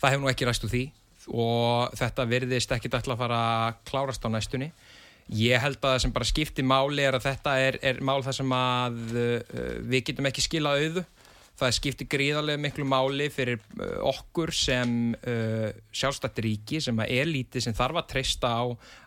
það 0.00 0.14
hefur 0.14 0.24
nú 0.24 0.32
ekki 0.32 0.48
ræstu 0.48 0.70
því 0.70 0.84
og 1.28 1.94
þetta 1.98 2.26
verðist 2.28 2.72
ekki 2.74 2.90
alltaf 2.90 3.14
að 3.14 3.22
fara 3.22 3.40
að 3.68 3.78
klárast 3.90 4.24
á 4.26 4.28
næstunni. 4.32 4.70
Ég 5.36 5.62
held 5.62 5.78
að 5.78 5.92
það 5.92 6.02
sem 6.02 6.12
bara 6.14 6.26
skiptir 6.26 6.66
máli 6.66 7.04
er 7.06 7.14
að 7.14 7.26
þetta 7.28 7.54
er, 7.62 7.78
er 7.86 8.00
mál 8.02 8.18
þar 8.26 8.36
sem 8.40 8.54
að 8.56 9.00
uh, 9.14 9.58
við 9.86 10.06
getum 10.08 10.26
ekki 10.30 10.46
skilað 10.46 10.84
auðu. 10.84 11.04
Það 11.60 11.74
skiptir 11.76 12.08
gríðarlega 12.10 12.62
miklu 12.64 12.86
máli 12.88 13.28
fyrir 13.30 13.60
uh, 13.60 14.00
okkur 14.10 14.50
sem 14.56 15.12
uh, 15.14 15.68
sjálfstættir 15.94 16.48
ríki 16.48 16.80
sem 16.82 17.04
er 17.06 17.30
lítið 17.30 17.68
sem 17.68 17.76
þarf 17.78 18.00
að 18.00 18.10
treysta 18.16 18.50
á, 18.50 18.64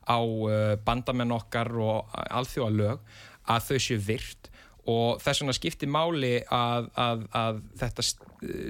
á 0.07 0.19
uh, 0.21 0.55
bandamenn 0.85 1.35
okkar 1.35 1.73
og 1.75 2.15
alþjóða 2.29 2.77
lög 2.77 3.13
að 3.51 3.67
þau 3.67 3.79
séu 3.83 3.99
virt 3.99 4.52
og 4.89 5.21
þess 5.23 5.43
vegna 5.43 5.55
skiptir 5.55 5.91
máli 5.91 6.33
að, 6.51 6.89
að, 6.99 7.27
að 7.39 7.59
þetta 7.79 8.05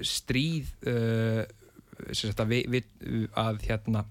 stríð 0.06 0.74
uh, 0.90 1.42
að, 2.30 2.44
við, 2.52 2.68
við, 2.76 2.92
að 3.40 3.64
hérna, 3.66 4.04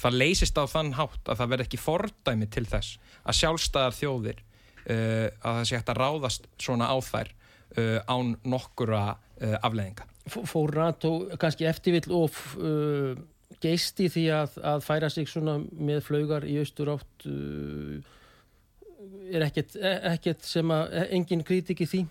það 0.00 0.18
leysist 0.22 0.58
á 0.58 0.64
þann 0.70 0.94
hátt 0.98 1.30
að 1.30 1.42
það 1.42 1.52
verð 1.52 1.66
ekki 1.66 1.82
fordæmi 1.82 2.48
til 2.50 2.64
þess 2.70 2.98
að 3.22 3.38
sjálfstæðar 3.40 3.98
þjóðir 4.00 4.40
uh, 4.40 5.28
að 5.30 5.60
það 5.60 5.68
sé 5.68 5.78
hægt 5.78 5.94
að 5.94 6.02
ráðast 6.02 6.50
svona 6.58 6.90
á 6.90 6.96
þær 7.04 7.30
uh, 7.30 8.00
án 8.10 8.34
nokkura 8.42 9.04
afleðinga. 9.34 10.04
Fór 10.30 10.70
NATO 10.78 11.08
kannski 11.42 11.66
eftirvill 11.68 12.06
og 12.14 12.36
geisti 13.60 14.06
því 14.08 14.22
að, 14.32 14.54
færa 14.86 15.10
sig 15.12 15.26
svona 15.28 15.56
með 15.58 16.04
flaugar 16.06 16.46
í 16.48 16.54
austur 16.62 16.92
átt 16.94 17.26
er 19.32 19.46
ekkert, 19.46 19.76
ekkert 19.80 20.44
sem 20.46 20.70
að 20.74 20.98
engin 21.06 21.44
kritik 21.46 21.80
í 21.84 21.88
því? 21.90 22.02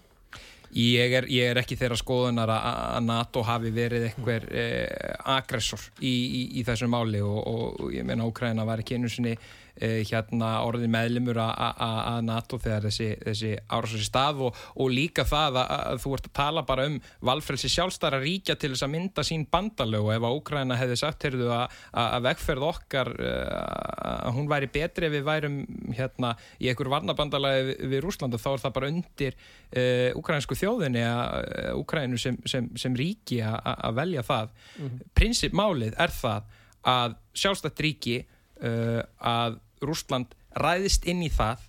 Ég 0.74 1.14
er, 1.14 1.28
ég 1.30 1.52
er 1.52 1.60
ekki 1.62 1.78
þeirra 1.78 1.98
skoðunar 2.00 2.50
að, 2.50 3.02
NATO 3.06 3.44
hafi 3.46 3.70
verið 3.74 4.08
einhver 4.10 4.48
eh, 4.50 5.12
aggressor 5.36 5.82
í, 6.02 6.10
í, 6.10 6.42
í 6.60 6.64
þessu 6.66 6.90
máli 6.90 7.22
og, 7.22 7.42
og, 7.46 7.84
og 7.84 7.92
ég 7.94 8.08
meina 8.08 8.26
Ókræna 8.26 8.66
var 8.66 8.82
ekki 8.82 8.98
einu 8.98 9.12
sinni 9.12 9.36
eh, 9.36 10.02
hérna 10.10 10.56
orðin 10.66 10.90
meðlimur 10.94 11.38
að 11.44 12.24
NATO 12.26 12.58
þegar 12.62 12.88
þessi, 12.88 13.10
þessi 13.22 13.52
árásar 13.70 14.02
í 14.02 14.08
stað 14.08 14.42
og, 14.48 14.64
og 14.82 14.90
líka 14.94 15.28
það 15.30 15.60
að, 15.62 15.74
að 15.78 16.02
þú 16.04 16.16
ert 16.18 16.30
að 16.30 16.36
tala 16.40 16.66
bara 16.72 16.88
um 16.90 16.98
valfrelsi 17.30 17.70
sjálfstæra 17.76 18.22
ríkja 18.24 18.58
til 18.58 18.74
þess 18.74 18.88
að 18.88 18.94
mynda 18.96 19.28
sín 19.28 19.46
bandalög 19.54 20.10
og 20.10 20.16
ef 20.16 20.26
að 20.26 20.40
Ókræna 20.40 20.80
hefði 20.82 21.00
sagt 21.04 21.28
heyrðu, 21.28 21.52
að, 21.54 21.78
að 22.02 22.28
vegferð 22.32 22.68
okkar 22.72 23.14
eh, 23.20 23.94
að 24.24 24.40
hún 24.40 24.50
væri 24.50 24.72
betri 24.74 25.10
ef 25.10 25.16
við 25.20 25.28
værum 25.30 25.62
hérna 25.94 26.34
í 26.58 26.72
einhver 26.72 26.90
varnabandalagi 26.98 27.78
við, 27.78 28.00
Rúslanda 28.04 28.42
þá 28.42 28.50
er 28.56 28.66
það 28.66 28.76
bara 28.76 28.90
undir 28.92 29.36
uh, 29.38 30.10
ukrainsku 30.20 30.58
þjóðinni 30.64 31.04
uh, 31.04 31.74
Ukraínu 31.80 32.18
sem, 32.22 32.40
sem, 32.50 32.72
sem 32.80 32.96
ríki 32.98 33.42
að 33.44 34.00
velja 34.00 34.24
það 34.26 34.50
mm 34.54 34.88
-hmm. 34.88 35.12
prinsipmálið 35.20 36.00
er 36.00 36.16
það 36.16 36.50
að 36.84 37.20
sjálfstætt 37.44 37.84
ríki 37.86 38.18
uh, 38.24 39.04
að 39.20 39.60
Rússland 39.84 40.34
ræðist 40.56 41.06
inn 41.10 41.24
í 41.26 41.30
það 41.34 41.62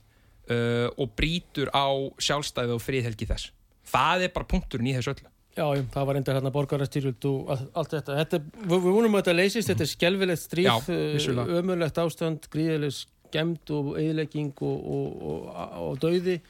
uh, 0.51 0.89
og 0.97 1.15
brýtur 1.19 1.71
á 1.75 1.89
sjálfstæði 2.19 2.75
og 2.77 2.83
friðhelgi 2.83 3.29
þess 3.29 3.53
það 3.89 4.27
er 4.27 4.35
bara 4.35 4.51
punkturinn 4.51 4.91
í 4.91 4.97
þessu 4.97 5.15
öllu 5.15 5.31
Já, 5.55 5.69
já, 5.71 5.85
það 5.95 6.07
var 6.09 6.17
enda 6.19 6.35
hérna 6.35 6.51
borgarastyrjöld 6.51 7.27
og 7.31 7.51
all- 7.55 7.69
allt 7.79 7.93
þetta. 7.95 8.15
þetta 8.19 8.39
við, 8.43 8.73
við 8.75 8.95
vonum 8.97 9.15
að 9.15 9.21
þetta 9.21 9.35
leysist, 9.39 9.69
þetta 9.71 9.85
er 9.85 9.91
skelvilegt 9.93 10.41
Já, 10.43 10.73
stríð, 10.83 11.05
vissulega. 11.15 11.59
ömurlegt 11.61 12.01
ástand, 12.03 12.49
gríðileg 12.51 12.97
skemmt 12.97 13.71
og 13.71 13.93
eðilegging 14.01 14.51
og, 14.67 14.89
og, 14.97 15.23
og, 15.31 15.77
og 15.85 16.01
dauði 16.03 16.41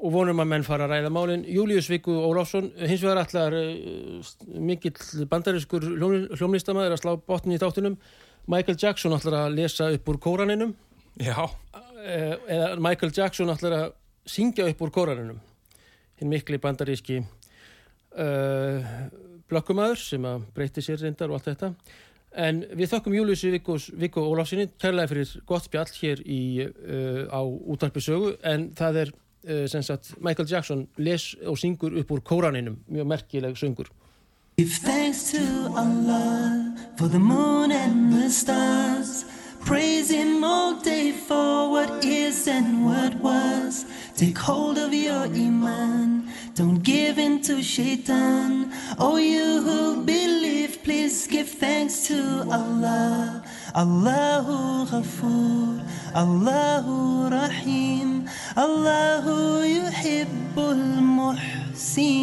og 0.00 0.14
vonum 0.14 0.40
að 0.40 0.48
menn 0.48 0.64
fara 0.64 0.86
að 0.86 0.94
ræða 0.94 1.12
málin. 1.12 1.44
Július 1.44 1.90
Viggo 1.92 2.14
Ólafsson, 2.24 2.70
hins 2.80 3.02
vegar 3.04 3.20
allar 3.20 3.56
uh, 3.58 4.30
mikill 4.56 5.26
bandariskur 5.28 5.84
hljómlistamæður 5.84 6.96
að 6.96 7.02
slá 7.02 7.12
botnin 7.28 7.58
í 7.58 7.60
þáttunum. 7.60 7.98
Michael 8.50 8.78
Jackson 8.80 9.14
ætlar 9.14 9.36
að 9.44 9.58
lesa 9.58 9.90
upp 9.94 10.08
úr 10.08 10.18
kóraninum. 10.22 10.72
Já, 11.20 11.50
eh, 12.04 12.36
eða 12.48 12.74
Michael 12.80 13.12
Jackson 13.14 13.52
ætlar 13.52 13.76
að 13.76 13.88
syngja 14.30 14.68
upp 14.70 14.80
úr 14.80 14.92
kóraninum. 14.94 15.40
Hinn 16.20 16.32
mikli 16.32 16.58
bandaríski 16.60 17.20
uh, 17.20 18.92
blökkumæður 19.50 20.00
sem 20.00 20.24
að 20.28 20.46
breyti 20.56 20.84
sér 20.84 21.00
reyndar 21.04 21.30
og 21.30 21.38
allt 21.38 21.50
þetta. 21.50 21.72
En 22.40 22.62
við 22.78 22.92
þökkum 22.92 23.16
Júliussi 23.16 23.50
Viggo 23.98 24.26
Ólafsinni 24.30 24.68
kærlega 24.80 25.10
fyrir 25.10 25.32
gott 25.48 25.66
spjall 25.66 25.88
hér 25.96 26.22
í, 26.22 26.42
uh, 26.62 27.24
á 27.26 27.40
útarpi 27.42 28.02
sögu. 28.04 28.36
En 28.46 28.70
það 28.78 29.04
er 29.04 29.12
sagt 29.82 30.14
Michael 30.20 30.48
Jackson 30.48 30.88
les 30.96 31.36
og 31.46 31.58
syngur 31.58 31.92
upp 31.98 32.10
úr 32.10 32.20
kóraninum 32.20 32.76
mjög 32.88 33.06
merkileg 33.06 33.56
söngur 33.56 33.86
Give 34.58 34.68
thanks 34.82 35.32
to 35.32 35.72
Allah 35.74 36.74
for 36.98 37.08
the 37.08 37.18
moon 37.18 37.72
and 37.72 38.12
the 38.12 38.28
stars. 38.28 39.24
Praise 39.64 40.10
Him 40.10 40.44
all 40.44 40.74
day 40.82 41.12
for 41.12 41.70
what 41.70 42.04
is 42.04 42.46
and 42.46 42.84
what 42.84 43.14
was. 43.22 43.86
Take 44.16 44.36
hold 44.36 44.76
of 44.76 44.92
your 44.92 45.24
Iman. 45.32 46.28
Don't 46.54 46.82
give 46.82 47.16
in 47.18 47.40
to 47.42 47.62
Shaitan. 47.62 48.70
Oh, 48.98 49.16
you 49.16 49.62
who 49.62 50.04
believe, 50.04 50.82
please 50.82 51.26
give 51.26 51.48
thanks 51.48 52.06
to 52.08 52.44
Allah. 52.50 53.42
Allahu 53.74 54.84
Ghafoor, 54.90 55.80
Allahu 56.14 57.30
Rahim, 57.30 58.28
الله 58.58 59.64
يحب 59.64 60.58
المحسنين 61.78 62.20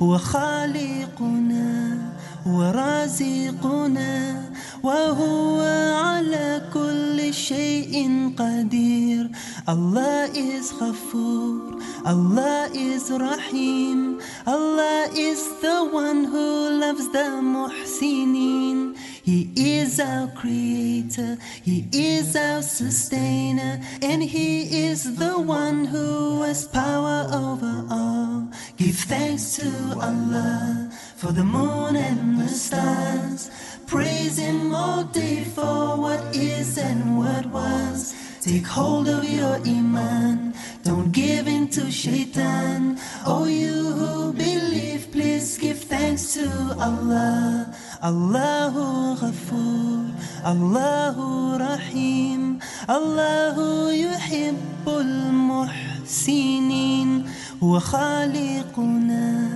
وخالقنا 0.00 1.98
ورازقنا 2.46 4.42
وهو 4.83 5.59
على 6.05 6.61
كل 6.73 7.33
شيء 7.33 7.93
قدير 8.37 9.29
Allah 9.67 10.29
is 10.33 10.71
Ghafoor 10.73 11.81
Allah 12.05 12.69
is 12.73 13.09
Rahim 13.09 14.21
Allah 14.45 15.09
is 15.15 15.41
the 15.61 15.89
one 15.91 16.23
who 16.25 16.79
loves 16.79 17.09
the 17.11 17.41
muhsinin 17.41 18.95
He 19.25 19.49
is 19.55 19.99
our 19.99 20.27
creator, 20.27 21.39
He 21.63 21.87
is 21.91 22.35
our 22.35 22.61
sustainer, 22.61 23.81
and 24.03 24.21
He 24.21 24.85
is 24.85 25.15
the 25.17 25.39
one 25.39 25.85
who 25.85 26.43
has 26.43 26.67
power 26.67 27.27
over 27.33 27.87
all. 27.89 28.51
Give 28.77 28.93
thanks 28.95 29.55
to 29.55 29.67
Allah 29.99 30.91
for 31.15 31.31
the 31.31 31.43
moon 31.43 31.95
and 31.95 32.39
the 32.39 32.47
stars. 32.49 33.49
Praise 33.90 34.38
Him 34.38 34.72
all 34.72 35.02
day 35.02 35.42
for 35.42 35.96
what 35.98 36.20
is 36.32 36.78
and 36.78 37.18
what 37.18 37.44
was. 37.46 38.14
Take 38.40 38.64
hold 38.64 39.08
of 39.08 39.24
your 39.24 39.56
Iman, 39.66 40.54
don't 40.84 41.10
give 41.10 41.48
in 41.48 41.66
to 41.70 41.90
Shaitan. 41.90 43.00
Oh, 43.26 43.46
you 43.46 43.74
who 43.98 44.32
believe, 44.32 45.10
please 45.10 45.58
give 45.58 45.80
thanks 45.82 46.34
to 46.34 46.46
Allah. 46.78 47.74
Allahu 48.00 49.16
Ghafoor, 49.18 50.14
Allahu 50.44 51.58
Rahim, 51.58 52.60
Allahu 52.88 53.90
yuhibbul 53.90 55.34
muhsinin, 55.50 57.26
هو 57.62 57.78
خالقنا 57.80 59.50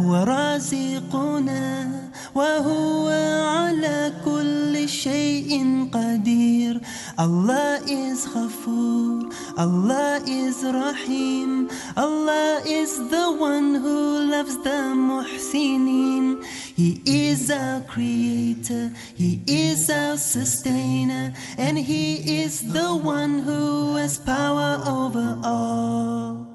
هو 0.00 0.14
رازقنا 0.14 2.00
وهو 2.34 3.08
على 3.48 4.12
كل 4.24 4.88
شيء 4.88 5.88
قدير 5.92 6.80
Allah 7.16 7.78
is 7.86 8.26
Ghafoor, 8.26 9.30
Allah 9.56 10.20
is 10.26 10.64
Rahim, 10.64 11.70
Allah 11.96 12.60
is 12.66 13.08
the 13.08 13.30
one 13.30 13.76
who 13.76 14.30
loves 14.32 14.56
the 14.64 14.90
muhsinin. 14.98 16.44
He 16.74 17.00
is 17.06 17.52
our 17.52 17.82
creator, 17.82 18.90
He 19.14 19.42
is 19.46 19.88
our 19.90 20.16
sustainer, 20.16 21.32
and 21.56 21.78
He 21.78 22.42
is 22.42 22.72
the 22.72 22.96
one 22.96 23.38
who 23.38 23.94
has 23.94 24.18
power 24.18 24.82
over 24.84 25.38
all. 25.44 26.53